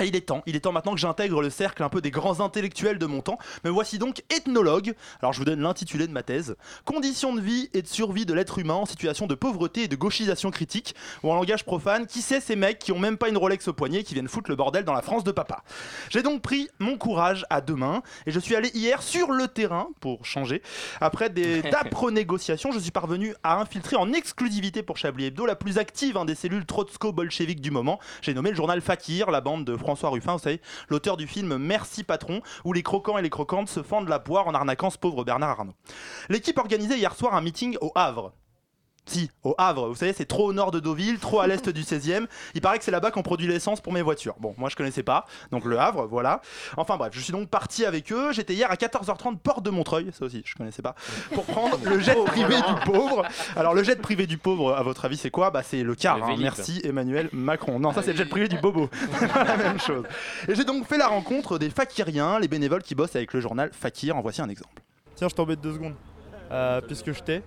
Et 0.00 0.06
il 0.06 0.16
est 0.16 0.22
temps, 0.22 0.42
il 0.46 0.56
est 0.56 0.60
temps 0.60 0.72
maintenant 0.72 0.94
que 0.94 1.00
j'intègre 1.00 1.40
le 1.40 1.50
cercle 1.50 1.82
un 1.84 1.88
peu 1.88 2.00
des 2.00 2.10
grands 2.10 2.40
intellectuels 2.40 2.98
de 2.98 3.06
mon 3.06 3.20
temps. 3.20 3.38
Me 3.64 3.70
voici 3.70 3.98
donc 3.98 4.24
ethnologue. 4.28 4.94
Alors 5.20 5.32
je 5.32 5.38
vous 5.38 5.44
donne 5.44 5.60
l'intitulé 5.60 6.08
de 6.08 6.12
ma 6.12 6.24
thèse. 6.24 6.56
Conditions 6.84 7.32
de 7.32 7.40
vie 7.40 7.70
et 7.74 7.82
de 7.82 7.86
survie 7.86 8.26
de 8.26 8.34
l'être 8.34 8.58
humain 8.58 8.74
en 8.74 8.86
situation 8.86 9.28
de 9.28 9.36
pauvreté 9.36 9.84
et 9.84 9.88
de 9.88 9.94
gauchisation 9.94 10.50
critique. 10.50 10.96
Ou 11.22 11.30
en 11.30 11.36
langage 11.36 11.64
profane, 11.64 12.08
qui 12.08 12.22
sait 12.22 12.40
ces 12.40 12.56
mecs 12.56 12.80
qui 12.80 12.90
ont 12.90 12.98
même 12.98 13.16
pas 13.16 13.28
une 13.28 13.36
Rolex 13.36 13.68
au 13.68 13.72
poignet 13.72 14.00
et 14.00 14.04
qui 14.04 14.14
viennent 14.14 14.26
foutre 14.26 14.50
le 14.50 14.56
bordel 14.56 14.84
dans 14.84 14.94
la 14.94 15.02
France 15.02 15.22
de 15.22 15.30
papa. 15.30 15.62
J'ai 16.10 16.22
donc 16.22 16.42
pris 16.42 16.68
mon 16.80 16.98
courage 16.98 17.46
à 17.48 17.60
deux 17.60 17.76
mains 17.76 18.02
et 18.26 18.32
je 18.32 18.40
suis 18.40 18.56
allé 18.56 18.70
hier 18.74 19.00
sur 19.00 19.30
le 19.30 19.46
terrain 19.46 19.88
pour 20.00 20.24
changer. 20.24 20.60
Après 21.00 21.30
des 21.30 21.62
d'âpres 21.70 22.10
négociations, 22.10 22.72
je 22.72 22.80
suis 22.80 22.90
parvenu 22.90 23.34
à 23.44 23.60
infiltrer 23.60 23.94
en 23.94 24.12
exclusivité 24.12 24.82
pour 24.82 24.96
Chablis 24.96 25.26
Hebdo 25.26 25.46
la 25.46 25.54
plus 25.54 25.78
active 25.78 26.16
hein, 26.16 26.24
des 26.24 26.34
cellules 26.34 26.66
trotsko-bolcheviques 26.66 27.60
du 27.60 27.70
moment. 27.70 28.00
J'ai 28.22 28.34
nommé 28.34 28.50
le 28.50 28.56
journal 28.56 28.80
Fakir, 28.80 29.30
la 29.30 29.40
bande 29.40 29.64
de 29.64 29.76
François 29.84 30.08
Ruffin, 30.08 30.32
vous 30.32 30.38
savez, 30.38 30.62
l'auteur 30.88 31.18
du 31.18 31.26
film 31.26 31.58
Merci 31.58 32.04
Patron, 32.04 32.40
où 32.64 32.72
les 32.72 32.82
croquants 32.82 33.18
et 33.18 33.22
les 33.22 33.28
croquantes 33.28 33.68
se 33.68 33.82
fendent 33.82 34.08
la 34.08 34.18
poire 34.18 34.46
en 34.46 34.54
arnaquant 34.54 34.88
ce 34.88 34.96
pauvre 34.96 35.24
Bernard 35.24 35.60
Arnault. 35.60 35.74
L'équipe 36.30 36.56
organisait 36.56 36.96
hier 36.96 37.14
soir 37.14 37.34
un 37.34 37.42
meeting 37.42 37.76
au 37.82 37.92
Havre. 37.94 38.32
Si, 39.06 39.30
au 39.42 39.54
Havre, 39.58 39.88
vous 39.88 39.94
savez, 39.94 40.14
c'est 40.14 40.24
trop 40.24 40.48
au 40.48 40.52
nord 40.52 40.70
de 40.70 40.80
Deauville, 40.80 41.18
trop 41.18 41.40
à 41.40 41.46
l'est 41.46 41.68
du 41.68 41.82
16e. 41.82 42.26
Il 42.54 42.60
paraît 42.62 42.78
que 42.78 42.84
c'est 42.84 42.90
là-bas 42.90 43.10
qu'on 43.10 43.22
produit 43.22 43.46
l'essence 43.46 43.80
pour 43.80 43.92
mes 43.92 44.00
voitures. 44.00 44.34
Bon, 44.40 44.54
moi 44.56 44.70
je 44.70 44.76
connaissais 44.76 45.02
pas, 45.02 45.26
donc 45.50 45.66
le 45.66 45.78
Havre, 45.78 46.06
voilà. 46.06 46.40
Enfin 46.76 46.96
bref, 46.96 47.12
je 47.14 47.20
suis 47.20 47.32
donc 47.32 47.48
parti 47.48 47.84
avec 47.84 48.10
eux. 48.12 48.32
J'étais 48.32 48.54
hier 48.54 48.70
à 48.70 48.76
14h30 48.76 49.38
porte 49.38 49.62
de 49.62 49.70
Montreuil, 49.70 50.10
ça 50.12 50.24
aussi, 50.24 50.42
je 50.46 50.54
connaissais 50.54 50.80
pas, 50.80 50.94
pour 51.32 51.44
prendre 51.44 51.78
le 51.84 51.98
jet 51.98 52.16
privé 52.24 52.56
du 52.56 52.90
pauvre. 52.90 53.24
Alors 53.56 53.74
le 53.74 53.82
jet 53.82 54.00
privé 54.00 54.26
du 54.26 54.38
pauvre, 54.38 54.74
à 54.74 54.82
votre 54.82 55.04
avis, 55.04 55.18
c'est 55.18 55.30
quoi? 55.30 55.50
Bah 55.50 55.62
c'est 55.62 55.82
le 55.82 55.94
car. 55.94 56.18
Le 56.18 56.24
hein. 56.24 56.36
Merci 56.38 56.80
Emmanuel 56.82 57.28
Macron. 57.32 57.78
Non, 57.78 57.92
ça 57.92 58.02
c'est 58.02 58.12
le 58.12 58.18
jet 58.18 58.24
privé 58.24 58.48
du 58.48 58.58
bobo. 58.58 58.88
C'est 59.18 59.32
pas 59.32 59.44
la 59.44 59.56
même 59.56 59.78
chose. 59.78 60.04
Et 60.48 60.54
j'ai 60.54 60.64
donc 60.64 60.86
fait 60.86 60.98
la 60.98 61.08
rencontre 61.08 61.58
des 61.58 61.68
fakiriens, 61.68 62.38
les 62.38 62.48
bénévoles 62.48 62.82
qui 62.82 62.94
bossent 62.94 63.16
avec 63.16 63.34
le 63.34 63.40
journal 63.40 63.70
Fakir. 63.72 64.16
En 64.16 64.22
voici 64.22 64.40
un 64.40 64.48
exemple. 64.48 64.82
Tiens, 65.14 65.28
je 65.28 65.34
t'embête 65.34 65.60
deux 65.60 65.74
secondes. 65.74 65.94
Euh, 66.50 66.80
puisque 66.80 67.12
je 67.12 67.20
t'ai, 67.20 67.42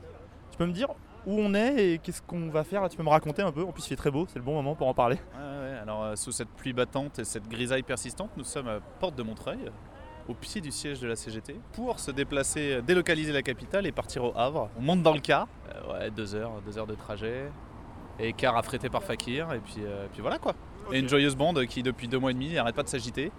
tu 0.51 0.57
peux 0.57 0.65
me 0.65 0.73
dire 0.73 0.89
où 1.27 1.39
on 1.39 1.53
est 1.53 1.85
et 1.85 1.97
qu'est-ce 1.99 2.21
qu'on 2.21 2.49
va 2.49 2.63
faire 2.63 2.81
là 2.81 2.89
Tu 2.89 2.97
peux 2.97 3.03
me 3.03 3.09
raconter 3.09 3.43
un 3.43 3.51
peu 3.51 3.63
En 3.63 3.71
plus, 3.71 3.85
il 3.85 3.89
fait 3.89 3.95
très 3.95 4.09
beau, 4.09 4.25
c'est 4.27 4.39
le 4.39 4.45
bon 4.45 4.53
moment 4.53 4.73
pour 4.73 4.87
en 4.87 4.93
parler. 4.93 5.17
Ouais, 5.37 5.69
ouais, 5.69 5.77
alors 5.77 6.03
euh, 6.03 6.15
sous 6.15 6.31
cette 6.31 6.49
pluie 6.49 6.73
battante 6.73 7.19
et 7.19 7.23
cette 7.23 7.47
grisaille 7.47 7.83
persistante, 7.83 8.31
nous 8.37 8.43
sommes 8.43 8.67
à 8.67 8.79
Porte 8.99 9.15
de 9.15 9.23
Montreuil, 9.23 9.69
au 10.27 10.33
pied 10.33 10.61
du 10.61 10.71
siège 10.71 10.99
de 10.99 11.07
la 11.07 11.15
CGT, 11.15 11.59
pour 11.73 11.99
se 11.99 12.11
déplacer, 12.11 12.73
euh, 12.73 12.81
délocaliser 12.81 13.33
la 13.33 13.43
capitale 13.43 13.85
et 13.85 13.91
partir 13.91 14.23
au 14.23 14.33
Havre. 14.35 14.69
On 14.79 14.81
monte 14.81 15.03
dans 15.03 15.13
le 15.13 15.19
car, 15.19 15.47
euh, 15.69 15.99
ouais, 15.99 16.11
deux 16.11 16.33
heures, 16.33 16.61
deux 16.65 16.77
heures 16.77 16.87
de 16.87 16.95
trajet, 16.95 17.51
et 18.19 18.33
car 18.33 18.57
affrété 18.57 18.89
par 18.89 19.03
Fakir, 19.03 19.51
et 19.53 19.59
puis, 19.59 19.75
euh, 19.79 20.07
puis 20.11 20.21
voilà 20.21 20.39
quoi. 20.39 20.55
Et 20.91 20.99
une 20.99 21.09
joyeuse 21.09 21.35
bande 21.35 21.65
qui 21.65 21.83
depuis 21.83 22.07
deux 22.07 22.19
mois 22.19 22.31
et 22.31 22.33
demi 22.33 22.53
n'arrête 22.53 22.75
pas 22.75 22.83
de 22.83 22.87
s'agiter, 22.87 23.31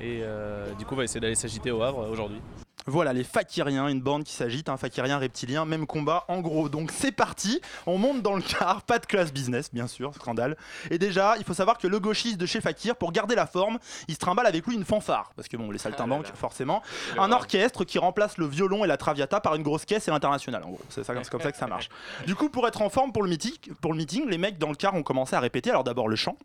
et 0.00 0.20
euh, 0.22 0.72
du 0.74 0.84
coup 0.84 0.94
on 0.94 0.98
va 0.98 1.04
essayer 1.04 1.20
d'aller 1.20 1.34
s'agiter 1.34 1.70
au 1.70 1.82
Havre 1.82 2.00
euh, 2.00 2.10
aujourd'hui. 2.10 2.40
Voilà, 2.86 3.12
les 3.12 3.24
fakiriens, 3.24 3.88
une 3.88 4.00
bande 4.00 4.24
qui 4.24 4.32
s'agite, 4.32 4.68
un 4.68 4.76
fakirien 4.76 5.18
reptilien, 5.18 5.64
même 5.64 5.86
combat 5.86 6.24
en 6.28 6.40
gros. 6.40 6.68
Donc 6.68 6.92
c'est 6.92 7.12
parti, 7.12 7.60
on 7.86 7.98
monte 7.98 8.22
dans 8.22 8.34
le 8.34 8.42
car, 8.42 8.82
pas 8.82 8.98
de 8.98 9.06
classe 9.06 9.32
business, 9.32 9.70
bien 9.72 9.86
sûr, 9.86 10.14
scandale. 10.14 10.56
Et 10.90 10.98
déjà, 10.98 11.36
il 11.38 11.44
faut 11.44 11.54
savoir 11.54 11.78
que 11.78 11.88
le 11.88 11.98
gauchiste 11.98 12.38
de 12.38 12.46
chez 12.46 12.60
Fakir, 12.60 12.96
pour 12.96 13.12
garder 13.12 13.34
la 13.34 13.46
forme, 13.46 13.78
il 14.06 14.14
se 14.14 14.20
trimballe 14.20 14.46
avec 14.46 14.66
lui 14.66 14.76
une 14.76 14.84
fanfare, 14.84 15.32
parce 15.34 15.48
que 15.48 15.56
bon, 15.56 15.70
les 15.70 15.78
saltimbanques, 15.78 16.26
forcément. 16.34 16.82
Un 17.18 17.32
orchestre 17.32 17.84
qui 17.84 17.98
remplace 17.98 18.38
le 18.38 18.46
violon 18.46 18.84
et 18.84 18.88
la 18.88 18.96
traviata 18.96 19.40
par 19.40 19.56
une 19.56 19.62
grosse 19.62 19.84
caisse 19.84 20.06
et 20.08 20.10
l'international, 20.10 20.62
en 20.62 20.70
gros. 20.70 20.80
C'est 20.88 21.04
comme 21.30 21.40
ça 21.40 21.52
que 21.52 21.58
ça 21.58 21.66
marche. 21.66 21.88
Du 22.26 22.34
coup, 22.34 22.48
pour 22.48 22.68
être 22.68 22.82
en 22.82 22.88
forme 22.88 23.12
pour 23.12 23.22
le 23.22 23.30
meeting, 23.30 23.54
pour 23.80 23.92
le 23.92 23.98
meeting 23.98 24.28
les 24.28 24.38
mecs 24.38 24.58
dans 24.58 24.68
le 24.68 24.76
car 24.76 24.94
ont 24.94 25.02
commencé 25.02 25.34
à 25.34 25.40
répéter. 25.40 25.70
Alors 25.70 25.84
d'abord 25.84 26.08
le 26.08 26.16
chant. 26.16 26.36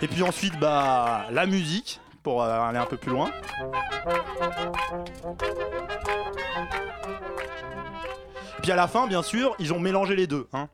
Et 0.00 0.06
puis 0.06 0.22
ensuite, 0.22 0.58
bah, 0.60 1.26
la 1.30 1.46
musique, 1.46 2.00
pour 2.22 2.42
euh, 2.42 2.60
aller 2.60 2.78
un 2.78 2.86
peu 2.86 2.96
plus 2.96 3.10
loin. 3.10 3.30
Puis 8.62 8.72
à 8.72 8.76
la 8.76 8.86
fin, 8.86 9.06
bien 9.06 9.22
sûr, 9.22 9.56
ils 9.58 9.72
ont 9.72 9.80
mélangé 9.80 10.14
les 10.14 10.26
deux. 10.26 10.46
Hein. 10.52 10.68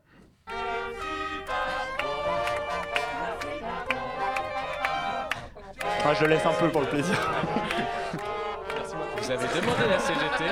Ah, 6.07 6.12
je 6.12 6.27
laisse 6.27 6.45
un 6.45 6.53
peu 6.53 6.68
pour 6.68 6.83
le 6.83 6.87
plaisir. 6.89 7.16
Vous 9.16 9.31
avez 9.31 9.47
demandé 9.47 9.89
la 9.89 9.99
CGT. 9.99 10.45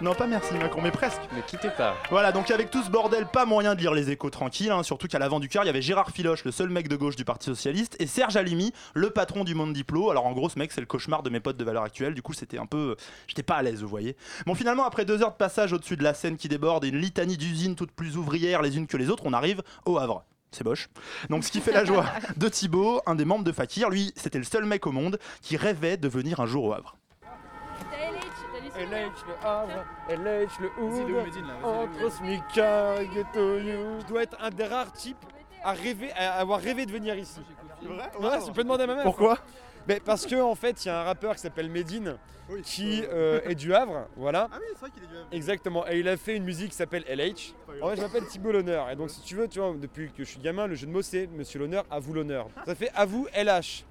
Non, 0.00 0.14
pas 0.14 0.26
merci 0.26 0.54
Macron, 0.54 0.82
mais 0.82 0.90
presque. 0.90 1.20
Ne 1.34 1.40
quittez 1.42 1.70
pas. 1.70 1.96
Voilà, 2.10 2.32
donc 2.32 2.50
avec 2.50 2.70
tout 2.70 2.82
ce 2.82 2.90
bordel, 2.90 3.26
pas 3.26 3.46
moyen 3.46 3.74
de 3.74 3.80
lire 3.80 3.94
les 3.94 4.10
échos 4.10 4.28
tranquilles, 4.28 4.70
hein, 4.70 4.82
surtout 4.82 5.06
qu'à 5.06 5.18
l'avant 5.18 5.40
du 5.40 5.48
cœur, 5.48 5.62
il 5.62 5.66
y 5.66 5.70
avait 5.70 5.82
Gérard 5.82 6.10
Filoche, 6.10 6.44
le 6.44 6.50
seul 6.50 6.68
mec 6.68 6.88
de 6.88 6.96
gauche 6.96 7.16
du 7.16 7.24
Parti 7.24 7.46
Socialiste, 7.46 7.96
et 8.00 8.06
Serge 8.06 8.36
Alimi, 8.36 8.72
le 8.94 9.10
patron 9.10 9.44
du 9.44 9.54
Monde 9.54 9.72
Diplo. 9.72 10.10
Alors 10.10 10.26
en 10.26 10.32
gros, 10.32 10.48
ce 10.48 10.58
mec, 10.58 10.72
c'est 10.72 10.80
le 10.80 10.86
cauchemar 10.86 11.22
de 11.22 11.30
mes 11.30 11.40
potes 11.40 11.56
de 11.56 11.64
valeur 11.64 11.84
actuelle, 11.84 12.14
du 12.14 12.22
coup, 12.22 12.32
c'était 12.32 12.58
un 12.58 12.66
peu. 12.66 12.96
J'étais 13.28 13.42
pas 13.42 13.54
à 13.54 13.62
l'aise, 13.62 13.82
vous 13.82 13.88
voyez. 13.88 14.16
Bon, 14.46 14.54
finalement, 14.54 14.84
après 14.84 15.04
deux 15.04 15.22
heures 15.22 15.32
de 15.32 15.36
passage 15.36 15.72
au-dessus 15.72 15.96
de 15.96 16.02
la 16.02 16.12
Seine 16.12 16.36
qui 16.36 16.48
déborde 16.48 16.84
et 16.84 16.88
une 16.88 16.98
litanie 16.98 17.36
d'usines 17.36 17.76
toutes 17.76 17.92
plus 17.92 18.16
ouvrières 18.16 18.62
les 18.62 18.76
unes 18.76 18.86
que 18.86 18.96
les 18.96 19.10
autres, 19.10 19.22
on 19.26 19.32
arrive 19.32 19.62
au 19.86 19.98
Havre. 19.98 20.24
C'est 20.50 20.64
moche. 20.64 20.88
Donc, 21.30 21.44
ce 21.44 21.50
qui 21.50 21.60
fait 21.60 21.72
la 21.72 21.84
joie 21.84 22.06
de 22.36 22.48
Thibaut, 22.48 23.00
un 23.06 23.14
des 23.14 23.24
membres 23.24 23.44
de 23.44 23.52
Fakir, 23.52 23.90
lui, 23.90 24.12
c'était 24.16 24.38
le 24.38 24.44
seul 24.44 24.64
mec 24.64 24.86
au 24.86 24.92
monde 24.92 25.18
qui 25.40 25.56
rêvait 25.56 25.96
de 25.96 26.08
venir 26.08 26.40
un 26.40 26.46
jour 26.46 26.64
au 26.64 26.72
Havre. 26.72 26.96
LH 28.76 29.24
le 29.28 29.46
Havre, 29.46 29.84
LH 30.08 30.60
le 30.60 30.82
Oud, 30.82 31.24
Medine, 31.24 31.44
entre 31.62 32.10
Smika 32.10 33.02
et 33.02 33.08
Ghetto 33.08 33.58
You. 33.58 34.00
Je 34.00 34.06
dois 34.06 34.22
être 34.22 34.36
un 34.40 34.50
des 34.50 34.64
rares 34.64 34.92
types 34.92 35.24
à 35.62 35.72
rêver, 35.72 36.12
à 36.12 36.34
avoir 36.34 36.60
rêvé 36.60 36.84
de 36.86 36.92
venir 36.92 37.16
ici. 37.16 37.40
Ouais, 37.82 38.38
tu 38.44 38.52
peux 38.52 38.62
demander 38.62 38.84
à 38.84 38.86
ma 38.86 38.94
mère. 38.96 39.04
Pourquoi 39.04 39.38
Ben, 39.86 40.00
Parce 40.04 40.26
que 40.26 40.40
en 40.40 40.54
fait, 40.54 40.84
il 40.84 40.88
y 40.88 40.90
a 40.90 41.00
un 41.00 41.04
rappeur 41.04 41.34
qui 41.34 41.40
s'appelle 41.40 41.70
Medine 41.70 42.16
qui 42.62 43.02
euh, 43.10 43.40
est 43.44 43.54
du 43.54 43.74
Havre, 43.74 44.06
voilà. 44.16 44.48
Ah 44.52 44.56
oui, 44.60 44.66
c'est 44.74 44.80
vrai 44.80 44.90
qu'il 44.90 45.04
est 45.04 45.06
du 45.06 45.16
Havre. 45.16 45.28
Exactement, 45.32 45.88
et 45.88 46.00
il 46.00 46.08
a 46.08 46.16
fait 46.16 46.36
une 46.36 46.44
musique 46.44 46.70
qui 46.70 46.76
s'appelle 46.76 47.04
LH. 47.08 47.54
En 47.80 47.90
fait, 47.90 47.96
je 47.96 48.00
m'appelle 48.02 48.26
Thibault 48.26 48.52
l'honneur, 48.52 48.90
et 48.90 48.96
donc 48.96 49.10
si 49.10 49.22
tu 49.22 49.34
veux, 49.34 49.48
tu 49.48 49.60
vois, 49.60 49.74
depuis 49.74 50.10
que 50.10 50.24
je 50.24 50.28
suis 50.30 50.40
gamin, 50.40 50.66
le 50.66 50.74
jeu 50.74 50.86
de 50.86 50.92
mots 50.92 51.02
c'est 51.02 51.26
Monsieur 51.28 51.60
l'honneur, 51.60 51.84
à 51.90 51.98
vous 52.00 52.12
l'honneur. 52.12 52.48
Ça 52.66 52.74
fait 52.74 52.90
à 52.94 53.06
vous 53.06 53.26
LH. 53.34 53.84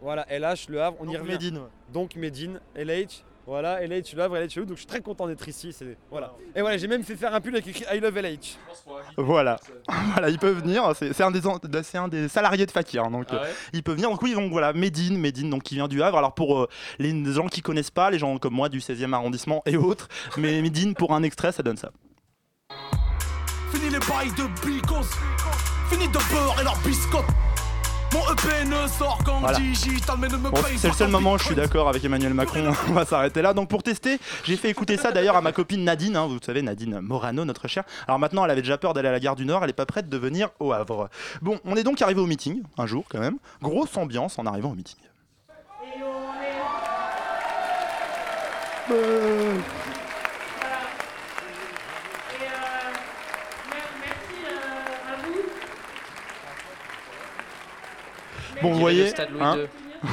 Voilà, 0.00 0.26
LH, 0.28 0.68
le 0.68 0.82
Havre, 0.82 0.96
on 1.00 1.08
y 1.08 1.16
revient. 1.16 1.32
Médine, 1.32 1.58
ouais. 1.58 1.68
Donc 1.92 2.14
Médine, 2.14 2.60
LH, 2.76 3.24
voilà, 3.46 3.80
LH, 3.86 4.18
Havre, 4.18 4.36
LH, 4.36 4.56
Havre, 4.56 4.66
donc 4.66 4.76
je 4.76 4.80
suis 4.80 4.86
très 4.86 5.00
content 5.00 5.26
d'être 5.26 5.46
ici. 5.48 5.72
c'est- 5.72 5.96
Voilà. 6.10 6.32
Et 6.56 6.60
voilà, 6.62 6.76
j'ai 6.78 6.88
même 6.88 7.02
fait 7.04 7.14
faire 7.16 7.34
un 7.34 7.40
pull 7.40 7.54
avec 7.54 7.66
écrit 7.66 7.84
I 7.94 8.00
love 8.00 8.16
LH. 8.16 8.56
Voilà, 9.16 9.58
voilà, 10.12 10.30
il 10.30 10.38
peut 10.38 10.50
venir. 10.50 10.92
C'est 10.96 11.12
c'est 11.12 11.22
un 11.22 11.30
des 11.30 11.46
en- 11.46 11.58
de- 11.62 11.82
c'est 11.82 11.98
un 11.98 12.08
des 12.08 12.28
salariés 12.28 12.66
de 12.66 12.70
Fakir, 12.70 13.10
donc 13.10 13.26
Ah 13.30 13.34
ouais 13.34 13.40
euh, 13.48 13.52
il 13.72 13.82
peut 13.82 13.92
venir. 13.92 14.10
Donc 14.10 14.22
oui, 14.22 14.34
donc 14.34 14.50
voilà, 14.50 14.72
Médine, 14.72 15.18
Médine, 15.18 15.50
donc 15.50 15.62
qui 15.62 15.74
vient 15.74 15.88
du 15.88 16.02
Havre. 16.02 16.18
Alors 16.18 16.34
pour 16.34 16.58
euh, 16.60 16.68
les 16.98 17.12
gens 17.32 17.46
qui 17.48 17.60
connaissent 17.60 17.90
pas, 17.90 18.10
les 18.10 18.18
gens 18.18 18.38
comme 18.38 18.54
moi 18.54 18.68
du 18.68 18.80
16e 18.80 19.12
arrondissement 19.12 19.62
et 19.66 19.76
autres, 19.76 20.08
mais 20.38 20.62
Médine 20.62 20.94
pour 20.94 21.12
un 21.14 21.22
extrait, 21.22 21.52
ça 21.52 21.62
donne 21.62 21.76
ça. 21.76 21.90
Fini 23.72 23.90
les 23.90 23.98
bails 23.98 24.30
de 24.38 24.66
bicos 24.66 25.10
Fini 25.90 26.06
de 26.08 26.32
beurre 26.32 26.56
et 26.60 26.64
leur 26.64 26.76
biscotte 26.78 27.24
Mon 28.14 28.20
EP 28.32 28.64
ne 28.66 28.86
sort 28.86 29.18
qu'en 29.24 29.40
Voilà. 29.40 29.58
digital 29.58 30.16
mais 30.20 30.28
ne 30.28 30.36
me 30.36 30.48
Bon, 30.50 30.62
paye 30.62 30.78
c'est 30.78 30.86
le 30.88 30.94
seul 30.94 31.08
en 31.08 31.10
moment 31.10 31.32
où 31.32 31.38
je 31.38 31.44
suis 31.46 31.54
d'accord 31.56 31.88
avec 31.88 32.04
Emmanuel 32.04 32.32
Macron. 32.32 32.72
On 32.88 32.92
va 32.92 33.04
s'arrêter 33.04 33.42
là. 33.42 33.52
Donc 33.52 33.68
pour 33.68 33.82
tester, 33.82 34.18
j'ai 34.44 34.56
fait 34.56 34.70
écouter 34.70 34.96
ça 34.96 35.10
d'ailleurs 35.10 35.34
à 35.36 35.40
ma 35.42 35.50
copine 35.52 35.82
Nadine. 35.82 36.16
hein, 36.16 36.26
vous 36.28 36.38
savez, 36.40 36.62
Nadine 36.62 37.00
Morano, 37.00 37.44
notre 37.44 37.66
chère. 37.66 37.82
Alors 38.06 38.20
maintenant, 38.20 38.44
elle 38.44 38.52
avait 38.52 38.62
déjà 38.62 38.78
peur 38.78 38.94
d'aller 38.94 39.08
à 39.08 39.12
la 39.12 39.20
gare 39.20 39.34
du 39.36 39.44
Nord. 39.44 39.64
Elle 39.64 39.70
est 39.70 39.74
pas 39.74 39.84
prête 39.86 40.08
de 40.08 40.16
venir 40.16 40.50
au 40.60 40.72
Havre. 40.72 41.10
Bon, 41.42 41.58
on 41.64 41.74
est 41.76 41.82
donc 41.82 42.00
arrivé 42.02 42.20
au 42.20 42.26
meeting 42.26 42.62
un 42.78 42.86
jour 42.86 43.04
quand 43.10 43.18
même. 43.18 43.38
Grosse 43.60 43.96
ambiance 43.96 44.38
en 44.38 44.46
arrivant 44.46 44.70
au 44.70 44.74
meeting. 44.74 44.96
Euh, 48.90 49.56
Bon, 58.64 58.72
vous 58.72 58.80
voyez, 58.80 59.12
hein. 59.40 59.56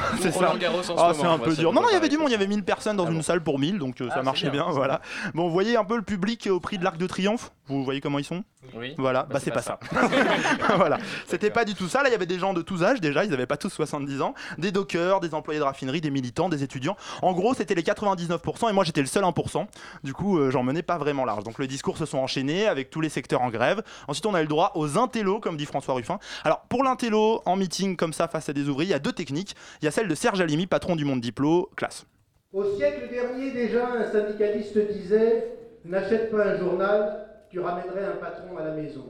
c'est 0.20 0.32
ça. 0.32 0.54
Ah, 0.96 1.12
c'est 1.14 1.24
un 1.24 1.38
peu 1.38 1.54
dur. 1.54 1.72
Non, 1.72 1.82
non, 1.82 1.88
il 1.90 1.94
y 1.94 1.96
avait 1.96 2.08
du 2.08 2.18
monde, 2.18 2.28
il 2.28 2.32
y 2.32 2.36
avait 2.36 2.46
1000 2.46 2.64
personnes 2.64 2.96
dans 2.96 3.10
une 3.10 3.22
salle 3.22 3.42
pour 3.42 3.58
1000, 3.58 3.78
donc 3.78 4.00
euh, 4.00 4.06
Ah, 4.10 4.14
ça 4.14 4.20
c'est 4.20 4.24
marchait 4.24 4.50
bien, 4.50 4.66
voilà. 4.70 5.00
Bon, 5.34 5.44
vous 5.44 5.52
voyez 5.52 5.76
un 5.76 5.84
peu 5.84 5.96
le 5.96 6.02
public 6.02 6.48
au 6.50 6.60
prix 6.60 6.78
de 6.78 6.84
l'Arc 6.84 6.96
de 6.96 7.06
Triomphe? 7.06 7.52
Vous 7.68 7.84
voyez 7.84 8.00
comment 8.00 8.18
ils 8.18 8.24
sont? 8.24 8.44
Oui. 8.74 8.94
Voilà, 8.98 9.24
bah, 9.24 9.38
c'est 9.40 9.50
pas, 9.50 9.62
ça. 9.62 9.78
voilà, 10.76 10.98
c'était 11.26 11.50
pas 11.50 11.64
du 11.64 11.74
tout 11.74 11.88
ça. 11.88 12.02
Là, 12.02 12.08
il 12.08 12.12
y 12.12 12.14
avait 12.14 12.26
des 12.26 12.38
gens 12.38 12.54
de 12.54 12.62
tous 12.62 12.84
âges 12.84 13.00
déjà, 13.00 13.24
ils 13.24 13.32
avaient 13.32 13.46
pas 13.46 13.56
tous 13.56 13.70
70 13.70 14.20
ans, 14.22 14.34
des 14.58 14.72
dockers, 14.72 15.20
des 15.20 15.34
employés 15.34 15.58
de 15.58 15.64
raffinerie, 15.64 16.00
des 16.00 16.10
militants, 16.10 16.48
des 16.48 16.62
étudiants. 16.62 16.96
En 17.22 17.32
gros, 17.32 17.54
c'était 17.54 17.74
les 17.74 17.82
99% 17.82 18.70
et 18.70 18.72
moi 18.72 18.84
j'étais 18.84 19.00
le 19.00 19.06
seul 19.06 19.24
1%. 19.24 19.66
Du 20.04 20.12
coup, 20.12 20.38
euh, 20.38 20.50
j'en 20.50 20.62
menais 20.62 20.82
pas 20.82 20.98
vraiment 20.98 21.24
large. 21.24 21.44
Donc, 21.44 21.58
le 21.58 21.66
discours 21.66 21.96
se 21.98 22.06
sont 22.06 22.18
enchaînés 22.18 22.66
avec 22.66 22.90
tous 22.90 23.00
les 23.00 23.08
secteurs 23.08 23.42
en 23.42 23.50
grève. 23.50 23.82
Ensuite, 24.06 24.26
on 24.26 24.34
a 24.34 24.40
eu 24.40 24.44
le 24.44 24.48
droit 24.48 24.72
aux 24.74 24.98
intellos, 24.98 25.40
comme 25.40 25.56
dit 25.56 25.66
François 25.66 25.94
Ruffin. 25.94 26.18
Alors, 26.44 26.60
pour 26.68 26.84
l'intello, 26.84 27.42
en 27.46 27.56
meeting 27.56 27.96
comme 27.96 28.12
ça 28.12 28.28
face 28.28 28.48
à 28.48 28.52
des 28.52 28.68
ouvriers, 28.68 28.90
il 28.90 28.92
y 28.92 28.94
a 28.94 28.98
deux 28.98 29.12
techniques. 29.12 29.56
Il 29.82 29.86
y 29.86 29.88
a 29.88 29.90
celle 29.90 30.06
de 30.06 30.14
Serge 30.14 30.40
Alimi, 30.40 30.68
patron 30.68 30.94
du 30.94 31.04
Monde 31.04 31.20
Diplo, 31.20 31.68
classe. 31.74 32.06
Au 32.52 32.62
siècle 32.76 33.08
dernier 33.10 33.50
déjà, 33.50 33.88
un 33.88 34.04
syndicaliste 34.12 34.78
disait 34.78 35.56
N'achète 35.84 36.30
pas 36.30 36.50
un 36.50 36.56
journal, 36.56 37.26
tu 37.50 37.58
ramènerais 37.58 38.04
un 38.04 38.16
patron 38.16 38.56
à 38.58 38.62
la 38.62 38.74
maison. 38.74 39.06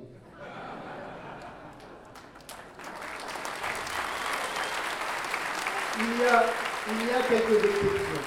Il 5.99 6.05
y 6.05 6.27
a, 6.27 6.43
il 6.89 7.07
y 7.07 7.11
a 7.11 7.23
quelques 7.29 7.65
exceptions. 7.65 8.23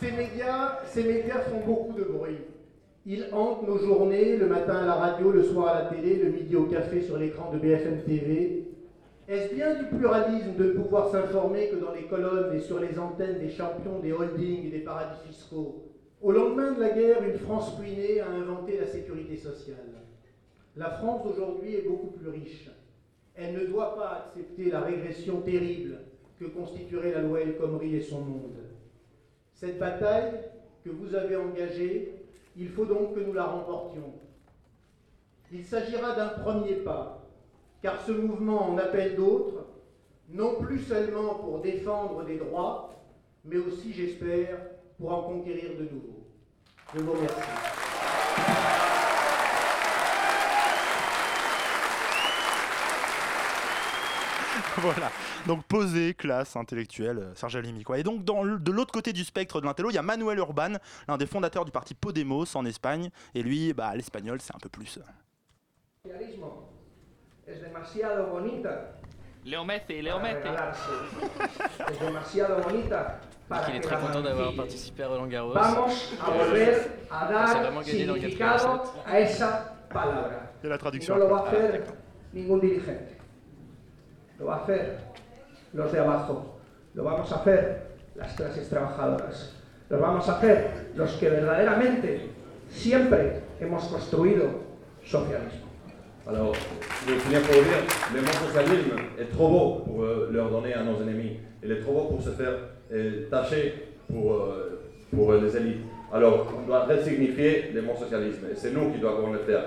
Ces 0.00 0.12
médias, 0.12 0.78
ces 0.86 1.02
médias 1.02 1.40
font 1.40 1.66
beaucoup 1.66 1.92
de 1.98 2.04
bruit. 2.04 2.38
Ils 3.04 3.26
hantent 3.32 3.66
nos 3.66 3.78
journées, 3.78 4.36
le 4.36 4.46
matin 4.46 4.76
à 4.76 4.86
la 4.86 4.94
radio, 4.94 5.32
le 5.32 5.42
soir 5.42 5.74
à 5.74 5.82
la 5.82 5.86
télé, 5.86 6.22
le 6.22 6.30
midi 6.30 6.54
au 6.54 6.66
café 6.66 7.02
sur 7.02 7.18
l'écran 7.18 7.50
de 7.52 7.58
BFM 7.58 8.04
TV. 8.04 8.75
Est-ce 9.28 9.54
bien 9.54 9.74
du 9.74 9.86
pluralisme 9.86 10.54
de 10.54 10.70
pouvoir 10.70 11.10
s'informer 11.10 11.68
que 11.68 11.76
dans 11.76 11.92
les 11.92 12.04
colonnes 12.04 12.54
et 12.54 12.60
sur 12.60 12.78
les 12.78 12.96
antennes 12.96 13.40
des 13.40 13.50
champions 13.50 13.98
des 13.98 14.12
holdings 14.12 14.66
et 14.66 14.70
des 14.70 14.84
paradis 14.84 15.18
fiscaux? 15.26 15.82
Au 16.22 16.30
lendemain 16.30 16.72
de 16.72 16.80
la 16.80 16.90
guerre, 16.90 17.24
une 17.24 17.38
France 17.38 17.76
ruinée 17.76 18.20
a 18.20 18.30
inventé 18.30 18.78
la 18.78 18.86
sécurité 18.86 19.36
sociale. 19.36 20.04
La 20.76 20.90
France 20.90 21.24
d'aujourd'hui 21.24 21.74
est 21.74 21.88
beaucoup 21.88 22.12
plus 22.12 22.28
riche. 22.28 22.70
Elle 23.34 23.54
ne 23.54 23.66
doit 23.66 23.96
pas 23.96 24.26
accepter 24.26 24.70
la 24.70 24.82
régression 24.82 25.40
terrible 25.40 25.98
que 26.38 26.44
constituerait 26.44 27.12
la 27.12 27.22
loi 27.22 27.40
El 27.40 27.56
Khomri 27.56 27.96
et 27.96 28.02
son 28.02 28.20
monde. 28.20 28.58
Cette 29.54 29.78
bataille 29.78 30.34
que 30.84 30.90
vous 30.90 31.14
avez 31.16 31.34
engagée, 31.34 32.12
il 32.56 32.68
faut 32.68 32.84
donc 32.84 33.14
que 33.14 33.20
nous 33.20 33.32
la 33.32 33.44
remportions. 33.44 34.14
Il 35.52 35.64
s'agira 35.64 36.14
d'un 36.14 36.28
premier 36.28 36.76
pas, 36.76 37.25
car 37.82 38.00
ce 38.06 38.12
mouvement 38.12 38.70
en 38.70 38.78
appelle 38.78 39.16
d'autres, 39.16 39.66
non 40.28 40.56
plus 40.60 40.80
seulement 40.80 41.34
pour 41.36 41.60
défendre 41.60 42.24
des 42.24 42.38
droits, 42.38 42.92
mais 43.44 43.58
aussi, 43.58 43.92
j'espère, 43.92 44.58
pour 44.98 45.12
en 45.12 45.22
conquérir 45.22 45.70
de 45.78 45.84
nouveaux. 45.84 46.26
Je 46.94 47.00
vous 47.00 47.12
remercie. 47.12 47.40
voilà. 54.78 55.10
Donc 55.46 55.64
posé, 55.64 56.14
classe, 56.14 56.56
intellectuel, 56.56 57.18
euh, 57.18 57.34
Serge 57.34 57.56
Alimi 57.56 57.82
quoi. 57.84 57.98
Et 57.98 58.02
donc 58.02 58.24
dans 58.24 58.42
le- 58.42 58.58
de 58.58 58.72
l'autre 58.72 58.92
côté 58.92 59.12
du 59.12 59.24
spectre 59.24 59.60
de 59.60 59.66
l'intello, 59.66 59.90
il 59.90 59.94
y 59.94 59.98
a 59.98 60.02
Manuel 60.02 60.38
Urban, 60.38 60.72
l'un 61.08 61.16
des 61.16 61.26
fondateurs 61.26 61.64
du 61.64 61.72
parti 61.72 61.94
Podemos 61.94 62.44
en 62.56 62.64
Espagne. 62.64 63.10
Et 63.34 63.42
lui, 63.42 63.72
bah, 63.72 63.94
l'espagnol, 63.94 64.40
c'est 64.40 64.54
un 64.54 64.58
peu 64.58 64.68
plus. 64.68 64.98
euh, 64.98 65.02
es 67.46 67.62
demasiado 67.62 68.26
bonita 68.26 68.92
Léo 69.44 69.64
Messi, 69.64 70.02
para 70.02 70.32
regalarse. 70.34 70.90
Es 71.92 72.00
demasiado 72.00 72.62
bonita 72.62 73.20
para 73.48 73.70
Il 73.70 73.76
est 73.76 73.80
que 73.80 73.86
très 73.86 73.94
la 73.94 74.00
content 74.02 74.22
d'avoir 74.22 74.46
mancille. 74.46 74.56
participé 74.56 75.02
à 75.04 75.08
Roland 75.08 75.28
Garros. 75.28 75.54
Vamos 75.54 76.14
a 76.20 76.30
volver 76.30 76.92
a 77.08 77.30
dar 77.30 77.84
significado 77.84 78.82
87. 78.82 79.02
a 79.06 79.18
esa 79.20 79.72
palabra. 79.92 80.50
La 80.64 80.76
no 81.08 81.16
lo 81.16 81.30
va 81.30 81.38
a 81.38 81.40
après. 81.42 81.58
hacer 81.58 81.84
ningún 82.32 82.60
dirigente. 82.60 83.16
Lo 84.40 84.46
va 84.46 84.56
a 84.56 84.62
hacer 84.64 84.98
los 85.72 85.92
de 85.92 86.00
abajo. 86.00 86.58
Lo 86.94 87.04
vamos 87.04 87.30
a 87.30 87.36
hacer 87.36 87.86
las 88.16 88.32
clases 88.34 88.68
trabajadoras. 88.68 89.54
Lo 89.88 90.00
vamos 90.00 90.28
a 90.28 90.38
hacer 90.38 90.90
los 90.96 91.12
que 91.12 91.30
verdaderamente 91.30 92.30
siempre 92.68 93.42
hemos 93.60 93.84
construido 93.84 94.50
socialismo. 95.04 95.65
Alors, 96.28 96.52
je 97.06 97.12
vais 97.12 97.20
finir 97.20 97.40
pour 97.42 97.54
vous 97.54 97.62
dire, 97.62 97.82
le 98.12 98.20
mot 98.20 98.32
socialisme 98.32 98.96
est 99.16 99.32
trop 99.32 99.48
beau 99.48 99.84
pour 99.84 100.02
euh, 100.02 100.28
leur 100.32 100.50
donner 100.50 100.74
à 100.74 100.82
nos 100.82 101.00
ennemis. 101.00 101.38
Il 101.62 101.70
est 101.70 101.80
trop 101.80 101.92
beau 101.92 102.16
pour 102.16 102.22
se 102.22 102.30
faire 102.30 102.52
euh, 102.92 103.28
tâcher 103.30 103.94
pour, 104.10 104.32
euh, 104.32 104.82
pour 105.14 105.30
euh, 105.30 105.40
les 105.40 105.56
élites. 105.56 105.82
Alors, 106.12 106.52
on 106.58 106.66
doit 106.66 106.84
resignifier 106.84 107.70
le 107.72 107.82
mot 107.82 107.94
socialisme. 107.96 108.46
Et 108.50 108.56
c'est 108.56 108.72
nous 108.72 108.90
qui 108.90 108.98
devons 108.98 109.32
le 109.32 109.38
faire. 109.38 109.62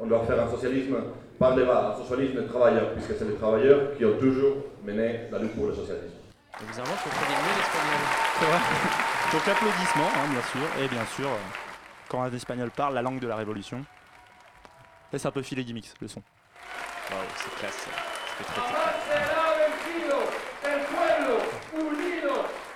On 0.00 0.06
doit 0.06 0.24
faire 0.24 0.42
un 0.42 0.50
socialisme 0.50 0.96
par 1.38 1.54
le 1.54 1.64
bas, 1.64 1.94
un 1.94 2.02
socialisme 2.02 2.46
travailleur, 2.48 2.90
puisque 2.94 3.16
c'est 3.16 3.28
les 3.28 3.36
travailleurs 3.36 3.96
qui 3.96 4.04
ont 4.04 4.18
toujours 4.18 4.56
mené 4.84 5.28
la 5.30 5.38
lutte 5.38 5.54
pour 5.54 5.66
le 5.66 5.74
socialisme. 5.74 6.18
Bizarrement, 6.66 6.94
je 6.98 7.04
comprenais 7.04 7.38
mieux 7.38 7.56
l'espagnol. 7.58 8.02
C'est 8.38 8.46
vrai. 8.46 8.60
Donc 9.32 9.48
applaudissements, 9.48 10.10
hein, 10.16 10.26
bien 10.30 10.42
sûr. 10.50 10.84
Et 10.84 10.88
bien 10.88 11.06
sûr, 11.14 11.28
quand 12.08 12.22
un 12.22 12.32
espagnol 12.32 12.70
parle 12.74 12.94
la 12.94 13.02
langue 13.02 13.20
de 13.20 13.28
la 13.28 13.36
révolution. 13.36 13.84
Laisse 15.12 15.26
un 15.26 15.30
peu 15.30 15.42
filer 15.42 15.64
gimmicks, 15.64 15.92
le 16.00 16.08
son. 16.08 16.22
Waouh, 17.10 17.20
c'est 17.36 17.54
classe. 17.56 17.74
ça. 17.74 17.90
fait 18.38 18.44
très 18.44 18.60
très 18.62 19.41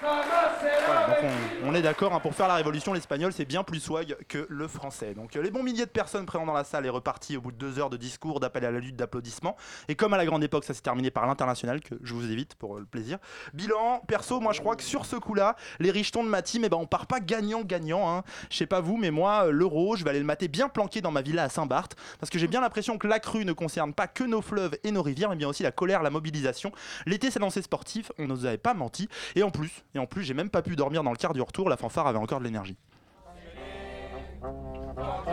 Voilà, 0.03 1.07
donc 1.07 1.16
on, 1.64 1.68
on 1.70 1.74
est 1.74 1.82
d'accord, 1.82 2.12
hein, 2.14 2.20
pour 2.20 2.34
faire 2.34 2.49
la 2.49 2.55
révolution, 2.55 2.92
l'espagnol 2.92 3.32
c'est 3.32 3.44
bien 3.44 3.62
plus 3.62 3.80
swag 3.80 4.16
que 4.28 4.47
le 4.49 4.68
français. 4.68 5.14
Donc 5.14 5.36
euh, 5.36 5.42
les 5.42 5.51
bons 5.51 5.62
milliers 5.62 5.86
de 5.86 5.90
personnes 5.90 6.26
présentes 6.26 6.47
dans 6.47 6.53
la 6.53 6.64
salle 6.64 6.86
est 6.86 6.90
reparti 6.90 7.36
au 7.36 7.40
bout 7.40 7.53
de 7.53 7.57
deux 7.57 7.78
heures 7.78 7.90
de 7.90 7.97
discours, 7.97 8.40
d'appel 8.40 8.64
à 8.64 8.70
la 8.70 8.78
lutte, 8.78 8.97
d'applaudissements. 8.97 9.57
Et 9.88 9.94
comme 9.94 10.14
à 10.14 10.16
la 10.16 10.26
grande 10.26 10.44
époque, 10.44 10.64
ça 10.64 10.74
s'est 10.74 10.82
terminé 10.82 11.11
par 11.11 11.26
l'international, 11.26 11.80
que 11.80 11.94
je 12.03 12.14
vous 12.14 12.30
évite 12.30 12.55
pour 12.57 12.76
euh, 12.76 12.80
le 12.80 12.86
plaisir. 12.86 13.18
Bilan, 13.55 14.03
perso, 14.07 14.40
moi 14.40 14.53
je 14.53 14.61
crois 14.61 14.76
que 14.76 14.82
sur 14.82 15.07
ce 15.07 15.16
coup-là, 15.16 15.57
les 15.78 15.90
richetons 15.90 16.22
de 16.22 16.28
ma 16.28 16.42
team, 16.42 16.64
eh 16.64 16.68
ben, 16.68 16.76
on 16.76 16.86
part 16.86 17.07
pas 17.07 17.20
gagnant-gagnant. 17.20 18.11
Hein. 18.11 18.22
Je 18.51 18.57
sais 18.57 18.66
pas 18.66 18.80
vous, 18.80 18.97
mais 18.97 19.11
moi, 19.11 19.47
euh, 19.47 19.51
l'euro, 19.51 19.97
je 19.97 20.05
vais 20.05 20.11
aller 20.11 20.20
le 20.20 20.26
mater 20.26 20.49
bien 20.49 20.68
planqué 20.68 21.01
dans 21.01 21.11
ma 21.11 21.22
villa 21.22 21.44
à 21.44 21.49
Saint-Barth, 21.49 21.97
parce 22.20 22.30
que 22.30 22.38
j'ai 22.38 22.49
bien 22.49 22.61
l'impression 22.61 22.99
que 22.99 23.07
la 23.07 23.18
crue 23.18 23.44
ne 23.44 23.53
concerne 23.53 23.94
pas 23.94 24.07
que 24.07 24.24
nos 24.24 24.42
fleuves 24.42 24.76
et 24.84 24.92
nos 24.92 25.03
rivières, 25.03 25.30
mais 25.30 25.36
bien 25.36 25.49
aussi 25.49 25.62
la 25.62 25.72
colère, 25.72 26.03
la 26.03 26.11
mobilisation. 26.11 26.70
L'été 27.07 27.30
s'est 27.30 27.38
lancé 27.38 27.62
sportif, 27.62 28.12
on 28.18 28.22
ne 28.22 28.28
nous 28.28 28.47
avait 28.47 28.59
pas 28.59 28.74
menti. 28.74 29.09
Et 29.34 29.42
en 29.42 29.51
plus, 29.51 29.84
et 29.97 29.99
en 29.99 30.07
plus, 30.07 30.22
j'ai 30.22 30.34
même 30.34 30.51
pas 30.51 30.62
pu 30.62 30.76
dormir 30.76 31.03
dans 31.03 31.11
le 31.11 31.16
quart 31.16 31.32
du 31.32 31.40
retour, 31.40 31.68
la 31.70 31.76
fanfare 31.76 32.07
avait 32.07 32.18
encore 32.18 32.38
de 32.38 32.44
l'énergie. 32.44 32.76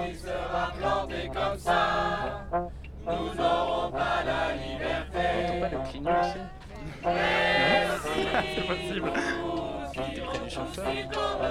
Il 0.07 0.15
sera 0.15 0.71
planté 0.77 1.27
comme 1.27 1.57
ça, 1.57 2.47
nous 3.05 3.35
n'aurons 3.35 3.91
pas 3.91 4.23
la 4.25 4.53
liberté. 4.55 5.63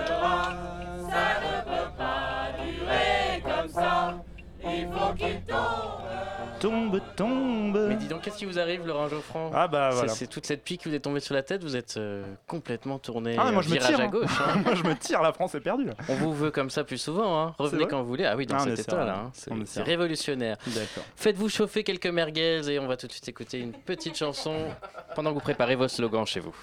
pas. 0.09 0.57
Ça 1.11 1.27
ne 1.41 1.53
peut 1.65 1.91
pas 1.99 2.49
durer 2.65 3.43
comme 3.43 3.69
ça. 3.69 4.15
Il 4.65 4.87
faut 4.87 5.15
qu'il 5.15 5.41
tombe. 5.43 6.03
Tombe, 6.63 7.01
tombe. 7.17 7.87
Mais 7.89 7.97
dis 7.97 8.07
donc, 8.07 8.23
qu'est-ce 8.23 8.39
qui 8.39 8.45
vous 8.45 8.59
arrive, 8.59 8.87
Laurent 8.87 9.09
Geoffrand 9.09 9.51
Ah 9.53 9.67
bah 9.67 9.89
C'est- 9.91 9.97
voilà. 9.97 10.13
C'est 10.15 10.27
toute 10.29 10.47
cette 10.47 10.63
pique 10.63 10.83
qui 10.83 10.89
vous 10.89 10.95
est 10.95 11.01
tombée 11.01 11.19
sur 11.19 11.35
la 11.35 11.43
tête, 11.43 11.65
vous 11.65 11.75
êtes 11.77 11.97
euh, 11.97 12.23
complètement 12.47 12.99
tourné 13.01 13.35
Ah, 13.37 13.47
mais 13.47 13.53
moi 13.53 13.63
je 13.63 13.69
me 13.71 13.79
tire. 13.79 13.99
à 13.99 14.05
hein. 14.05 14.07
gauche. 14.09 14.31
hein. 14.41 14.61
moi 14.65 14.75
je 14.77 14.85
me 14.85 14.95
tire, 14.95 15.23
la 15.23 15.33
France 15.33 15.57
est 15.57 15.61
perdue. 15.61 15.87
là. 15.87 15.95
On 16.09 16.15
vous 16.15 16.33
veut 16.33 16.53
comme 16.53 16.71
ça 16.71 16.85
plus 16.85 16.99
souvent, 16.99 17.41
hein. 17.43 17.55
Revenez 17.59 17.87
quand 17.89 18.01
vous 18.03 18.07
voulez. 18.09 18.25
Ah 18.27 18.37
oui, 18.37 18.47
dans 18.47 18.55
Ah, 18.57 18.61
cet 18.65 18.79
état-là, 18.79 19.17
hein. 19.27 19.31
c'est 19.35 19.53
essaiera. 19.53 19.85
révolutionnaire. 19.85 20.57
D'accord. 20.69 21.03
Faites-vous 21.17 21.49
chauffer 21.49 21.83
quelques 21.83 22.07
merguez 22.07 22.63
et 22.71 22.79
on 22.79 22.87
va 22.87 22.97
tout 22.97 23.09
de 23.09 23.13
suite 23.13 23.29
écouter 23.29 23.59
une 23.59 23.73
petite 23.73 24.17
chanson 24.17 24.55
pendant 25.17 25.31
que 25.31 25.35
vous 25.35 25.41
préparez 25.41 25.75
vos 25.75 25.89
slogans 25.89 26.27
chez 26.27 26.39
vous. 26.41 26.55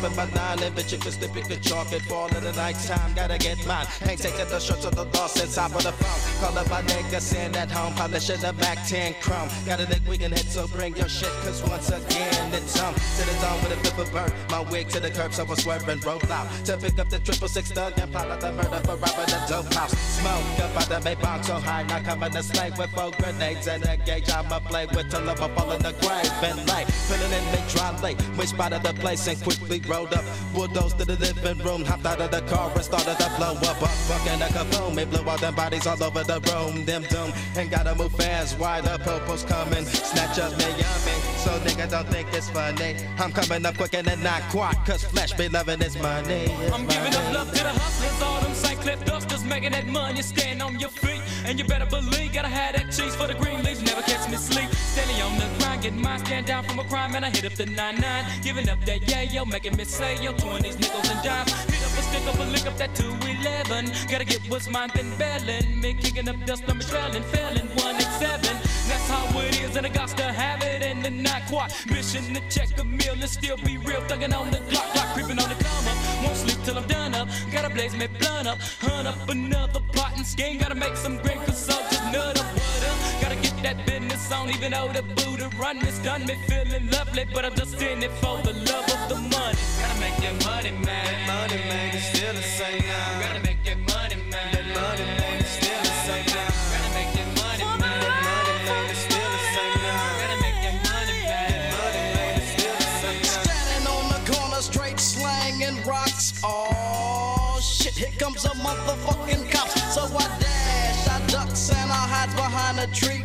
Pop 0.00 0.14
the 0.14 0.22
in 0.22 0.30
my 0.30 0.34
nine, 0.34 0.62
and 0.62 0.74
bitch, 0.76 0.92
if 0.92 1.06
it's 1.06 1.16
the 1.16 1.56
chocolate 1.56 2.02
fall 2.02 2.28
in 2.28 2.42
the 2.42 2.52
night 2.52 2.76
time, 2.86 3.12
gotta 3.14 3.38
get 3.38 3.64
mine. 3.66 3.86
Ain't 4.06 4.20
taking 4.20 4.48
the 4.48 4.58
shorts 4.58 4.84
of 4.84 4.94
the 4.94 5.04
lost 5.16 5.42
inside 5.42 5.72
of 5.72 5.82
the 5.82 5.92
phone. 5.92 6.40
Call 6.40 6.58
up 6.58 6.70
my 6.70 6.82
nigga, 6.82 7.20
sitting 7.20 7.54
at 7.56 7.70
home, 7.70 7.92
polishing 7.94 8.40
the 8.40 8.52
back 8.54 8.86
10 8.88 9.14
chrome. 9.20 9.48
Got 9.66 9.80
a 9.80 9.86
dick 9.86 10.00
we 10.08 10.18
can 10.18 10.32
hit, 10.32 10.46
so 10.46 10.66
bring 10.68 10.96
your 10.96 11.08
shit, 11.08 11.30
cause 11.42 11.62
once 11.68 11.88
again, 11.88 12.54
it's 12.54 12.80
on 12.80 12.94
to 12.94 13.22
the 13.26 13.34
zone 13.40 13.62
with 13.62 13.72
a 13.72 13.76
flip 13.76 14.06
of 14.06 14.12
bird. 14.12 14.32
My 14.50 14.60
wig 14.60 14.88
to 14.90 15.00
the 15.00 15.10
curb, 15.10 15.32
so 15.32 15.46
I 15.48 15.54
swerve 15.54 15.88
and 15.88 16.04
roll 16.04 16.20
out. 16.30 16.48
To 16.66 16.76
pick 16.76 16.98
up 16.98 17.08
the 17.10 17.18
triple 17.18 17.48
six 17.48 17.70
thug 17.72 17.98
and 17.98 18.10
plot 18.10 18.30
out 18.30 18.40
the 18.40 18.52
murder 18.52 18.80
for 18.84 18.96
robbing 18.96 19.26
the 19.26 19.44
dope 19.48 19.72
house. 19.74 19.92
Smoke 20.20 20.60
up 20.60 20.76
out 20.76 20.88
the 20.88 21.00
Maybach 21.08 21.44
so 21.44 21.54
high, 21.54 21.82
now 21.84 22.00
coming 22.02 22.30
to 22.30 22.42
slay 22.42 22.70
with 22.78 22.90
four 22.90 23.10
grenades 23.18 23.66
and 23.68 23.84
a 23.84 23.96
gauge. 23.96 24.30
I'ma 24.30 24.60
play 24.60 24.86
with 24.86 25.10
till 25.10 25.28
I'm 25.28 25.36
fall 25.36 25.72
in 25.72 25.82
the 25.82 25.92
grave 26.00 26.30
and 26.42 26.68
lay. 26.68 26.84
Filling 27.08 27.32
in 27.32 27.44
me 27.52 27.60
dry 27.68 27.90
late. 28.00 28.18
We 28.38 28.46
spotted 28.46 28.82
the 28.82 28.94
place 28.94 29.26
and 29.26 29.40
quickly 29.42 29.78
rolled 29.90 30.14
up. 30.14 30.24
Bulldozed 30.54 30.98
to 30.98 31.04
the 31.04 31.16
living 31.16 31.58
room, 31.64 31.84
hopped 31.84 32.06
out 32.06 32.20
of 32.20 32.30
the 32.30 32.42
car 32.42 32.70
and 32.74 32.84
started 32.84 33.18
to 33.18 33.28
blow 33.36 33.54
up. 33.68 33.76
Fucking 34.08 34.38
the 34.38 34.46
kaboom. 34.46 34.96
It 34.96 35.10
blew 35.10 35.28
all 35.28 35.38
them 35.38 35.54
bodies 35.54 35.86
all 35.86 36.02
over 36.02 36.22
the 36.22 36.40
room. 36.48 36.84
Them 36.84 37.02
doom. 37.10 37.32
And 37.56 37.70
gotta 37.70 37.94
move 37.94 38.12
fast. 38.12 38.58
Why 38.58 38.80
the 38.80 38.98
popo's 38.98 39.42
coming? 39.44 39.84
Snatch 39.84 40.38
up 40.38 40.52
me. 40.56 40.64
So 41.44 41.50
nigga 41.66 41.90
don't 41.90 42.08
think 42.08 42.28
it's 42.32 42.48
funny. 42.50 42.96
I'm 43.18 43.32
coming 43.32 43.66
up 43.66 43.76
quick 43.76 43.94
and 43.94 44.06
then 44.06 44.22
not 44.22 44.42
quite. 44.50 44.76
Cause 44.86 45.04
flesh 45.04 45.32
be 45.32 45.48
loving 45.48 45.82
is 45.82 45.96
money. 45.98 46.46
It's 46.46 46.72
I'm 46.72 46.86
giving 46.86 47.14
up 47.14 47.32
love 47.34 47.48
to 47.48 47.62
the 47.62 47.74
hustlers, 47.82 48.22
all 48.22 48.40
them 48.40 48.54
St. 48.54 48.80
Cliff 48.80 49.04
dusters 49.04 49.44
making 49.44 49.72
that 49.72 49.86
money. 49.86 50.22
Stand 50.22 50.62
on 50.62 50.78
your 50.78 50.90
feet, 50.90 51.19
and 51.46 51.58
you 51.58 51.64
better 51.64 51.86
believe, 51.86 52.32
gotta 52.32 52.48
have 52.48 52.76
that 52.76 52.86
cheese 52.92 53.14
for 53.14 53.26
the 53.26 53.34
green 53.34 53.62
leaves. 53.62 53.82
Never 53.82 54.02
catch 54.02 54.28
me 54.30 54.36
sleep. 54.36 54.70
Standing 54.74 55.20
on 55.22 55.38
the 55.38 55.48
grind, 55.58 55.82
getting 55.82 56.02
mine, 56.02 56.18
stand 56.24 56.46
down 56.46 56.64
from 56.64 56.78
a 56.78 56.84
crime, 56.84 57.14
and 57.14 57.24
I 57.24 57.30
hit 57.30 57.44
up 57.44 57.52
the 57.52 57.66
99. 57.66 58.24
Giving 58.42 58.68
up 58.68 58.80
that 58.86 59.08
yeah, 59.08 59.22
yo, 59.22 59.44
making 59.44 59.76
me 59.76 59.84
say, 59.84 60.22
yo, 60.22 60.32
20s, 60.32 60.78
nickels, 60.78 61.10
and 61.10 61.22
dimes. 61.22 61.52
Hit 61.64 61.82
up 61.86 61.98
a 61.98 62.02
stick 62.02 62.26
up 62.26 62.38
a 62.38 62.44
lick 62.50 62.66
up 62.66 62.76
that 62.78 62.94
211. 62.94 63.90
Gotta 64.10 64.24
get 64.24 64.40
what's 64.48 64.68
mine, 64.68 64.90
then 64.94 65.10
bailing. 65.18 65.80
Me 65.80 65.94
kicking 65.94 66.28
up 66.28 66.36
dust, 66.46 66.64
I'm 66.68 66.80
trailing, 66.80 67.22
failing, 67.24 67.68
187. 67.76 68.69
That's 68.90 69.08
how 69.08 69.38
it 69.38 69.60
is, 69.60 69.76
and 69.76 69.86
I 69.86 69.88
got 69.88 70.08
to 70.08 70.24
have 70.24 70.62
it, 70.64 70.82
and 70.82 71.04
then 71.04 71.22
not 71.22 71.46
quite. 71.46 71.70
Mission 71.86 72.34
to 72.34 72.40
check 72.50 72.70
a 72.80 72.84
meal 72.84 73.14
and 73.14 73.30
still 73.30 73.56
be 73.58 73.78
real, 73.78 74.02
thugging 74.10 74.34
on 74.36 74.50
the 74.50 74.58
clock, 74.70 74.86
clock 74.94 75.14
creeping 75.14 75.38
on 75.38 75.48
the 75.48 75.54
come 75.54 75.86
up. 75.86 76.24
Won't 76.24 76.36
sleep 76.36 76.58
till 76.64 76.76
I'm 76.76 76.88
done 76.88 77.14
up. 77.14 77.28
Gotta 77.52 77.70
blaze 77.70 77.94
me 77.94 78.08
blunt 78.18 78.48
up, 78.48 78.58
hunt 78.80 79.06
up 79.06 79.28
another 79.28 79.80
pot 79.92 80.16
and 80.16 80.26
skin. 80.26 80.58
Gotta 80.58 80.74
make 80.74 80.96
some 80.96 81.18
green 81.18 81.38
just 81.46 81.68
nut 82.12 82.36
up, 82.36 82.46
what 82.46 82.82
up. 82.90 83.22
Gotta 83.22 83.36
get 83.36 83.56
that 83.62 83.86
business 83.86 84.32
on, 84.32 84.50
even 84.50 84.72
though 84.72 84.88
the 84.88 85.02
Buddha 85.02 85.48
run 85.56 85.78
this 85.78 85.98
done 86.00 86.26
me 86.26 86.34
feeling 86.48 86.90
lovely, 86.90 87.26
but 87.32 87.44
I'm 87.44 87.54
just 87.54 87.80
in 87.80 88.02
it 88.02 88.10
for 88.22 88.42
the 88.42 88.54
love 88.70 88.88
of 88.96 89.02
the 89.08 89.18
money. 89.34 89.58
Gotta 89.80 90.00
make 90.00 90.16
that 90.24 90.36
money, 90.44 90.72
man. 90.84 91.26
Money, 91.28 91.62
man, 91.70 91.94
it's 91.94 92.06
still 92.06 92.34
the 92.34 92.42
same 92.42 92.82
now. 92.82 93.20
Gotta 93.20 93.40
make 93.40 93.49
comes 108.20 108.44
a 108.44 108.50
motherfucking 108.50 109.50
cop. 109.50 109.66
So 109.94 110.02
I 110.02 110.24
dash, 110.38 111.08
I 111.08 111.26
ducks 111.28 111.70
and 111.70 111.90
I 111.90 112.04
hide 112.12 112.36
behind 112.36 112.78
a 112.78 112.86
tree. 112.94 113.22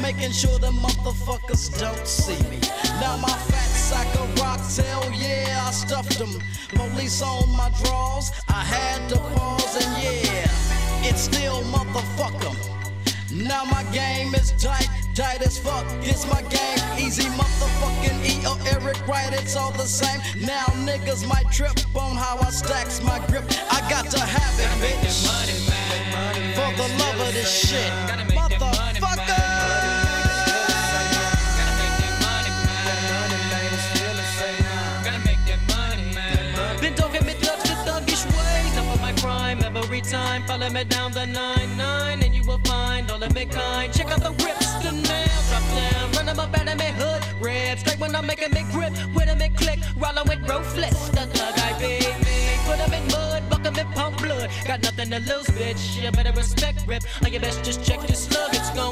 Making 0.00 0.32
sure 0.32 0.58
the 0.58 0.70
motherfuckers 0.70 1.78
don't 1.78 2.06
see 2.06 2.42
me. 2.48 2.58
Now 2.98 3.18
my 3.18 3.28
fat 3.28 3.68
sack 3.68 4.08
of 4.18 4.32
hell 4.78 5.12
yeah, 5.12 5.66
I 5.68 5.70
stuffed 5.70 6.18
them. 6.18 6.32
Police 6.70 7.20
on 7.20 7.54
my 7.54 7.70
drawers, 7.82 8.32
I 8.48 8.64
had 8.64 9.06
to 9.10 9.18
pause 9.18 9.76
and 9.84 10.02
yeah, 10.02 10.48
it's 11.04 11.20
still 11.20 11.62
motherfucker. 11.64 12.81
Now 13.34 13.64
my 13.64 13.82
game 13.92 14.34
is 14.34 14.52
tight, 14.52 14.88
tight 15.14 15.40
as 15.40 15.58
fuck. 15.58 15.86
It's 16.02 16.26
my 16.26 16.42
game, 16.42 16.78
easy 16.98 17.28
motherfucking 17.30 18.20
E 18.28 18.46
or 18.46 18.58
Eric 18.68 19.06
Wright, 19.08 19.32
it's 19.32 19.56
all 19.56 19.72
the 19.72 19.86
same. 19.86 20.20
Now 20.44 20.66
niggas 20.84 21.26
might 21.26 21.50
trip 21.50 21.72
on 21.96 22.16
how 22.16 22.38
I 22.40 22.50
stacks 22.50 23.02
my 23.02 23.18
grip. 23.28 23.44
I 23.70 23.80
got 23.88 24.10
to 24.10 24.20
have 24.20 24.60
it, 24.60 24.68
bitch. 24.84 25.26
For 26.54 26.76
the 26.76 26.88
love 26.98 27.26
of 27.26 27.32
this 27.32 27.50
shit, 27.50 27.90
motherfucker. 28.36 29.52
Been 36.80 36.94
talking 36.94 37.24
me 37.24 37.32
thugs 37.34 37.62
to 37.62 37.76
thuggish 37.86 38.26
ways. 38.26 38.76
Up 38.76 38.86
on 38.88 39.00
my 39.00 39.12
crime 39.12 39.62
every 39.64 40.00
time. 40.00 40.42
Follow 40.46 40.68
me 40.68 40.84
down 40.84 41.12
the 41.12 41.20
9-9 41.20 41.32
and 41.32 41.36
you 41.36 41.40
will 41.42 41.90
find 42.12 42.21
all 43.22 43.28
of 43.28 43.34
me 43.34 43.46
kind. 43.46 43.92
Check 43.92 44.10
out 44.10 44.20
the 44.20 44.30
rips, 44.44 44.72
the 44.82 44.92
nails 44.92 45.48
drop 45.48 45.62
down. 45.74 46.12
Run 46.12 46.26
them 46.26 46.40
up 46.40 46.58
out 46.58 46.68
of 46.68 46.78
me 46.78 46.90
hood. 46.98 47.22
Rip 47.40 47.78
straight 47.78 48.00
when 48.00 48.14
I'm 48.14 48.26
making 48.26 48.52
me 48.52 48.64
grip. 48.72 48.92
With 49.14 49.28
a 49.28 49.36
me 49.36 49.48
click. 49.50 49.78
Rollin' 49.96 50.28
with 50.28 50.48
ruthless. 50.48 51.08
The 51.10 51.26
thug 51.26 51.54
I 51.58 51.72
be 51.78 51.98
me. 52.24 52.36
Put 52.66 52.80
'em 52.80 52.92
in 52.92 53.06
mud, 53.08 53.48
buck 53.50 53.64
'em 53.66 53.78
in 53.78 53.86
pump 53.92 54.18
blood. 54.18 54.50
Got 54.66 54.82
nothing 54.82 55.10
to 55.10 55.20
lose, 55.20 55.48
bitch. 55.58 56.02
You 56.02 56.10
better 56.10 56.32
respect 56.32 56.84
rip. 56.86 57.04
Or 57.22 57.28
you 57.28 57.40
best 57.40 57.62
just 57.64 57.84
check 57.84 58.00
your 58.08 58.16
slug. 58.16 58.54
It's 58.54 58.70
going 58.70 58.91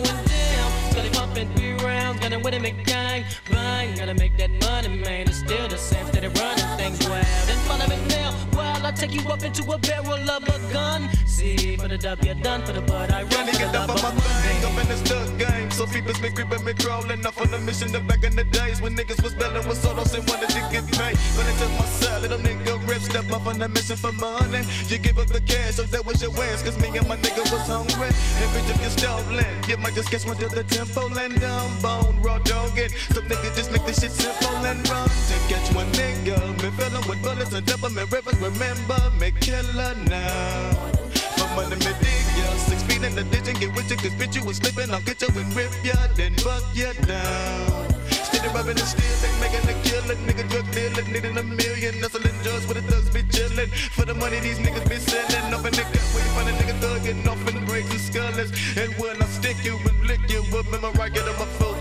rounds. 2.31 2.43
Gonna 2.43 2.45
win 2.45 2.55
it, 2.55 2.63
make 2.63 2.87
gang. 2.87 3.25
Bang. 3.51 3.97
Gotta 3.97 4.15
make 4.15 4.37
that 4.39 4.51
money, 4.61 4.89
man. 4.89 5.29
It's 5.29 5.39
still 5.39 5.69
the 5.69 5.77
same. 5.77 6.07
Steady 6.07 6.29
running 6.29 6.77
things 6.77 7.09
wild. 7.09 7.27
In 7.49 7.59
front 7.67 7.85
of 7.85 7.93
it 7.93 8.09
now. 8.09 8.33
While 8.53 8.87
I 8.87 8.93
take 8.93 9.13
you 9.13 9.23
up 9.29 9.43
into 9.43 9.63
a 9.71 9.79
barrel 9.79 10.31
of 10.31 10.43
a 10.43 10.73
gun. 10.73 11.09
See, 11.27 11.77
for 11.77 11.89
the 11.89 11.99
W 11.99 12.35
done, 12.35 12.63
for 12.67 12.73
the 12.73 12.83
bud 12.83 13.11
I 13.11 13.23
run. 13.23 13.47
Me 13.47 13.53
get 13.53 13.75
up 13.75 13.89
on 13.89 14.03
my 14.03 14.11
thing, 14.45 14.65
up 14.65 14.79
in 14.83 14.89
the 14.89 14.97
stuck 14.97 15.39
game. 15.39 15.71
So 15.71 15.87
people's 15.87 16.21
been 16.21 16.35
creeping, 16.35 16.65
been 16.65 16.77
crawling 16.77 17.25
off 17.25 17.41
on 17.41 17.51
the 17.51 17.59
mission. 17.59 17.91
The 17.93 18.01
back 18.01 18.25
in 18.25 18.37
the 18.37 18.45
days 18.45 18.83
when 18.83 18.95
niggas 18.95 19.23
was 19.23 19.35
belling 19.35 19.67
with 19.67 19.79
solos 19.79 20.13
and 20.13 20.29
wanted 20.29 20.51
to 20.51 20.61
get 20.71 20.85
paid. 20.93 21.17
But 21.37 21.49
into 21.49 21.69
my 21.79 21.87
cell, 21.87 22.21
little 22.21 22.39
nigga 22.39 22.87
rip, 22.87 23.01
step 23.01 23.31
up 23.33 23.47
on 23.47 23.59
the 23.59 23.69
mission 23.69 23.97
for 23.97 24.13
money. 24.13 24.63
You 24.89 24.99
give 24.99 25.19
up 25.19 25.29
the 25.29 25.41
cash, 25.41 25.77
so 25.77 25.85
that 25.85 26.05
was 26.05 26.21
your 26.21 26.33
wins. 26.33 26.63
Cause 26.63 26.79
me 26.79 26.89
and 26.99 27.09
my 27.09 27.17
nigga 27.17 27.41
was 27.51 27.67
hungry. 27.67 28.13
And 28.41 28.51
bitch, 28.53 28.69
if 28.69 28.81
you're 28.83 28.91
stolen, 28.91 29.47
you 29.67 29.77
might 29.79 29.95
just 29.95 30.11
catch 30.11 30.27
one 30.27 30.37
to 30.37 30.49
the 30.49 30.65
tempo 30.65 31.09
and 31.09 31.41
down. 31.41 31.71
Bone, 31.81 32.20
raw 32.23 32.39
dogging. 32.39 32.91
Some 33.13 33.25
niggas 33.25 33.57
just 33.57 33.71
make 33.73 33.85
this 33.87 34.01
shit 34.01 34.13
simple 34.13 34.57
and 34.65 34.81
run 34.89 35.09
to 35.09 35.37
catch 35.49 35.69
one 35.75 35.91
nigga. 35.93 36.37
Me 36.63 36.71
fillin' 36.77 37.07
with 37.09 37.23
bullets 37.23 37.53
and 37.53 37.67
temperament 37.67 38.11
rivers. 38.13 38.37
Remember 38.41 39.01
me 39.19 39.33
killer 39.41 39.95
now. 40.07 40.91
For 41.37 41.49
money 41.57 41.77
me 41.77 41.93
dig 42.01 42.27
ya. 42.39 42.47
Six 42.69 42.83
feet 42.85 43.03
in 43.03 43.15
the 43.15 43.25
ditch 43.25 43.49
and 43.49 43.59
get 43.59 43.75
with 43.75 43.91
you. 43.91 43.97
Cause 43.97 44.15
bitch 44.15 44.37
you 44.37 44.45
was 44.45 44.57
sleeping. 44.57 44.91
I'll 44.91 45.03
get 45.03 45.21
you 45.23 45.29
and 45.29 45.55
rip 45.57 45.73
ya. 45.83 45.95
Then 46.15 46.35
buck 46.45 46.65
ya 46.75 46.93
down. 47.07 47.89
Steady 48.11 48.49
rubbing 48.55 48.77
the 48.77 48.87
steel, 48.87 49.17
they 49.23 49.33
making 49.41 49.67
a 49.69 49.75
killing. 49.83 50.21
Nigga 50.29 50.45
drug 50.51 50.67
dealer, 50.71 51.05
needing 51.11 51.37
a 51.37 51.43
million. 51.43 51.95
Hustling 52.01 52.39
drugs 52.43 52.67
with 52.69 52.79
the 52.79 52.85
thugs 52.91 53.11
be 53.11 53.23
chillin'. 53.35 53.71
For 53.97 54.05
the 54.05 54.15
money 54.15 54.41
these 54.41 54.59
niggas 54.59 54.89
be 54.89 54.97
selling. 54.97 55.51
In 55.51 55.51
the 55.51 55.85
gut, 55.93 56.07
waiting 56.15 56.33
for 56.37 56.45
the 56.45 56.53
nigga 56.59 56.75
thuggin' 56.81 57.27
off 57.27 57.43
in 57.49 57.65
breaks 57.67 57.91
and 57.91 58.01
skullers. 58.01 58.51
And 58.81 58.95
when 59.01 59.21
I 59.21 59.27
stick 59.27 59.57
you 59.65 59.77
and 59.77 60.01
lick 60.07 60.21
you 60.31 60.43
remember 60.53 60.91
I 61.01 61.09
get 61.09 61.25
them, 61.25 61.35
I 61.39 61.47
feel 61.59 61.80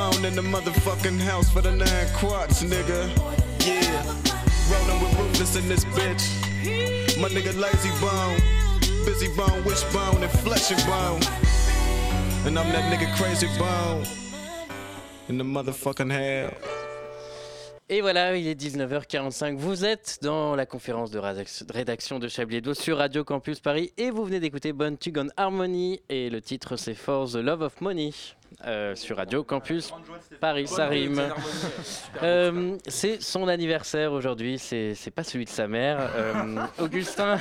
bound 0.00 0.24
in 0.24 0.34
the 0.34 0.42
motherfucking 0.56 1.20
house 1.20 1.48
for 1.54 1.60
the 1.60 1.70
nine 1.70 2.08
quads, 2.20 2.62
nigga. 2.62 3.00
Yeah, 3.66 4.02
rolling 4.72 4.98
with 5.02 5.12
ruthless 5.20 5.56
in 5.60 5.68
this 5.68 5.84
bitch. 5.96 6.24
My 7.20 7.28
nigga 7.28 7.52
lazy 7.64 7.92
bone, 8.00 8.38
busy 9.04 9.28
bone, 9.36 9.62
wishbone, 9.64 10.22
and 10.26 10.32
flesh 10.44 10.70
and 10.74 10.82
bone. 10.92 11.20
And 12.46 12.58
I'm 12.58 12.68
that 12.74 12.84
nigga 12.90 13.08
crazy 13.18 13.48
bone 13.58 14.04
in 15.28 15.36
the 15.36 15.44
motherfucking 15.44 16.10
hell. 16.10 16.50
Et 17.92 18.00
voilà, 18.02 18.36
il 18.36 18.46
est 18.46 18.54
19h45. 18.54 19.56
Vous 19.58 19.84
êtes 19.84 20.20
dans 20.22 20.54
la 20.54 20.64
conférence 20.64 21.10
de 21.10 21.18
rédac- 21.18 21.66
de 21.66 21.72
rédaction 21.72 22.20
de 22.20 22.28
Chablis 22.28 22.58
Hebdo 22.58 22.72
sur 22.72 22.98
Radio 22.98 23.24
Campus 23.24 23.58
Paris 23.60 23.92
et 23.98 24.10
vous 24.12 24.24
venez 24.24 24.38
d'écouter 24.38 24.72
Bonne 24.72 24.96
Tugon 24.96 25.26
Harmony 25.36 26.00
et 26.08 26.30
le 26.30 26.40
titre 26.40 26.76
c'est 26.76 26.94
For 26.94 27.28
the 27.28 27.34
Love 27.34 27.62
of 27.62 27.80
Money 27.80 28.12
euh, 28.66 28.94
sur 28.94 29.16
Radio 29.16 29.42
Campus 29.44 29.92
Paris. 30.40 30.66
Ça 30.66 30.86
rime. 30.86 31.20
Euh, 32.22 32.76
c'est 32.86 33.22
son 33.22 33.48
anniversaire 33.48 34.12
aujourd'hui, 34.12 34.58
c'est 34.58 34.94
c'est 34.94 35.10
pas 35.10 35.22
celui 35.22 35.44
de 35.44 35.50
sa 35.50 35.66
mère. 35.68 35.98
Euh, 36.16 36.56
Augustin, 36.78 37.38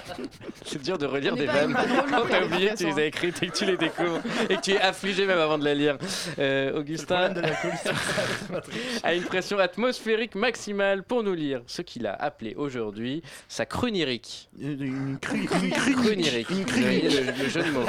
c'est 0.64 0.82
dur 0.82 0.98
de 0.98 1.06
relire 1.06 1.36
des 1.36 1.46
vannes 1.46 1.76
quand 2.10 2.22
t'as 2.28 2.44
oublié 2.44 2.70
que 2.70 2.76
tu 2.76 2.86
les 2.86 2.98
as 2.98 3.04
écrites 3.04 3.42
et 3.42 3.46
que 3.48 3.56
tu 3.56 3.64
les 3.64 3.76
découvres 3.76 4.20
et 4.48 4.56
que 4.56 4.60
tu 4.60 4.72
es 4.72 4.80
affligé 4.80 5.26
même 5.26 5.38
avant 5.38 5.58
de 5.58 5.64
les 5.64 5.74
lire. 5.74 5.98
Euh, 6.38 6.78
Augustin 6.78 7.34
a 9.02 9.14
une 9.14 9.24
pression 9.24 9.58
atmosphérique 9.58 10.34
maximale 10.34 11.02
pour 11.02 11.22
nous 11.22 11.34
lire 11.34 11.62
ce 11.66 11.82
qu'il 11.82 12.06
a 12.06 12.14
appelé 12.14 12.54
aujourd'hui 12.56 13.22
sa 13.46 13.66
crunirique. 13.66 14.48
Une 14.58 15.18
crunirique. 15.20 16.50
Une 16.50 16.64
voyez 16.64 17.08
le, 17.08 17.32
le 17.42 17.48
jeu 17.48 17.62
de 17.62 17.70
mots. 17.70 17.86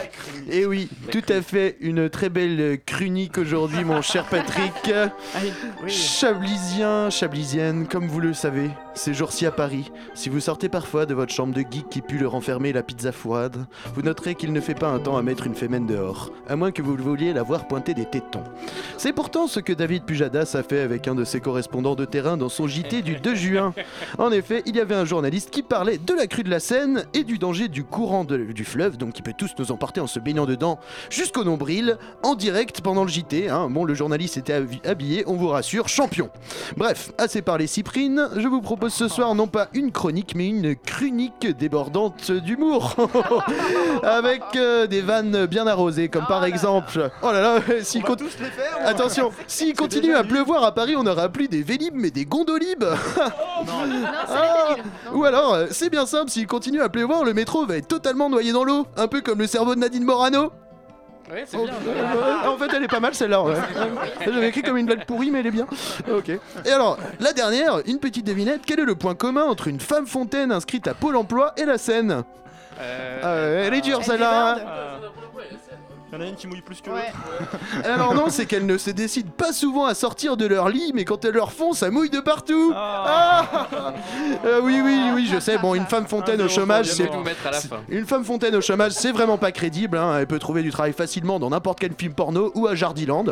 Et 0.50 0.60
Eh 0.60 0.66
oui, 0.66 0.90
tout 1.12 1.24
à 1.30 1.42
fait, 1.42 1.78
une 1.80 2.10
très 2.10 2.30
belle 2.30 2.49
chronique 2.86 3.38
aujourd'hui, 3.38 3.84
mon 3.84 4.02
cher 4.02 4.26
Patrick. 4.26 4.74
Chablisien, 5.88 7.10
chablisienne, 7.10 7.88
comme 7.88 8.08
vous 8.08 8.20
le 8.20 8.34
savez, 8.34 8.70
ces 8.94 9.14
jours-ci 9.14 9.46
à 9.46 9.52
Paris, 9.52 9.92
si 10.14 10.30
vous 10.30 10.40
sortez 10.40 10.70
parfois 10.70 11.06
de 11.06 11.14
votre 11.14 11.34
chambre 11.34 11.54
de 11.54 11.62
geek 11.62 11.90
qui 11.90 12.02
pue 12.02 12.18
le 12.18 12.28
renfermer 12.28 12.74
la 12.74 12.84
pizza 12.84 13.12
froide, 13.12 13.66
vous 13.96 14.02
noterez 14.02 14.36
qu'il 14.36 14.54
ne 14.54 14.60
fait 14.62 14.76
pas 14.76 14.90
un 14.90 15.00
temps 15.00 15.18
à 15.18 15.22
mettre 15.22 15.48
une 15.48 15.56
fémène 15.56 15.86
dehors, 15.86 16.32
à 16.48 16.56
moins 16.56 16.72
que 16.72 16.82
vous 16.82 16.96
vouliez 16.96 17.34
la 17.34 17.44
voir 17.44 17.68
pointer 17.68 17.94
des 17.94 18.06
tétons. 18.06 18.44
C'est 18.98 19.14
pourtant 19.14 19.48
ce 19.48 19.60
que 19.60 19.74
David 19.74 20.04
Pujadas 20.04 20.56
a 20.56 20.64
fait 20.64 20.82
avec 20.82 21.08
un 21.08 21.16
de 21.16 21.24
ses 21.24 21.40
correspondants 21.42 21.96
de 21.96 22.06
terrain 22.06 22.38
dans 22.38 22.50
son 22.50 22.68
JT 22.68 23.02
du 23.02 23.16
2 23.16 23.36
juin. 23.36 23.74
En 24.18 24.32
effet, 24.32 24.64
il 24.66 24.76
y 24.76 24.80
avait 24.80 24.96
un 24.96 25.06
journaliste 25.06 25.50
qui 25.52 25.64
parlait 25.64 25.98
de 25.98 26.14
la 26.14 26.28
crue 26.28 26.44
de 26.44 26.50
la 26.50 26.60
Seine 26.60 27.06
et 27.14 27.24
du 27.24 27.38
danger 27.38 27.68
du 27.68 27.84
courant 27.84 28.24
de- 28.26 28.38
du 28.52 28.64
fleuve, 28.66 28.98
donc 28.98 29.14
qui 29.14 29.22
peut 29.22 29.34
tous 29.38 29.52
nous 29.60 29.72
emporter 29.72 30.02
en 30.02 30.08
se 30.08 30.20
baignant 30.20 30.46
dedans 30.46 30.80
jusqu'au 31.10 31.44
nombril, 31.44 31.98
en 32.24 32.36
direct 32.40 32.82
pendant 32.82 33.04
le 33.04 33.10
JT. 33.10 33.50
hein. 33.50 33.68
Bon, 33.70 33.86
le 33.86 33.94
journaliste 33.94 34.38
était 34.38 34.54
habi- 34.60 34.82
habillé, 34.88 35.24
on 35.28 35.34
vous 35.36 35.50
rassure, 35.50 35.88
champion. 35.88 36.30
Bref, 36.78 37.12
assez 37.20 37.44
parlé 37.44 37.68
Cyprine, 37.68 38.28
je 38.36 38.48
vous 38.48 38.62
propose 38.62 38.94
ce 38.94 39.08
soir 39.08 39.36
non 39.36 39.46
pas 39.46 39.68
une 39.74 39.92
chronique, 39.92 40.34
mais 40.36 40.48
une 40.48 40.76
crunique 40.76 41.46
débordante 41.58 42.32
d'humour. 42.32 42.96
avec 44.04 44.42
euh, 44.56 44.88
des 44.88 45.02
vannes 45.02 45.46
bien 45.46 45.68
arrosées, 45.68 46.10
comme 46.10 46.26
par 46.26 46.44
exemple... 46.46 47.10
Oh 47.22 47.32
là 47.32 47.42
là, 47.42 47.60
s'il 47.84 48.02
con- 48.02 48.16
Attention, 48.86 49.32
s'il 49.48 49.76
continue 49.76 50.16
à 50.16 50.24
pleuvoir 50.24 50.64
à 50.64 50.74
Paris, 50.74 50.96
on 50.98 51.04
n'aura 51.04 51.30
plus 51.30 51.48
des 51.48 51.62
Vélib, 51.62 51.94
mais 51.94 52.10
des 52.12 52.26
Gondolib 52.26 52.84
Ah, 53.68 54.76
Ou 55.14 55.24
alors, 55.26 55.54
euh, 55.54 55.66
c'est 55.72 55.90
bien 55.90 56.06
simple, 56.06 56.32
s'il 56.32 56.48
continue 56.48 56.82
à 56.82 56.90
pleuvoir, 56.90 57.24
le 57.24 57.34
métro 57.34 57.66
va 57.66 57.76
être 57.78 57.88
totalement 57.88 58.30
noyé 58.30 58.52
dans 58.54 58.64
l'eau, 58.64 58.88
un 58.98 59.08
peu 59.08 59.22
comme 59.22 59.40
le 59.40 59.48
cerveau 59.48 59.76
de 59.76 59.80
Nadine 59.80 60.04
Morano. 60.06 60.52
C'est 61.46 61.58
Oh, 61.58 61.66
bien. 61.66 61.74
euh, 61.88 62.48
en 62.48 62.58
fait, 62.58 62.68
elle 62.76 62.84
est 62.84 62.88
pas 62.88 63.00
mal 63.00 63.14
celle-là. 63.14 63.42
ouais. 63.44 63.54
J'avais 64.26 64.48
écrit 64.50 64.62
comme 64.64 64.78
une 64.78 64.86
blague 64.86 65.06
pourrie, 65.06 65.30
mais 65.32 65.40
elle 65.42 65.48
est 65.48 65.52
bien. 65.52 65.68
Ok. 66.12 66.30
Et 66.30 66.72
alors, 66.72 66.98
la 67.20 67.34
dernière, 67.34 67.80
une 67.86 68.00
petite 68.00 68.26
devinette. 68.26 68.62
Quel 68.66 68.80
est 68.80 68.86
le 68.86 68.96
point 68.96 69.16
commun 69.16 69.44
entre 69.44 69.68
une 69.68 69.80
femme 69.80 70.08
fontaine 70.08 70.52
inscrite 70.52 70.88
à 70.88 70.94
Pôle 70.94 71.16
emploi 71.16 71.54
et 71.58 71.66
la 71.66 71.78
Seine? 71.78 72.24
Euh, 72.82 73.68
Elle 73.68 73.74
est 73.74 73.82
dure 73.82 74.04
celle-là. 74.04 74.56
hein. 74.56 74.60
Il 76.12 76.18
y 76.18 76.22
en 76.22 76.26
a 76.26 76.28
une 76.30 76.36
qui 76.36 76.48
mouille 76.48 76.62
plus 76.62 76.82
que 76.82 76.90
Ouais. 76.90 77.12
Alors 77.86 78.16
non, 78.16 78.30
c'est 78.30 78.48
qu'elles 78.48 78.66
ne 78.66 78.78
se 78.80 78.90
décident 78.90 79.30
pas 79.38 79.54
souvent 79.54 79.86
à 79.86 79.94
sortir 79.94 80.38
de 80.38 80.46
leur 80.48 80.68
lit, 80.70 80.92
mais 80.96 81.06
quand 81.06 81.24
elles 81.24 81.34
leur 81.36 81.52
font, 81.52 81.74
ça 81.74 81.92
mouille 81.92 82.10
de 82.10 82.20
partout. 82.20 82.74
Ah 82.76 83.68
Euh, 84.46 84.60
oui, 84.64 84.82
oui, 84.84 85.00
oui, 85.14 85.30
je 85.32 85.40
sais. 85.40 85.58
Bon, 85.60 85.76
une 85.76 85.86
femme 85.86 86.08
fontaine 86.08 86.42
au 86.42 86.48
chômage, 86.50 86.88
Je 86.88 86.92
c'est 86.94 87.04
vais 87.04 87.10
vous 87.10 87.24
mettre 87.24 87.46
à 87.46 87.52
la 87.52 87.60
fin. 87.60 87.78
une 87.90 88.06
femme 88.08 88.24
fontaine 88.24 88.56
au 88.56 88.62
chômage, 88.62 88.94
c'est 88.94 89.12
vraiment 89.12 89.38
pas 89.38 89.52
crédible. 89.52 89.98
hein. 89.98 90.18
Elle 90.20 90.26
peut 90.28 90.40
trouver 90.40 90.64
du 90.64 90.72
travail 90.72 90.94
facilement 90.94 91.40
dans 91.40 91.50
n'importe 91.52 91.80
quel 91.80 91.92
film 91.98 92.14
porno 92.14 92.52
ou 92.56 92.66
à 92.68 92.74
Jardiland. 92.76 93.26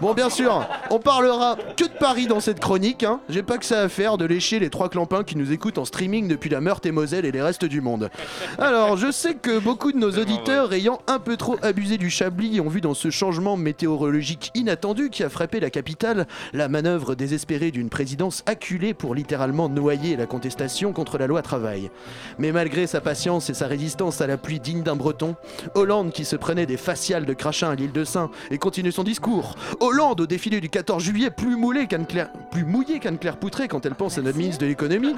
Bon, 0.00 0.12
bien 0.14 0.28
sûr, 0.30 0.66
on 0.90 0.98
parlera 0.98 1.56
que 1.76 1.84
de 1.84 1.90
Paris 2.00 2.26
dans 2.26 2.40
cette 2.40 2.58
chronique. 2.60 3.04
hein. 3.04 3.20
J'ai 3.28 3.42
pas 3.44 3.58
que 3.58 3.64
ça 3.64 3.80
à 3.82 3.88
faire 3.88 4.18
de 4.18 4.24
lécher 4.24 4.58
les 4.58 4.70
trois 4.70 4.88
clampins 4.88 5.22
qui 5.22 5.36
nous 5.36 5.52
écoutent 5.52 5.78
en 5.78 5.84
streaming 5.84 6.26
depuis 6.26 6.50
la 6.50 6.60
Meurthe 6.60 6.86
et 6.86 6.92
Moselle 6.92 7.24
et 7.26 7.32
les 7.32 7.42
restes 7.42 7.64
du 7.64 7.80
monde. 7.80 8.10
Alors, 8.58 8.96
je 8.96 9.12
sais 9.12 9.34
que 9.34 9.58
beaucoup 9.60 9.92
de 9.92 9.98
nos 9.98 10.10
auditeurs 10.18 10.72
ayant 10.72 11.00
un 11.06 11.18
peu 11.20 11.36
trop 11.36 11.56
abusé 11.62 11.96
du 11.96 12.10
Ont 12.24 12.68
vu 12.68 12.80
dans 12.80 12.94
ce 12.94 13.10
changement 13.10 13.56
météorologique 13.56 14.50
inattendu 14.54 15.10
qui 15.10 15.22
a 15.22 15.28
frappé 15.28 15.60
la 15.60 15.68
capitale 15.68 16.26
la 16.54 16.68
manœuvre 16.68 17.14
désespérée 17.14 17.70
d'une 17.70 17.90
présidence 17.90 18.42
acculée 18.46 18.94
pour 18.94 19.14
littéralement 19.14 19.68
noyer 19.68 20.16
la 20.16 20.24
contestation 20.24 20.92
contre 20.92 21.18
la 21.18 21.26
loi 21.26 21.42
travail. 21.42 21.90
Mais 22.38 22.50
malgré 22.50 22.86
sa 22.86 23.02
patience 23.02 23.50
et 23.50 23.54
sa 23.54 23.66
résistance 23.66 24.22
à 24.22 24.26
la 24.26 24.38
pluie 24.38 24.58
digne 24.58 24.82
d'un 24.82 24.96
breton, 24.96 25.36
Hollande 25.74 26.12
qui 26.12 26.24
se 26.24 26.36
prenait 26.36 26.64
des 26.64 26.78
faciales 26.78 27.26
de 27.26 27.34
crachin 27.34 27.70
à 27.70 27.74
l'île 27.74 27.92
de 27.92 28.04
Saint 28.04 28.30
et 28.50 28.56
continue 28.56 28.92
son 28.92 29.04
discours, 29.04 29.54
Hollande 29.80 30.22
au 30.22 30.26
défilé 30.26 30.60
du 30.60 30.70
14 30.70 31.02
juillet 31.02 31.30
plus 31.30 31.56
moulé 31.56 31.86
qu'Anne-Claire 31.86 32.30
plus 32.50 32.64
mouillé 32.64 33.00
qu'Anne-Claire 33.00 33.36
Poutré 33.36 33.68
quand 33.68 33.84
elle 33.84 33.96
pense 33.96 34.16
à 34.16 34.22
notre 34.22 34.38
ministre 34.38 34.62
de 34.62 34.66
l'économie, 34.66 35.14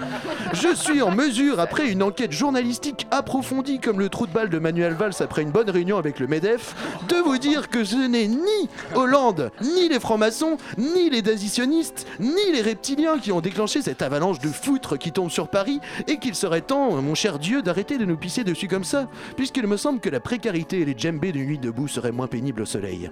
je 0.55 0.75
suis 0.75 1.03
en 1.03 1.11
mesure, 1.11 1.61
après 1.61 1.91
une 1.91 2.03
enquête 2.03 2.33
journalistique 2.33 3.07
approfondie 3.11 3.79
comme 3.79 4.01
le 4.01 4.09
trou 4.09 4.27
de 4.27 4.33
balle 4.33 4.49
de 4.49 4.59
Manuel 4.59 4.95
Valls 4.95 5.13
après 5.21 5.43
une 5.43 5.51
bonne 5.51 5.69
réunion 5.69 5.99
avec 5.99 6.19
le 6.19 6.27
MEDEF, 6.27 6.75
de 7.09 7.17
vous 7.17 7.39
dire 7.39 7.69
que 7.69 7.85
ce 7.85 7.97
n'est 7.97 8.27
ni 8.29 8.69
Hollande, 8.95 9.51
ni 9.63 9.89
les 9.89 10.01
francs-maçons, 10.01 10.57
ni 10.79 11.11
les 11.11 11.23
dazitionnistes, 11.23 12.07
ni 12.21 12.53
les 12.53 12.63
reptiliens 12.63 13.19
qui 13.19 13.33
ont 13.33 13.41
déclenché 13.41 13.83
cette 13.83 14.03
avalanche 14.03 14.39
de 14.39 14.49
foutre 14.49 14.99
qui 14.99 15.13
tombe 15.13 15.31
sur 15.31 15.49
Paris 15.49 15.81
et 16.07 16.19
qu'il 16.19 16.35
serait 16.35 16.61
temps, 16.61 16.91
mon 17.03 17.15
cher 17.15 17.39
Dieu, 17.39 17.63
d'arrêter 17.63 17.99
de 17.99 18.05
nous 18.05 18.17
pisser 18.17 18.45
dessus 18.45 18.69
comme 18.69 18.85
ça, 18.85 19.07
puisqu'il 19.37 19.67
me 19.67 19.77
semble 19.77 20.01
que 20.01 20.09
la 20.11 20.21
précarité 20.21 20.81
et 20.81 20.85
les 20.85 20.95
djembés 20.97 21.33
de 21.33 21.39
nuit 21.39 21.59
debout 21.59 21.89
seraient 21.89 22.13
moins 22.13 22.27
pénibles 22.27 22.63
au 22.63 22.67
soleil. 22.67 23.11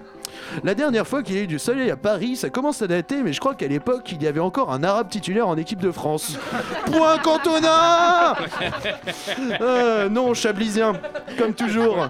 La 0.63 0.75
dernière 0.75 1.07
fois 1.07 1.23
qu'il 1.23 1.35
y 1.35 1.39
a 1.39 1.41
eu 1.43 1.47
du 1.47 1.59
soleil 1.59 1.91
à 1.91 1.97
Paris, 1.97 2.35
ça 2.35 2.49
commence 2.49 2.81
à 2.81 2.87
dater, 2.87 3.21
mais 3.23 3.33
je 3.33 3.39
crois 3.39 3.55
qu'à 3.55 3.67
l'époque, 3.67 4.11
il 4.11 4.21
y 4.21 4.27
avait 4.27 4.39
encore 4.39 4.71
un 4.71 4.83
arabe 4.83 5.09
titulaire 5.09 5.47
en 5.47 5.57
équipe 5.57 5.79
de 5.81 5.91
France. 5.91 6.37
Point 6.87 7.17
Cantona 7.19 8.35
Euh, 9.61 10.09
Non, 10.09 10.33
Chablisien, 10.33 10.93
comme 11.37 11.53
toujours. 11.53 12.07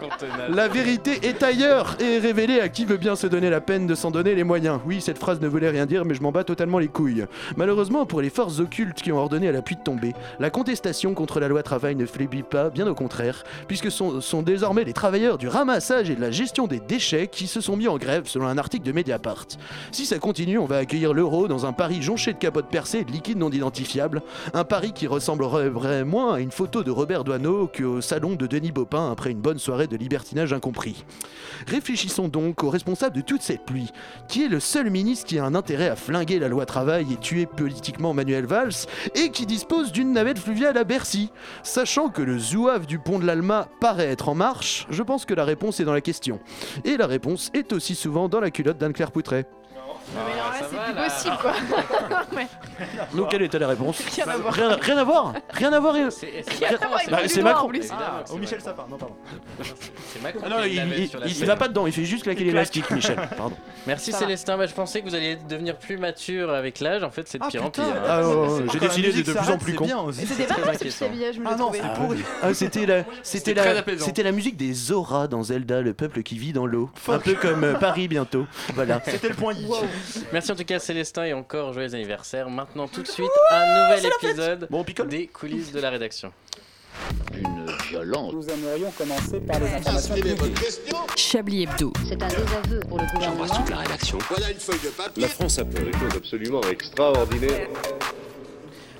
La 0.50 0.68
vérité 0.68 1.20
est 1.24 1.44
ailleurs 1.44 1.65
et 2.00 2.16
est 2.16 2.20
révélée 2.20 2.60
à 2.60 2.70
qui 2.70 2.86
veut 2.86 2.98
bien 2.98 3.16
se 3.16 3.26
donner 3.26 3.50
la 3.50 3.60
peine 3.60 3.88
de 3.88 3.96
s'en 3.96 4.12
donner 4.12 4.36
les 4.36 4.44
moyens. 4.44 4.80
Oui, 4.86 5.02
cette 5.02 5.18
phrase 5.18 5.42
ne 5.42 5.48
voulait 5.48 5.70
rien 5.70 5.88
dire, 5.88 6.06
mais 6.06 6.14
je 6.14 6.22
m'en 6.22 6.32
bats 6.32 6.44
totalement 6.44 6.78
les 6.78 6.88
couilles. 6.88 7.26
Malheureusement, 7.58 8.06
pour 8.06 8.22
les 8.22 8.30
forces 8.30 8.60
occultes 8.60 9.02
qui 9.02 9.12
ont 9.12 9.18
ordonné 9.18 9.48
à 9.48 9.52
la 9.52 9.64
pluie 9.64 9.76
de 9.76 9.82
tomber, 9.82 10.14
la 10.40 10.52
contestation 10.52 11.16
contre 11.16 11.40
la 11.40 11.48
loi 11.48 11.64
travail 11.64 11.96
ne 11.96 12.06
faiblit 12.06 12.44
pas, 12.44 12.70
bien 12.70 12.86
au 12.86 12.94
contraire, 12.94 13.44
puisque 13.68 13.90
sont, 13.90 14.22
sont 14.22 14.44
désormais 14.44 14.84
les 14.84 14.94
travailleurs 14.94 15.40
du 15.40 15.48
ramassage 15.48 16.10
et 16.10 16.16
de 16.16 16.22
la 16.22 16.30
gestion 16.30 16.68
des 16.68 16.80
déchets 16.80 17.28
qui 17.28 17.48
se 17.48 17.62
sont 17.62 17.76
mis 17.76 17.88
en 17.88 17.98
grève 17.98 18.28
selon 18.28 18.46
un 18.46 18.60
article 18.60 18.86
de 18.86 18.92
Mediapart. 18.92 19.48
Si 19.92 20.06
ça 20.06 20.20
continue, 20.20 20.60
on 20.60 20.66
va 20.66 20.78
accueillir 20.78 21.14
l'euro 21.14 21.48
dans 21.48 21.66
un 21.66 21.74
Paris 21.74 22.04
jonché 22.04 22.34
de 22.34 22.38
capotes 22.38 22.70
percées 22.70 23.00
et 23.00 23.06
de 23.06 23.12
liquides 23.12 23.40
non 23.40 23.50
identifiables, 23.50 24.22
un 24.54 24.66
Paris 24.66 24.94
qui 24.94 25.08
ressemblerait 25.08 26.04
moins 26.04 26.36
à 26.36 26.40
une 26.40 26.52
photo 26.52 26.84
de 26.84 26.92
Robert 26.92 27.24
Doisneau 27.24 27.72
qu'au 27.76 28.02
salon 28.02 28.36
de 28.36 28.46
Denis 28.46 28.72
Baupin 28.72 29.12
après 29.12 29.32
une 29.32 29.42
bonne 29.42 29.60
soirée 29.60 29.88
de 29.88 29.98
libertinage 29.98 30.54
incompris. 30.54 31.06
Réfléchissons 31.68 32.28
donc 32.28 32.64
aux 32.64 32.70
responsables 32.70 33.16
de 33.16 33.22
toute 33.22 33.42
cette 33.42 33.66
pluie. 33.66 33.92
Qui 34.28 34.46
est 34.46 34.50
le 34.50 34.60
seul 34.60 34.90
ministre 34.90 35.26
qui 35.26 35.40
a 35.40 35.46
un 35.46 35.56
intérêt 35.56 35.90
à 35.90 35.96
flinguer 35.96 36.40
la 36.40 36.48
loi 36.48 36.66
travail 36.66 37.08
et 37.12 37.18
tuer 37.18 37.46
politiquement 37.46 38.14
Manuel 38.14 38.46
Valls 38.46 38.74
et 39.16 39.30
qui 39.30 39.46
dispose 39.46 39.92
d'une 39.92 40.14
navette 40.14 40.40
fluviale 40.40 40.78
à 40.78 40.84
Bercy? 40.84 41.32
Sachant 41.64 42.10
que 42.10 42.22
le 42.22 42.40
zouave 42.40 42.86
du 42.86 43.00
pont 43.00 43.20
de 43.20 43.26
l'Alma 43.26 43.68
paraît 43.80 44.08
être 44.08 44.30
en 44.30 44.36
marche, 44.36 44.88
je 44.90 45.04
pense 45.04 45.26
que 45.26 45.34
la 45.34 45.46
réponse 45.46 45.80
est 45.80 45.86
dans 45.86 45.94
la 45.94 46.02
question. 46.02 46.40
Et 46.84 46.98
la 46.98 47.08
réponse 47.08 47.52
est 47.54 47.74
aussi 47.74 47.96
souvent 47.96 48.30
dans 48.30 48.40
la 48.40 48.52
culotte 48.52 48.78
d'Anne-Claire 48.78 49.12
Poutret. 49.12 49.46
Là, 50.94 51.02
plus 51.02 51.12
possible, 51.12 51.38
quoi. 51.42 51.54
Ouais. 52.36 52.48
Donc 53.14 53.30
quelle 53.30 53.42
était 53.44 53.60
la 53.60 53.68
réponse 53.68 53.98
Rien 54.16 54.28
à 54.28 54.38
voir. 54.38 54.54
Rien, 54.54 54.78
rien 54.82 54.98
à 54.98 55.04
voir 55.04 55.34
Rien 55.52 55.74
à 55.74 55.80
voir 55.80 55.96
et- 55.96 56.02
Rien 56.02 56.10
à 56.10 56.88
voir 56.88 56.96
avec 57.00 57.10
Bah, 57.10 57.20
le 57.24 57.28
c'est 57.30 57.42
doigt, 57.42 57.52
Macron. 57.52 57.66
en 57.66 57.70
plus. 57.70 57.88
Ah, 57.92 58.24
oh, 58.32 58.38
Michel 58.38 58.62
Sapin, 58.62 58.86
non, 58.90 58.98
pardon. 58.98 59.16
C'est 60.14 60.22
Macron 60.22 60.42
Ah 60.46 60.50
non, 60.50 60.62
qui 60.64 60.70
il, 60.72 60.76
la 60.76 60.86
met 60.86 60.96
il- 61.00 61.08
sur 61.08 61.20
la 61.20 61.28
il 61.28 61.36
scène. 61.36 61.48
va 61.48 61.56
pas 61.56 61.68
dedans, 61.68 61.88
il 61.88 61.94
fait 61.94 62.04
juste 62.06 62.24
claquer 62.24 62.44
l'élastique, 62.44 62.90
Michel. 62.92 63.16
Pardon. 63.38 63.56
Merci 63.88 64.12
Ça 64.12 64.18
va. 64.20 64.26
Célestin, 64.26 64.58
Bah, 64.58 64.66
je 64.68 64.74
pensais 64.74 65.02
que 65.02 65.08
vous 65.10 65.16
alliez 65.16 65.38
devenir 65.48 65.78
plus 65.78 65.98
mature 65.98 66.52
avec 66.54 66.80
l'âge, 66.80 67.04
en 67.04 67.10
fait 67.12 67.28
c'est 67.28 67.38
de 67.38 67.44
Ah, 67.46 67.50
pire 67.50 67.64
en 67.64 67.70
putain. 67.70 67.84
pire. 67.84 68.02
Ah, 68.08 68.22
ouais, 68.28 68.34
ouais, 68.36 68.48
C'est- 68.66 68.72
j'ai 68.74 68.80
Quand 68.80 68.86
décidé 68.86 69.08
la 69.08 69.14
d'être 69.14 69.16
musique 69.16 69.26
de 69.28 69.32
plus 69.32 69.40
en 69.40 69.44
s'arrête, 69.44 69.60
plus 69.62 69.72
c'est 69.72 69.78
con. 69.78 69.86
bien 69.86 70.00
aussi. 70.00 70.20
Mais 70.22 70.26
c'était 70.28 70.44
pas 70.46 70.54
Très 70.56 70.66
mal 70.66 70.74
ce 70.76 70.80
petit 70.80 70.88
inquiétant. 70.88 71.06
habillage, 71.06 71.36
je 71.36 71.40
me 71.40 71.46
Ah 71.48 71.50
l'ai 71.52 71.56
non, 71.58 71.64
trouvé. 71.66 71.80
c'est 71.82 72.00
pourri. 72.02 72.20
Ah, 72.42 72.54
c'était 72.54 72.86
la, 72.86 72.98
c'était 73.04 73.06
C'était 73.24 73.54
la, 73.54 73.62
très 73.64 73.78
apaisant. 73.78 74.06
c'était 74.06 74.24
la 74.24 74.32
musique 74.32 74.58
des 74.58 74.74
Zora 74.74 75.28
dans 75.28 75.44
Zelda, 75.44 75.82
le 75.82 75.94
peuple 75.94 76.24
qui 76.24 76.38
vit 76.38 76.54
dans 76.54 76.66
l'eau. 76.66 76.90
Un 77.08 77.20
peu 77.20 77.34
comme 77.36 77.64
euh, 77.64 77.74
Paris 77.76 78.08
bientôt. 78.08 78.46
Voilà. 78.74 79.02
C'était 79.06 79.30
le 79.30 79.36
point 79.36 79.54
I. 79.54 79.68
Merci 80.34 80.52
en 80.52 80.56
tout 80.56 80.64
cas 80.66 80.75
Célestin 80.80 81.24
et 81.26 81.34
encore 81.34 81.74
joyeux 81.74 81.94
anniversaire. 81.94 82.50
Maintenant 82.50 82.88
tout 82.88 83.02
de 83.02 83.08
suite 83.08 83.30
un 83.52 83.90
nouvel 83.90 84.12
épisode 84.22 84.70
des 85.08 85.28
coulisses 85.28 85.72
de 85.72 85.80
la 85.80 85.90
rédaction. 85.90 86.32
Une 87.34 87.66
violence. 87.90 88.34
Nous 88.34 88.48
aimerions 88.50 88.92
commencer 88.92 89.40
par 89.42 89.60
les 89.60 89.68
informations 89.74 90.16
Chablis 91.16 91.64
Hebdo. 91.64 91.92
C'est 92.08 92.22
un 92.24 92.28
désaveu 92.28 92.80
pour 92.88 93.00
le 93.00 93.06
gouvernement. 93.14 93.46
toute 93.48 93.70
la 93.70 93.78
rédaction. 93.78 94.18
Voilà 94.30 94.52
une 94.52 94.60
feuille 94.60 94.80
de 94.84 94.90
papier. 94.90 95.22
La 95.24 95.28
France 95.28 95.60
a 95.60 95.66
fait 95.66 95.84
des 95.84 95.92
choses 95.92 96.16
absolument 96.16 96.62
extraordinaires. 96.62 97.68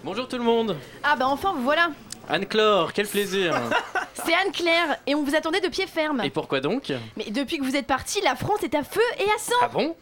Bonjour 0.04 0.28
tout 0.28 0.38
le 0.38 0.44
monde. 0.44 0.76
Ah 1.04 1.16
bah 1.18 1.26
enfin, 1.28 1.54
vous 1.56 1.64
voilà. 1.64 1.90
Anne-Claire, 2.28 2.92
quel 2.94 3.08
plaisir. 3.08 3.56
C'est 4.26 4.34
Anne-Claire 4.34 4.98
et 5.06 5.14
on 5.16 5.24
vous 5.24 5.36
attendait 5.36 5.62
de 5.62 5.68
pied 5.68 5.86
ferme. 5.86 6.22
et 6.24 6.30
pourquoi 6.30 6.60
donc? 6.60 6.92
Mais 7.18 7.26
depuis 7.30 7.58
que 7.58 7.64
vous 7.64 7.76
êtes 7.76 7.86
parti, 7.88 8.20
la 8.22 8.36
France 8.36 8.64
est 8.64 8.74
à 8.76 8.84
feu 8.84 9.02
et 9.20 9.24
à 9.24 9.38
sang. 9.40 9.54
Ah 9.62 9.68
bon? 9.68 9.96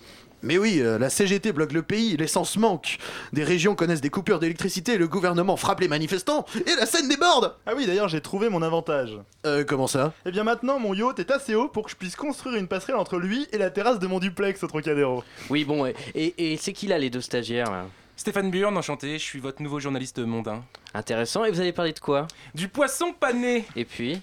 Mais 0.43 0.57
oui, 0.57 0.79
euh, 0.81 0.99
la 0.99 1.09
CGT 1.09 1.53
bloque 1.53 1.71
le 1.71 1.81
pays, 1.81 2.17
l'essence 2.17 2.57
manque. 2.57 2.97
Des 3.31 3.43
régions 3.45 3.75
connaissent 3.75 4.01
des 4.01 4.09
coupures 4.09 4.39
d'électricité, 4.39 4.97
le 4.97 5.07
gouvernement 5.07 5.55
frappe 5.55 5.79
les 5.79 5.87
manifestants 5.87 6.45
et 6.55 6.75
la 6.77 6.85
scène 6.85 7.07
déborde. 7.07 7.55
Ah 7.65 7.71
oui, 7.75 7.85
d'ailleurs, 7.87 8.09
j'ai 8.09 8.19
trouvé 8.21 8.49
mon 8.49 8.61
avantage. 8.61 9.17
Euh, 9.45 9.63
comment 9.63 9.87
ça? 9.87 10.13
Eh 10.25 10.31
bien 10.31 10.43
maintenant, 10.43 10.79
mon 10.79 10.93
yacht 10.93 11.17
est 11.19 11.31
assez 11.31 11.55
haut 11.55 11.69
pour 11.69 11.85
que 11.85 11.91
je 11.91 11.95
puisse 11.95 12.15
construire 12.17 12.57
une 12.57 12.67
passerelle 12.67 12.97
entre 12.97 13.17
lui 13.17 13.47
et 13.53 13.57
la 13.57 13.69
terrasse 13.69 13.99
de 13.99 14.07
mon 14.07 14.19
duplex 14.19 14.61
au 14.63 14.67
Trocadéro. 14.67 15.23
Oui 15.49 15.63
bon, 15.63 15.85
et, 15.85 15.95
et, 16.13 16.53
et 16.53 16.57
c'est 16.57 16.73
qui 16.73 16.87
là 16.87 16.97
les 16.97 17.09
deux 17.09 17.21
stagiaires 17.21 17.71
là? 17.71 17.85
Stéphane 18.15 18.51
Burn, 18.51 18.77
enchanté, 18.77 19.13
je 19.13 19.23
suis 19.23 19.39
votre 19.39 19.61
nouveau 19.61 19.79
journaliste 19.79 20.19
mondain. 20.19 20.63
Intéressant, 20.93 21.45
et 21.45 21.51
vous 21.51 21.59
allez 21.61 21.73
parler 21.73 21.93
de 21.93 21.99
quoi? 21.99 22.27
Du 22.53 22.67
poisson 22.67 23.11
pané 23.11 23.65
Et 23.75 23.85
puis? 23.85 24.19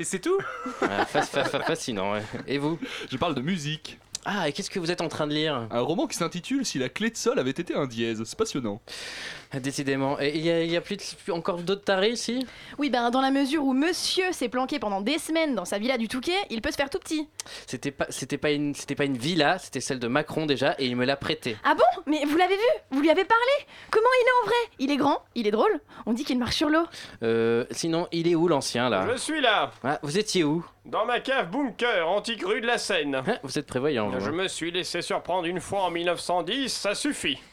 Et 0.00 0.04
c'est 0.04 0.18
tout? 0.20 0.38
Ah, 0.82 1.04
fa- 1.04 1.22
fa- 1.22 1.44
fa- 1.44 1.60
Fascinant, 1.60 2.12
ouais. 2.12 2.22
Et 2.46 2.56
vous? 2.58 2.78
Je 3.10 3.16
parle 3.16 3.34
de 3.34 3.42
musique. 3.42 3.98
Ah, 4.24 4.48
et 4.48 4.52
qu'est-ce 4.52 4.70
que 4.70 4.78
vous 4.78 4.90
êtes 4.90 5.00
en 5.00 5.08
train 5.08 5.26
de 5.26 5.32
lire? 5.32 5.66
Un 5.70 5.80
roman 5.80 6.06
qui 6.06 6.16
s'intitule 6.16 6.66
Si 6.66 6.78
la 6.78 6.88
clé 6.88 7.10
de 7.10 7.16
sol 7.16 7.38
avait 7.38 7.50
été 7.50 7.74
un 7.74 7.86
dièse. 7.86 8.22
C'est 8.24 8.38
passionnant. 8.38 8.80
Décidément. 9.60 10.20
Et 10.20 10.36
il 10.36 10.44
y 10.44 10.50
a, 10.50 10.62
il 10.62 10.70
y 10.70 10.76
a 10.76 10.80
plus, 10.80 10.96
de- 10.96 11.32
encore 11.32 11.58
d'autres 11.58 11.84
tarés 11.84 12.10
ici? 12.10 12.46
Oui, 12.78 12.90
ben 12.90 13.10
dans 13.10 13.20
la 13.20 13.30
mesure 13.30 13.64
où 13.64 13.72
monsieur 13.72 14.30
s'est 14.32 14.48
planqué 14.48 14.78
pendant 14.78 15.00
des 15.00 15.18
semaines 15.18 15.54
dans 15.54 15.64
sa 15.64 15.78
villa 15.78 15.96
du 15.98 16.08
Touquet, 16.08 16.36
il 16.50 16.60
peut 16.60 16.70
se 16.70 16.76
faire 16.76 16.90
tout 16.90 16.98
petit. 16.98 17.28
C'était 17.66 17.90
pas, 17.90 18.06
c'était 18.10 18.38
pas 18.38 18.50
une, 18.50 18.74
c'était 18.74 18.94
pas 18.94 19.04
une 19.04 19.16
villa, 19.16 19.58
c'était 19.58 19.80
celle 19.80 19.98
de 19.98 20.08
Macron 20.08 20.46
déjà, 20.46 20.74
et 20.78 20.86
il 20.86 20.96
me 20.96 21.04
l'a 21.04 21.16
prêtée. 21.16 21.56
Ah 21.64 21.74
bon? 21.74 22.02
Mais 22.06 22.24
vous 22.26 22.36
l'avez 22.36 22.56
vu? 22.56 22.60
Vous 22.90 23.00
lui 23.00 23.10
avez 23.10 23.24
parlé? 23.24 23.44
Comment 23.90 24.06
il 24.22 24.26
est 24.26 24.30
en 24.42 24.46
vrai? 24.46 24.70
Il 24.78 24.90
est 24.90 24.96
grand, 24.96 25.22
il 25.34 25.46
est 25.46 25.50
drôle, 25.50 25.80
on 26.06 26.12
dit 26.12 26.24
qu'il 26.24 26.38
marche 26.38 26.56
sur 26.56 26.68
l'eau. 26.68 26.84
Euh, 27.22 27.64
sinon, 27.70 28.06
il 28.12 28.28
est 28.28 28.34
où 28.34 28.48
l'ancien 28.48 28.88
là? 28.88 29.06
Je 29.12 29.16
suis 29.18 29.40
là, 29.40 29.70
Ah, 29.82 29.98
Vous 30.02 30.18
étiez 30.18 30.44
où? 30.44 30.64
Dans 30.84 31.04
ma 31.04 31.20
cave 31.20 31.50
bunker 31.50 32.08
antique 32.08 32.42
rue 32.44 32.60
de 32.60 32.66
la 32.66 32.78
Seine. 32.78 33.22
Ah, 33.26 33.38
Vous 33.42 33.58
êtes 33.58 33.66
prévoyant. 33.66 34.08
vous, 34.10 34.20
Je 34.20 34.30
me 34.30 34.46
suis 34.48 34.70
laissé 34.70 35.02
surprendre 35.02 35.46
une 35.46 35.60
fois 35.60 35.82
en 35.84 35.90
1910, 35.90 36.72
ça 36.72 36.94
suffit. 36.94 37.38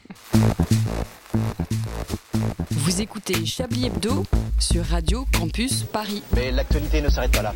Vous 2.70 3.00
écoutez 3.00 3.44
Chablis 3.46 3.86
Hebdo 3.86 4.24
sur 4.58 4.84
Radio 4.84 5.24
Campus 5.38 5.82
Paris. 5.84 6.22
Mais 6.34 6.50
l'actualité 6.50 7.00
ne 7.00 7.08
s'arrête 7.08 7.32
pas 7.32 7.42
là. 7.42 7.54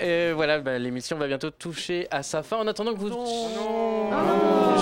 Et 0.00 0.32
voilà, 0.32 0.58
bah, 0.58 0.76
l'émission 0.78 1.16
va 1.16 1.26
bientôt 1.28 1.50
toucher 1.50 2.08
à 2.10 2.22
sa 2.24 2.42
fin. 2.42 2.56
En 2.56 2.66
attendant 2.66 2.92
que 2.94 2.98
vous. 2.98 3.08
Je 3.08 3.12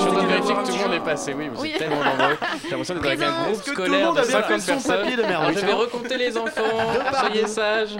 suis 0.00 0.08
en 0.08 0.12
train 0.14 0.22
de 0.22 0.28
vérifier 0.28 0.54
que 0.54 0.66
tout 0.66 0.72
le 0.72 0.78
monde 0.84 0.94
est 0.94 1.00
passé. 1.04 1.34
Oui, 1.36 1.48
vous 1.52 1.60
Oui. 1.62 1.70
êtes 1.72 1.78
tellement 1.78 2.02
nombreux. 2.02 2.36
J'ai 2.64 2.70
l'impression 2.70 2.94
d'être 2.94 3.06
avec 3.06 3.20
un 3.22 3.32
Présent. 3.32 3.50
groupe 3.50 3.62
que 3.64 3.72
scolaire 3.72 4.12
de 4.14 4.18
a 4.18 4.22
bien 4.22 4.30
50 4.32 4.46
fait 4.48 4.58
son 4.60 4.66
personnes. 4.72 4.96
papier 5.02 5.16
de 5.16 5.22
merde, 5.22 5.44
Alors, 5.44 5.58
je 5.60 5.66
vais 5.66 5.72
recompter 5.72 6.16
les 6.16 6.36
enfants. 6.38 6.62
Soyez 7.20 7.46
sages. 7.46 7.96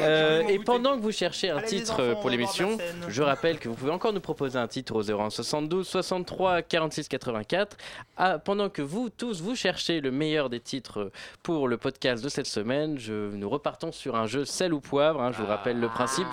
Euh, 0.00 0.42
et 0.48 0.58
pendant 0.58 0.96
que 0.96 1.02
vous 1.02 1.12
cherchez 1.12 1.50
un 1.50 1.58
Allez, 1.58 1.66
titre 1.66 2.02
enfants, 2.02 2.20
pour 2.20 2.30
l'émission, 2.30 2.78
je 3.08 3.22
rappelle 3.22 3.58
que 3.58 3.68
vous 3.68 3.74
pouvez 3.74 3.90
encore 3.90 4.12
nous 4.12 4.20
proposer 4.20 4.58
un 4.58 4.68
titre 4.68 4.94
au 4.94 5.02
01 5.02 5.30
72 5.30 5.86
63 5.86 6.62
46 6.62 7.08
84. 7.08 7.76
Ah, 8.16 8.38
pendant 8.38 8.68
que 8.68 8.82
vous 8.82 9.08
tous 9.10 9.40
vous 9.40 9.56
cherchez 9.56 10.00
le 10.00 10.10
meilleur 10.10 10.50
des 10.50 10.60
titres 10.60 11.10
pour 11.42 11.68
le 11.68 11.76
podcast 11.76 12.22
de 12.22 12.28
cette 12.28 12.46
semaine, 12.46 12.98
je, 12.98 13.30
nous 13.30 13.48
repartons 13.48 13.92
sur 13.92 14.16
un 14.16 14.26
jeu 14.26 14.44
sel 14.44 14.72
ou 14.72 14.80
poivre. 14.80 15.20
hein, 15.22 15.32
je 15.32 15.38
vous 15.42 15.48
rappelle 15.48 15.80
le 15.80 15.88
principe. 15.88 16.28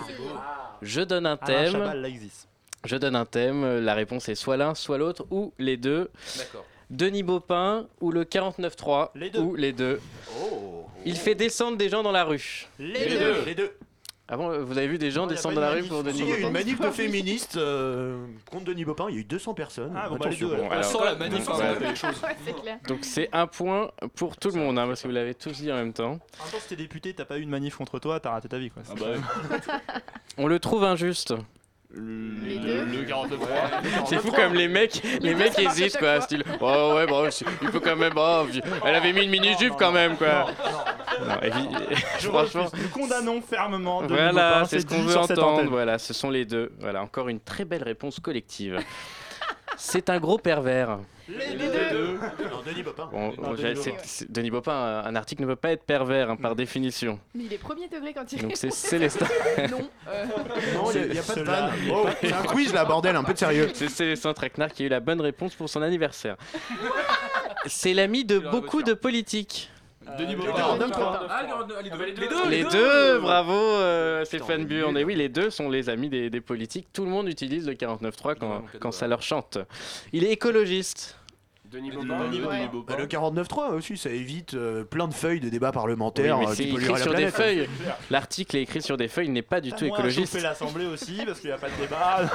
Je 0.81 1.01
donne 1.01 1.25
un 1.25 1.37
Alain 1.41 1.71
thème. 1.71 2.13
Je 2.83 2.97
donne 2.97 3.15
un 3.15 3.25
thème, 3.25 3.79
la 3.79 3.95
réponse 3.95 4.29
est 4.29 4.35
soit 4.35 4.57
l'un, 4.57 4.75
soit 4.75 4.99
l'autre, 4.99 5.25
ou 5.31 5.53
les 5.57 5.75
deux. 5.77 6.11
D'accord. 6.37 6.65
Denis 6.89 7.23
Baupin 7.23 7.87
ou 8.01 8.11
le 8.11 8.23
49.3 8.23 9.09
Les 9.15 9.29
deux. 9.29 9.39
ou 9.39 9.55
les 9.55 9.73
deux. 9.73 9.99
Il 11.05 11.15
fait 11.15 11.35
descendre 11.35 11.77
des 11.77 11.89
gens 11.89 12.03
dans 12.03 12.11
la 12.11 12.23
rue. 12.23 12.67
Les, 12.79 12.93
Les 12.93 13.09
deux. 13.17 13.19
deux, 13.33 13.45
les 13.45 13.55
deux. 13.55 13.71
Ah 14.27 14.37
bon, 14.37 14.63
vous 14.65 14.75
avez 14.75 14.87
vu 14.87 14.97
des 14.97 15.11
gens 15.11 15.27
descendre 15.27 15.53
dans 15.53 15.61
la 15.61 15.69
rue 15.69 15.83
pour 15.83 16.01
Denis 16.03 16.17
Si, 16.17 16.23
il 16.23 16.29
y 16.29 16.31
a 16.31 16.37
eu 16.37 16.41
Baupin 16.41 16.47
une 16.47 16.53
manif 16.53 16.79
de 16.81 16.89
féministes 16.89 17.57
euh, 17.57 18.25
contre 18.49 18.65
Denis 18.65 18.83
Baupin, 18.83 19.05
il 19.09 19.13
y 19.13 19.17
a 19.19 19.21
eu 19.21 19.23
200 19.23 19.53
personnes. 19.53 19.93
Ah, 19.95 20.09
bon, 20.09 20.15
bah, 20.17 20.29
les 20.29 20.35
deux, 20.35 20.51
alors. 20.51 20.71
alors. 20.71 20.83
Sans 20.83 21.03
la 21.03 21.13
manif, 21.15 21.47
Ouais. 21.47 21.53
on 21.79 21.95
choses. 21.95 22.23
Ouais, 22.23 22.35
c'est 22.43 22.59
clair. 22.59 22.79
Donc 22.87 22.99
c'est 23.03 23.29
un 23.33 23.45
point 23.45 23.91
pour 24.15 24.35
tout 24.37 24.49
le 24.49 24.55
monde, 24.59 24.79
hein, 24.79 24.87
parce 24.87 25.03
que 25.03 25.07
vous 25.07 25.13
l'avez 25.13 25.35
tous 25.35 25.51
dit 25.51 25.71
en 25.71 25.75
même 25.75 25.93
temps. 25.93 26.05
En 26.05 26.09
même 26.09 26.19
temps, 26.51 26.57
si 26.59 26.69
t'es 26.69 26.75
député, 26.75 27.13
t'as 27.13 27.25
pas 27.25 27.37
eu 27.37 27.41
une 27.41 27.51
manif 27.51 27.75
contre 27.75 27.99
toi, 27.99 28.19
t'as 28.19 28.31
raté 28.31 28.47
ta 28.49 28.57
vie 28.57 28.71
quoi. 28.71 28.81
Ah 28.89 28.93
bah 28.99 29.05
ouais. 29.11 29.59
On 30.39 30.47
le 30.47 30.57
trouve 30.57 30.83
injuste. 30.85 31.35
Les 31.95 32.57
deux. 32.57 32.85
Le 32.85 33.03
49 33.05 33.39
C'est 34.07 34.17
fou 34.19 34.31
comme 34.31 34.53
les 34.53 34.67
mecs, 34.67 35.01
les 35.21 35.33
mecs 35.33 35.53
ça 35.53 35.61
marche 35.63 35.77
à 35.77 35.79
hésitent 35.79 35.93
chaque 35.93 36.01
quoi, 36.01 36.15
fois. 36.15 36.21
style. 36.21 36.43
Oh 36.61 36.93
ouais, 36.95 37.07
bon, 37.07 37.31
c'est- 37.31 37.45
il 37.61 37.69
peut 37.71 37.79
quand 37.79 37.95
même. 37.95 38.13
oh, 38.17 38.45
elle 38.85 38.95
avait 38.95 39.13
mis 39.13 39.23
une 39.23 39.29
mini 39.31 39.55
jupe 39.57 39.73
quand 39.77 39.91
même 39.91 40.17
quoi. 40.17 40.47
Non, 41.27 41.35
évi- 41.41 41.69
Je 42.19 42.27
franchement. 42.29 42.65
refuse. 42.65 42.83
Nous 42.83 42.89
condamnons 42.89 43.41
fermement 43.41 44.01
Denis 44.03 44.15
Voilà, 44.15 44.65
c'est 44.65 44.81
ce 44.81 44.85
qu'on 44.85 44.95
dit 44.99 45.05
veut 45.05 45.11
sur 45.11 45.25
cette 45.25 45.37
entendre. 45.39 45.53
antenne. 45.59 45.69
Voilà, 45.69 45.97
ce 45.97 46.13
sont 46.13 46.29
les 46.29 46.43
deux. 46.45 46.71
Voilà, 46.79 47.01
encore 47.01 47.29
une 47.29 47.39
très 47.39 47.63
belle 47.65 47.83
réponse 47.83 48.19
collective. 48.19 48.79
C'est 49.77 50.09
un 50.09 50.19
gros 50.19 50.37
pervers. 50.37 50.99
Les 51.27 51.55
deux. 51.55 51.71
deux. 51.91 52.19
Non, 52.49 52.61
Denis 52.65 52.83
Baupin. 52.83 53.09
Bon, 53.11 53.29
Non, 53.29 53.53
bon, 53.53 53.55
Denis 54.29 54.51
Baupin, 54.51 55.03
un 55.05 55.15
article 55.15 55.41
ne 55.41 55.47
peut 55.47 55.55
pas 55.55 55.71
être 55.71 55.83
pervers 55.83 56.29
hein, 56.29 56.35
par 56.35 56.55
définition. 56.55 57.19
Mais 57.33 57.45
il 57.45 57.53
est 57.53 57.57
premier 57.57 57.87
degré 57.87 58.13
quand 58.13 58.31
il 58.31 58.41
Donc 58.41 58.51
c'est. 58.55 58.71
Célestin. 58.71 59.25
Non. 59.69 59.89
euh, 60.07 60.25
Non, 60.75 60.91
il 60.91 61.11
n'y 61.11 61.17
a, 61.17 61.23
pas 61.23 61.35
de 61.35 61.41
vanne. 61.41 61.71
Oh, 61.91 62.05
c'est 62.21 62.33
un 62.33 62.43
quiz 62.43 62.73
là, 62.73 62.85
bordel, 62.85 63.15
un 63.15 63.23
peu 63.23 63.33
de 63.33 63.37
sérieux. 63.37 63.69
C'est 63.73 63.89
Célestin 63.89 64.33
Traquenard 64.33 64.71
qui 64.71 64.83
a 64.83 64.85
eu 64.85 64.89
la 64.89 64.99
bonne 64.99 65.21
réponse 65.21 65.55
pour 65.55 65.69
son 65.69 65.81
anniversaire. 65.81 66.35
C'est 67.65 67.93
l'ami 67.93 68.25
de 68.25 68.37
beaucoup 68.37 68.83
de 68.83 68.93
politiques. 68.93 69.71
Denis 70.19 70.35
Baupin. 70.35 70.77
Baupin. 70.77 71.19
Ah, 71.29 71.43
les 72.49 72.63
deux, 72.63 73.19
bravo 73.19 73.53
euh, 73.53 74.23
Stéphane 74.25 74.65
Burn. 74.65 74.97
Et 74.97 75.03
oui, 75.03 75.15
les 75.15 75.29
deux 75.29 75.49
sont 75.49 75.69
les 75.69 75.89
amis 75.89 76.09
des, 76.09 76.29
des 76.29 76.41
politiques. 76.41 76.87
Tout 76.93 77.05
le 77.05 77.11
monde 77.11 77.27
utilise 77.27 77.67
le 77.67 77.73
49.3 77.73 78.35
quand, 78.39 78.63
quand 78.79 78.91
ça 78.91 79.07
leur 79.07 79.21
chante. 79.21 79.57
Il 80.13 80.23
est 80.23 80.31
écologiste. 80.31 81.17
Denis 81.71 81.89
Denis 81.89 82.05
Baupin. 82.05 82.29
Denis 82.29 82.85
Bah, 82.87 82.95
le 82.97 83.05
49.3 83.07 83.73
aussi, 83.73 83.97
ça 83.97 84.09
évite 84.11 84.53
euh, 84.53 84.83
plein 84.83 85.07
de 85.07 85.13
feuilles 85.13 85.39
de 85.41 85.49
débats 85.49 85.71
parlementaires 85.71 86.37
Oui, 86.39 86.45
mais 86.45 86.51
euh, 86.51 86.55
c'est 86.55 86.63
écrit 86.65 86.85
sur 86.85 87.11
des 87.13 87.27
planète. 87.29 87.33
feuilles. 87.33 87.69
L'article 88.11 88.57
est 88.57 88.61
écrit 88.61 88.81
sur 88.81 88.95
des 88.97 89.07
feuilles, 89.07 89.25
il 89.27 89.33
n'est 89.33 89.41
pas 89.41 89.59
du 89.59 89.71
T'as 89.71 89.77
tout 89.77 89.85
moins 89.87 89.97
écologiste. 89.97 90.39
l'Assemblée 90.41 90.85
aussi 90.85 91.21
parce 91.25 91.39
qu'il 91.41 91.49
n'y 91.49 91.55
a 91.55 91.57
pas 91.57 91.67
de 91.69 91.75
débat. 91.81 92.31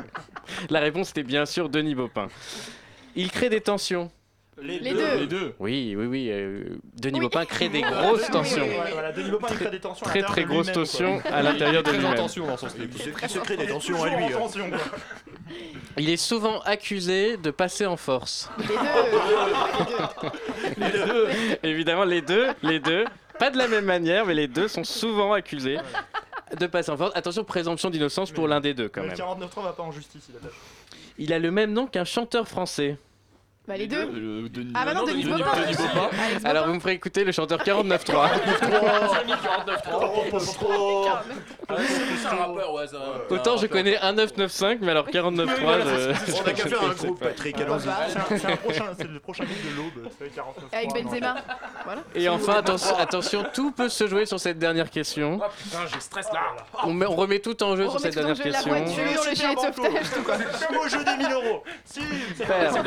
La 0.70 0.80
réponse 0.80 1.10
était 1.10 1.22
bien 1.24 1.46
sûr 1.46 1.68
Denis 1.70 1.94
Baupin. 1.94 2.28
Il 3.16 3.30
crée 3.30 3.48
des 3.48 3.62
tensions. 3.62 4.10
Les 4.62 4.78
deux. 4.78 5.16
Les 5.18 5.26
deux. 5.26 5.54
Oui, 5.58 5.94
oui, 5.98 6.06
oui. 6.06 6.28
euh, 6.30 6.64
Denis 7.00 7.18
Oui. 7.18 7.24
Baupin 7.24 7.44
crée 7.44 7.68
des 7.68 7.82
grosses 7.82 8.28
tensions. 8.30 8.62
Ouais, 8.62 8.90
voilà, 8.92 9.12
Denis 9.12 9.30
Baupin 9.30 9.48
il 9.50 9.56
crée 9.56 9.70
des 9.70 9.80
tensions. 9.80 10.06
à 10.06 10.10
Très 10.10 10.20
l'intérieur 10.20 10.32
très 10.32 10.42
de 10.42 10.46
grosses 10.48 10.72
tensions 10.72 11.22
à 11.30 11.42
l'intérieur 11.42 11.82
de 11.82 11.90
lui-même. 11.90 12.14
tension 12.14 12.46
dans 12.46 12.56
son 12.56 12.68
slip. 12.68 12.90
Il 12.94 13.28
se, 13.28 13.38
crée 13.40 13.56
des 13.56 13.66
tensions 13.66 14.02
à 14.02 14.08
lui. 14.16 14.32
tension. 14.32 14.70
Il 15.98 16.08
est 16.08 16.16
souvent 16.16 16.60
accusé 16.60 17.36
de 17.36 17.50
passer 17.50 17.84
en 17.86 17.96
force. 17.96 18.48
Les 20.76 20.90
deux. 20.90 21.28
Évidemment, 21.62 22.04
les 22.04 22.22
deux, 22.22 22.48
les 22.62 22.80
deux, 22.80 23.04
pas 23.38 23.50
de 23.50 23.58
la 23.58 23.68
même 23.68 23.84
manière, 23.84 24.26
mais 24.26 24.34
les 24.34 24.48
deux 24.48 24.68
sont 24.68 24.84
souvent 24.84 25.32
accusés 25.32 25.78
de 26.58 26.66
passer 26.66 26.90
en 26.90 26.96
force. 26.96 27.12
Attention, 27.16 27.44
présomption 27.44 27.90
d'innocence 27.90 28.30
pour 28.30 28.48
l'un 28.48 28.60
des 28.60 28.74
deux 28.74 28.88
quand 28.88 29.02
Le 29.02 29.08
même. 29.08 29.16
49.3 29.16 29.62
va 29.64 29.72
pas 29.72 29.82
en 29.82 29.92
justice, 29.92 30.28
a. 30.42 30.48
Il 31.18 31.32
a 31.32 31.38
le 31.38 31.50
même 31.50 31.72
nom 31.72 31.86
qu'un 31.86 32.04
chanteur 32.04 32.48
français. 32.48 32.96
Bah 33.66 33.76
les 33.78 33.86
deux. 33.86 33.96
Euh, 34.02 34.48
Denis- 34.50 34.72
Ah 34.74 34.84
bah 34.84 34.92
non, 34.92 35.04
Denis 35.04 35.24
Baupin. 35.24 35.44
Alors 36.44 36.66
vous 36.66 36.74
me 36.74 36.80
ferez 36.80 36.92
écouter 36.92 37.24
le 37.24 37.32
chanteur 37.32 37.60
49.3. 37.62 38.28
C'est 41.66 42.26
un 42.26 42.36
rappeur, 42.36 42.72
ouais, 42.74 42.86
ça. 42.86 42.98
Autant 43.30 43.56
je 43.56 43.66
connais 43.66 43.96
un 43.98 44.12
995, 44.12 44.78
mais 44.82 44.90
alors 44.90 45.08
49.3. 45.08 45.54
Oui, 45.56 45.62
voilà, 45.62 45.84
je- 45.84 46.12
c'est- 46.12 46.30
c'est- 46.32 46.40
On 46.44 46.46
a 46.46 46.52
qu'à 46.52 46.62
je 46.64 46.68
faire 46.68 46.82
un 46.82 46.88
groupe. 46.92 47.20
Patrick, 47.20 47.56
C'est 47.56 47.62
allons-y. 47.64 47.88
un- 47.88 48.36
c'est 48.38 48.46
un 48.52 48.56
prochain- 48.56 48.84
c'est 48.98 49.08
le 49.10 49.20
prochain 49.20 49.44
groupe 49.44 49.62
de 49.62 49.76
l'aube, 49.76 50.10
49.3. 50.34 50.78
Avec 50.78 50.92
Benzema. 50.92 51.34
Voilà. 51.84 52.00
Et 52.14 52.28
enfin, 52.28 52.54
attention, 52.58 52.96
attention, 52.98 53.44
tout 53.54 53.70
peut 53.72 53.88
se 53.88 54.06
jouer 54.06 54.26
sur 54.26 54.38
cette 54.38 54.58
dernière 54.58 54.90
question. 54.90 55.40
Oh 55.42 55.46
putain, 55.62 55.78
j'ai 55.92 56.00
stress 56.00 56.26
là. 56.32 56.40
On, 56.84 56.92
met- 56.92 57.06
on 57.06 57.14
remet 57.16 57.38
tout 57.38 57.60
en 57.62 57.76
jeu 57.76 57.88
sur 57.88 57.98
cette 58.00 58.14
dernière 58.14 58.34
jeu, 58.34 58.44
la 58.44 58.50
question. 58.50 58.70
voiture, 58.72 59.04
le 59.30 59.34
gilet 59.34 59.54
de 59.54 59.60
sauvetage, 59.60 60.10
tout 60.14 60.22
quoi. 60.22 60.34
Comme 60.68 60.76
au 60.76 60.88
jeu 60.88 61.02
des 61.04 61.16
1000 61.16 61.32
euros. 61.32 61.64
Si, 61.84 62.00
c'est 62.36 62.42
Super, 62.44 62.72
c'est 62.72 62.82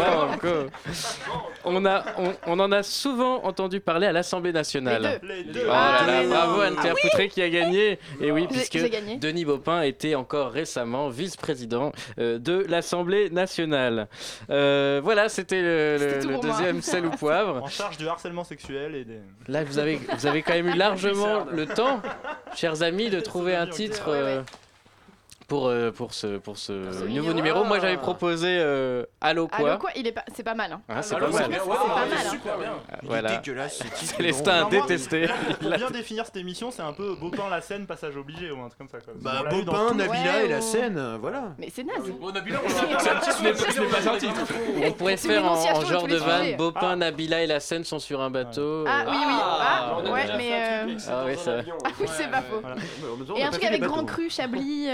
On, 1.65 1.85
a, 1.85 2.05
on, 2.17 2.33
on 2.45 2.59
en 2.59 2.71
a 2.71 2.83
souvent 2.83 3.43
entendu 3.43 3.79
parler 3.79 4.07
à 4.07 4.11
l'Assemblée 4.11 4.51
nationale. 4.51 5.19
Les 5.23 5.43
deux. 5.43 5.61
Oh 5.63 5.67
là 5.67 6.03
là, 6.05 6.19
Ah 6.19 6.23
bravo 6.27 6.61
Anne-Claire 6.61 6.93
Ah 6.95 6.99
oui. 7.03 7.09
Poutré 7.09 7.29
qui 7.29 7.41
a 7.41 7.49
gagné. 7.49 7.99
Et 8.21 8.31
oui, 8.31 8.47
puisque 8.47 8.77
gagné. 8.89 9.17
Denis 9.17 9.45
Baupin 9.45 9.81
était 9.81 10.15
encore 10.15 10.51
récemment 10.51 11.09
vice-président 11.09 11.91
euh, 12.19 12.39
de 12.39 12.65
l'Assemblée 12.67 13.29
nationale. 13.29 14.07
Euh, 14.49 15.01
voilà, 15.03 15.29
c'était 15.29 15.61
le, 15.61 16.39
deuxième 16.41 16.81
sel 16.81 17.05
ou 17.05 17.11
poivre. 17.11 17.61
En 17.67 17.67
charge 17.67 17.97
du 17.97 18.07
harcèlement 18.07 18.43
sexuel 18.43 18.95
et 18.95 19.03
des. 19.03 19.19
Là, 19.47 19.63
vous 19.63 19.79
avez, 19.79 19.99
vous 20.17 20.25
avez 20.25 20.41
quand 20.41 20.53
même 20.53 20.67
eu 20.67 20.73
largement 20.77 21.45
le 21.51 21.65
temps, 21.65 22.01
chers 22.55 22.81
amis, 22.83 23.09
de 23.09 23.19
trouver 23.27 23.55
un 23.55 23.67
titre 23.67 24.05
euh, 24.09 24.41
pour, 25.47 25.67
euh, 25.67 25.91
pour 25.91 26.13
ce, 26.13 26.37
pour 26.37 26.57
ce 26.57 26.73
nouveau 26.73 27.05
numéro. 27.07 27.33
numéro. 27.33 27.63
Moi, 27.63 27.79
j'avais 27.79 27.97
proposé 27.97 28.47
euh, 28.59 29.05
Allo 29.21 29.47
quoi. 29.47 29.69
Allo 29.69 29.77
quoi 29.79 29.91
Il 29.95 30.05
est 30.05 30.11
pas, 30.11 30.25
c'est 30.35 30.43
pas 30.43 30.55
mal. 30.55 30.73
Hein. 30.73 30.81
Ah, 30.89 31.01
c'est 31.01 31.15
Alors, 31.15 31.29
pas 31.29 31.47
mal. 31.47 31.49
C'est 31.51 31.67
pas 31.69 31.75
mal, 31.95 32.07
hein. 32.13 32.29
super 32.29 32.57
bien. 32.57 32.73
Ah, 32.91 32.95
Voilà. 33.03 33.41
Célestin 33.95 34.51
a 34.65 34.69
détesté. 34.69 35.27
Pour 35.61 35.69
bien 35.71 35.89
définir 35.89 36.25
cette 36.25 36.35
émission, 36.37 36.69
c'est 36.71 36.81
un 36.81 36.91
peu 36.93 37.15
Baupin 37.15 37.49
la 37.49 37.61
scène, 37.61 37.85
passage 37.87 38.17
obligé 38.17 38.51
ou 38.51 38.59
un 38.61 38.67
truc 38.67 38.77
comme 38.79 38.89
ça. 38.89 38.97
Quoi. 38.99 39.13
Bah, 39.21 39.43
Bopin, 39.49 39.93
Nabila 39.95 40.17
Ouais, 40.37 40.45
et 40.45 40.47
la 40.49 40.61
scène, 40.61 40.97
euh, 40.97 41.17
voilà. 41.19 41.55
Mais 41.57 41.69
c'est 41.73 41.83
naze. 41.83 42.11
Bon, 42.19 42.31
Nabila, 42.31 42.59
on 44.85 44.91
pourrait 44.91 45.17
faire 45.17 45.45
en, 45.45 45.81
genre 45.85 46.07
de 46.07 46.17
sujets. 46.17 46.55
Bopin, 46.55 46.95
Nabila 46.97 47.43
et 47.43 47.47
la 47.47 47.59
scène 47.59 47.83
sont 47.83 47.99
sur 47.99 48.21
un 48.21 48.29
bateau. 48.29 48.83
Ah 48.87 49.05
oui, 49.07 49.15
oui. 49.17 49.33
Ah, 49.39 49.97
ouais, 50.11 50.25
mais. 50.37 50.51
euh, 50.53 50.97
Ah. 51.07 51.11
Ah 51.17 51.25
oui, 51.99 52.07
c'est 52.07 52.29
pas 52.29 52.41
faux. 52.41 52.61
Et 53.35 53.43
un 53.43 53.49
truc 53.51 53.63
avec 53.63 53.81
Grand 53.81 54.03
Cru, 54.05 54.29
Chablis. 54.29 54.87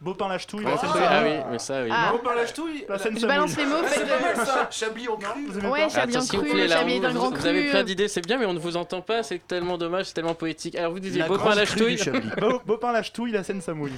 Baupin 0.00 0.28
lâche 0.28 0.46
tout, 0.46 0.60
il 0.60 0.66
Ah 0.68 0.74
a 0.74 0.78
scène 0.78 0.90
oui, 0.94 1.00
Samouille. 1.02 1.44
mais 1.50 1.58
ça, 1.58 1.82
oui. 1.82 1.88
Ah. 1.92 2.12
Bopin 2.12 2.34
lâche 2.36 2.52
tout, 2.52 2.68
La 2.88 2.98
scène 2.98 3.18
Je 3.18 3.26
balance 3.26 3.56
les 3.56 3.66
mots, 3.66 3.82
faites 3.82 3.98
C'est 3.98 4.06
pas 4.08 4.20
mal 4.36 4.46
ça, 4.46 4.68
Chablis 4.70 5.08
en 5.08 5.16
cru. 5.16 5.46
Vous 5.48 5.68
Ouais, 5.68 5.88
Chablis 5.90 6.16
en 6.16 6.20
vous 6.20 6.26
cru, 6.38 6.56
la- 6.56 6.68
Chablis 6.76 7.00
d'un 7.00 7.08
vous- 7.10 7.14
grand 7.18 7.30
vous 7.30 7.34
cru. 7.36 7.48
avez 7.48 7.70
plein 7.70 7.82
d'idées, 7.82 8.06
c'est 8.06 8.20
bien, 8.24 8.38
mais 8.38 8.46
on 8.46 8.52
ne 8.54 8.60
vous 8.60 8.76
entend 8.76 9.00
pas, 9.00 9.24
c'est 9.24 9.44
tellement 9.46 9.76
dommage, 9.76 10.06
c'est 10.06 10.14
tellement 10.14 10.34
poétique. 10.36 10.76
Alors 10.76 10.92
vous 10.92 11.00
disiez 11.00 11.18
La 11.22 11.26
Bopin 11.26 11.42
grande 11.42 11.56
lâche. 11.56 11.74
Beau- 12.40 12.60
Baupin 12.64 12.92
lâche 12.92 13.12
tout, 13.12 13.26
il 13.26 13.36
a 13.36 13.42
scène 13.42 13.60
Samouille. 13.60 13.92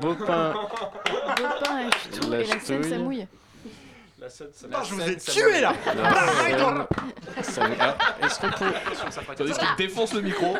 Bopin. 0.00 0.54
Bopin, 0.54 1.80
lâche 1.80 1.92
tout, 2.20 2.32
et 2.32 2.44
la 2.46 2.60
scène, 2.60 2.82
ça 2.82 2.96
mouille. 2.98 3.26
La 4.28 4.34
scène, 4.34 4.48
ça- 4.52 4.66
la 4.70 4.82
je 4.82 4.92
vous 4.92 5.00
ai 5.08 5.16
tué 5.16 5.60
là 5.62 5.72
ah, 5.86 6.86
Est-ce 8.22 8.40
qu'on 8.40 8.50
pourrait... 8.50 8.74
Tandis 9.36 9.52
qu'il 9.52 9.68
défonce 9.78 10.12
le 10.12 10.20
micro. 10.20 10.54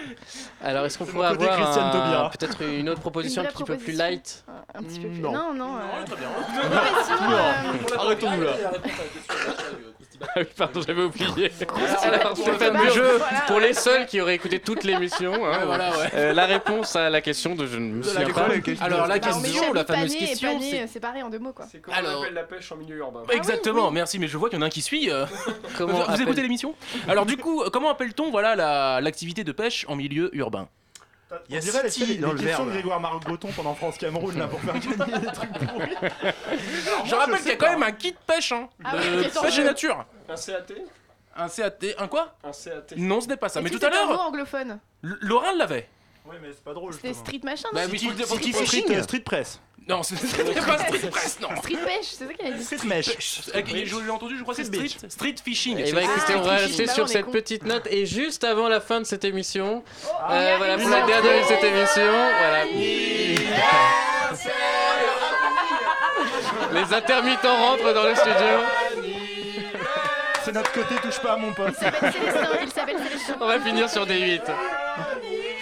Alors 0.62 0.86
est-ce 0.86 0.96
qu'on 0.96 1.06
pourrait 1.06 1.26
avoir 1.26 2.30
peut-être 2.30 2.62
une 2.62 2.88
autre 2.88 3.00
proposition 3.00 3.42
un 3.42 3.46
petit 3.46 3.64
peu 3.64 3.76
plus 3.76 3.94
light 3.94 4.44
Un 4.74 4.82
petit 4.84 5.00
peu 5.00 5.08
plus. 5.08 5.18
Non. 5.18 5.32
Non, 5.32 5.54
non. 5.54 5.76
euh, 5.78 6.04
Très 6.06 6.14
bien. 6.16 6.28
Euh, 7.32 7.98
Arrêtons-nous 7.98 8.42
là. 8.42 8.52
Ah 10.28 10.32
oui, 10.36 10.42
pardon, 10.56 10.80
j'avais 10.86 11.02
oublié. 11.02 11.50
Alors, 12.02 12.36
jeu, 12.36 13.16
voilà. 13.18 13.40
pour 13.46 13.58
les 13.58 13.72
seuls 13.72 14.06
qui 14.06 14.20
auraient 14.20 14.34
écouté 14.34 14.58
toute 14.58 14.84
l'émission, 14.84 15.32
hein, 15.46 15.64
voilà, 15.64 15.90
ouais. 15.96 16.10
euh, 16.14 16.32
la 16.34 16.44
réponse 16.46 16.94
à 16.94 17.08
la 17.10 17.20
question 17.20 17.54
de 17.54 17.66
je 17.66 17.78
ne 17.78 17.94
me 17.94 18.02
souviens 18.02 18.28
pas. 18.28 18.48
Alors 18.82 19.06
la 19.06 19.18
bah, 19.18 19.20
question, 19.20 19.72
la 19.72 19.84
fameuse 19.84 20.14
question, 20.14 20.60
c'est 20.60 20.86
c'est 20.86 21.00
pareil 21.00 21.22
en 21.22 21.30
deux 21.30 21.38
mots 21.38 21.52
quoi. 21.52 21.66
C'est 21.70 21.80
comment 21.80 21.96
Alors- 21.96 22.20
on 22.20 22.22
appelle 22.22 22.34
la 22.34 22.42
pêche 22.44 22.70
en 22.70 22.76
milieu 22.76 22.96
urbain 22.98 23.22
Exactement, 23.32 23.90
merci, 23.90 24.18
mais 24.18 24.28
je 24.28 24.36
vois 24.36 24.50
qu'il 24.50 24.58
y 24.58 24.60
en 24.60 24.64
a 24.64 24.66
un 24.66 24.70
qui 24.70 24.82
suit. 24.82 25.10
euh. 25.10 25.24
Comment 25.78 25.94
vous 25.94 26.02
appelle- 26.02 26.22
écoutez 26.22 26.42
l'émission? 26.42 26.74
Alors 27.08 27.26
du 27.26 27.36
coup, 27.36 27.64
comment 27.72 27.90
appelle-t-on 27.90 28.30
voilà 28.30 28.54
la- 28.56 29.00
l'activité 29.00 29.42
de 29.44 29.52
pêche 29.52 29.84
en 29.88 29.96
milieu 29.96 30.30
urbain? 30.36 30.68
Il 31.48 31.54
y 31.54 31.58
a 31.58 31.60
dirait 31.60 31.88
City 31.90 32.06
les, 32.14 32.18
dans 32.18 32.32
le 32.32 32.38
questions 32.40 32.64
de. 32.66 32.70
Grégoire 32.72 33.00
Margoton 33.00 33.48
pendant 33.54 33.74
France-Cameroun 33.74 34.36
là 34.38 34.48
pour 34.48 34.60
faire 34.60 34.74
gagner 34.78 35.18
des 35.26 35.26
trucs 35.32 35.52
pourris. 35.52 35.94
Je 37.06 37.14
rappelle 37.14 37.38
qu'il 37.38 37.48
y 37.48 37.52
a 37.52 37.56
quand 37.56 37.70
même 37.70 37.82
un 37.82 37.92
kit 37.92 38.14
pêche, 38.26 38.52
hein, 38.52 38.68
Ah 38.84 38.96
ouais, 38.96 39.16
de 39.16 39.20
qui 39.22 39.26
est 39.28 39.36
en 39.38 39.42
pêche 39.42 39.52
et 39.52 39.56
jeu. 39.56 39.64
nature. 39.64 40.04
Un 40.28 40.34
CAT 40.36 40.74
Un 41.36 41.48
CAT, 41.48 41.70
un 41.98 42.08
quoi? 42.08 42.34
Un 42.42 42.50
CAT. 42.52 42.94
Non, 42.96 43.20
ce 43.20 43.28
n'est 43.28 43.36
pas 43.36 43.48
ça. 43.48 43.60
Mais 43.62 43.70
tout 43.70 43.76
à 43.76 43.90
c'est 43.90 43.96
un 43.96 44.06
mot 44.06 44.12
l'heure, 44.12 44.20
anglophone. 44.22 44.78
L- 45.04 45.16
Laurent 45.20 45.52
l'avait. 45.56 45.88
Oui, 46.26 46.36
mais 46.42 46.48
c'est 46.52 46.62
pas 46.64 46.74
drôle. 46.74 46.92
C'était 46.94 47.14
street 47.14 47.40
machin, 47.42 47.68
Bah 47.72 47.86
non 47.86 47.92
oui, 47.92 47.98
City 47.98 48.14
qu'il 48.14 48.52
faut- 48.54 48.60
fishing. 48.60 48.82
Street, 48.84 49.02
street 49.02 49.20
press. 49.20 49.60
Non, 49.88 50.02
ce 50.02 50.14
n'est 50.14 50.20
pas 50.60 50.78
street 50.78 51.08
press, 51.10 51.38
non. 51.40 51.48
Street 51.56 51.76
pêche, 51.84 52.04
c'est 52.12 52.26
ça 52.26 52.32
qu'elle 52.34 52.52
a 52.52 52.56
dit. 52.56 52.62
Street 52.64 52.78
mesh. 52.86 53.08
Euh, 53.54 53.62
Je 53.84 53.96
l'ai 53.98 54.10
entendu, 54.10 54.36
je 54.36 54.42
crois 54.42 54.54
que 54.54 54.62
c'est 54.62 54.66
Street 54.72 54.88
street, 54.88 55.08
street 55.10 55.34
fishing. 55.42 55.78
Et 55.78 55.86
C'est- 55.86 55.92
bah 55.92 56.02
écoutez, 56.02 56.34
Ah, 56.34 56.38
on 56.38 56.42
va 56.42 56.56
fishing, 56.58 56.68
rester 56.68 56.86
bah 56.86 56.92
sur 56.94 57.08
cette 57.08 57.24
con. 57.24 57.30
petite 57.32 57.64
note. 57.64 57.86
Et 57.90 58.06
juste 58.06 58.44
avant 58.44 58.68
la 58.68 58.80
fin 58.80 59.00
de 59.00 59.06
cette 59.06 59.24
émission, 59.24 59.82
Oh, 60.04 60.08
euh, 60.30 60.54
voilà, 60.58 60.78
pour 60.78 60.88
la 60.90 61.02
dernière 61.06 61.42
de 61.42 61.48
cette 61.48 61.64
émission, 61.64 62.12
voilà. 62.38 62.64
Les 66.72 66.94
intermittents 66.94 67.56
rentrent 67.56 67.92
dans 67.92 68.04
le 68.04 68.14
studio. 68.14 69.12
C'est 70.44 70.52
notre 70.52 70.72
côté 70.72 70.94
touche 71.02 71.18
pas 71.20 71.32
à 71.32 71.36
mon 71.36 71.52
pote. 71.52 71.74
Il 71.76 71.84
s'appelle 71.84 72.12
Célestin, 72.12 72.48
il 72.62 72.70
s'appelle 72.70 72.96
Célestin. 72.98 73.36
On 73.40 73.46
va 73.46 73.60
finir 73.60 73.90
sur 73.90 74.06
des 74.06 74.18
8. 74.20 74.42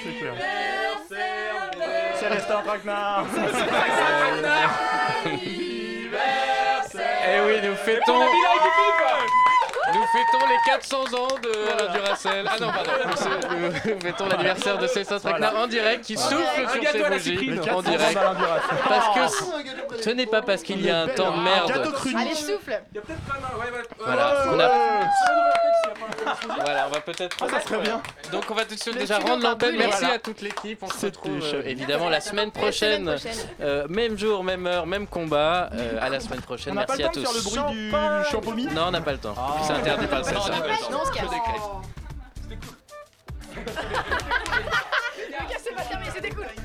C'est 0.04 0.18
clair. 0.18 0.34
Célestin 2.28 2.62
Traquenard. 2.62 3.24
Eh 7.26 7.40
oui, 7.46 7.56
nous 7.62 7.74
fêtons. 7.74 8.20
Nous 9.94 10.02
fêtons 10.12 10.46
les 10.48 10.56
400 10.66 10.96
ans 11.14 11.28
de 11.42 11.82
Alain 11.82 11.92
Duracell. 11.92 12.46
Ah 12.48 12.56
non, 12.60 12.68
pardon. 12.70 12.90
Nous- 13.50 13.94
Nous 13.94 14.00
fêtons 14.00 14.28
l'anniversaire 14.28 14.78
de 14.78 14.86
Célestin 14.86 15.18
Traquenard 15.18 15.56
en 15.56 15.66
direct 15.66 16.04
qui 16.04 16.16
souffle 16.16 16.36
Un 16.64 16.68
sur 16.68 16.80
gâteau 16.82 16.98
ses 17.18 17.32
bougies 17.32 17.70
en 17.70 17.82
direct. 17.82 18.18
Parce 18.88 19.14
que 19.14 19.36
ce- 19.96 20.02
ce 20.02 20.10
n'est 20.10 20.26
pas 20.26 20.42
parce 20.42 20.62
qu'il 20.62 20.80
y 20.84 20.90
a 20.90 21.02
un 21.02 21.08
temps 21.08 21.36
de 21.36 21.42
merde. 21.42 21.70
Allez, 22.16 22.34
souffle. 22.34 22.80
Il 22.92 22.96
y 22.96 22.98
a 22.98 23.02
peut-être 23.02 23.18
quand 23.26 23.34
même 23.34 23.44
un. 23.44 23.58
Ouais, 23.58 23.70
ouais. 23.78 23.84
Voilà, 23.98 24.44
on 24.52 24.60
a-. 24.60 24.70
Voilà, 26.62 26.86
on 26.88 26.90
va 26.90 27.00
peut-être. 27.00 27.36
Ah, 27.40 27.46
ça 27.50 27.60
serait 27.60 27.78
bien. 27.80 28.00
Donc 28.32 28.44
on 28.50 28.54
va 28.54 28.64
tout 28.64 28.74
de 28.74 28.80
suite 28.80 28.96
déjà 28.98 29.18
rendre 29.18 29.42
l'antenne. 29.42 29.76
Merci 29.76 29.98
Voilà. 30.00 30.14
à 30.14 30.18
toute 30.18 30.40
l'équipe. 30.42 30.82
On 30.82 30.88
se 30.90 31.06
retrouve 31.06 31.40
euh, 31.42 31.62
évidemment 31.64 32.08
la 32.08 32.20
semaine 32.20 32.50
prochaine. 32.50 33.16
Euh, 33.60 33.86
même 33.88 34.18
jour, 34.18 34.44
même 34.44 34.66
heure, 34.66 34.86
même 34.86 35.06
combat. 35.06 35.70
Euh, 35.74 35.98
à 36.00 36.08
la 36.08 36.20
semaine 36.20 36.40
prochaine. 36.40 36.72
On 36.72 36.76
n'a 36.76 36.84
pas 36.86 36.96
Merci 36.96 37.18
le 37.20 37.22
à 37.22 37.24
tous. 37.24 37.52
faire 37.54 37.66
le 37.66 37.70
bruit 37.80 38.24
du 38.24 38.30
champomis 38.30 38.66
Non, 38.66 38.84
on 38.88 38.90
n'a 38.90 39.00
pas 39.00 39.12
le 39.12 39.18
temps 39.18 39.34
interdit 39.78 40.06
par 40.06 40.18
le 40.18 40.24
Non. 40.90 40.98
C'était 46.04 46.10
c'était 46.14 46.30
cool. 46.30 46.46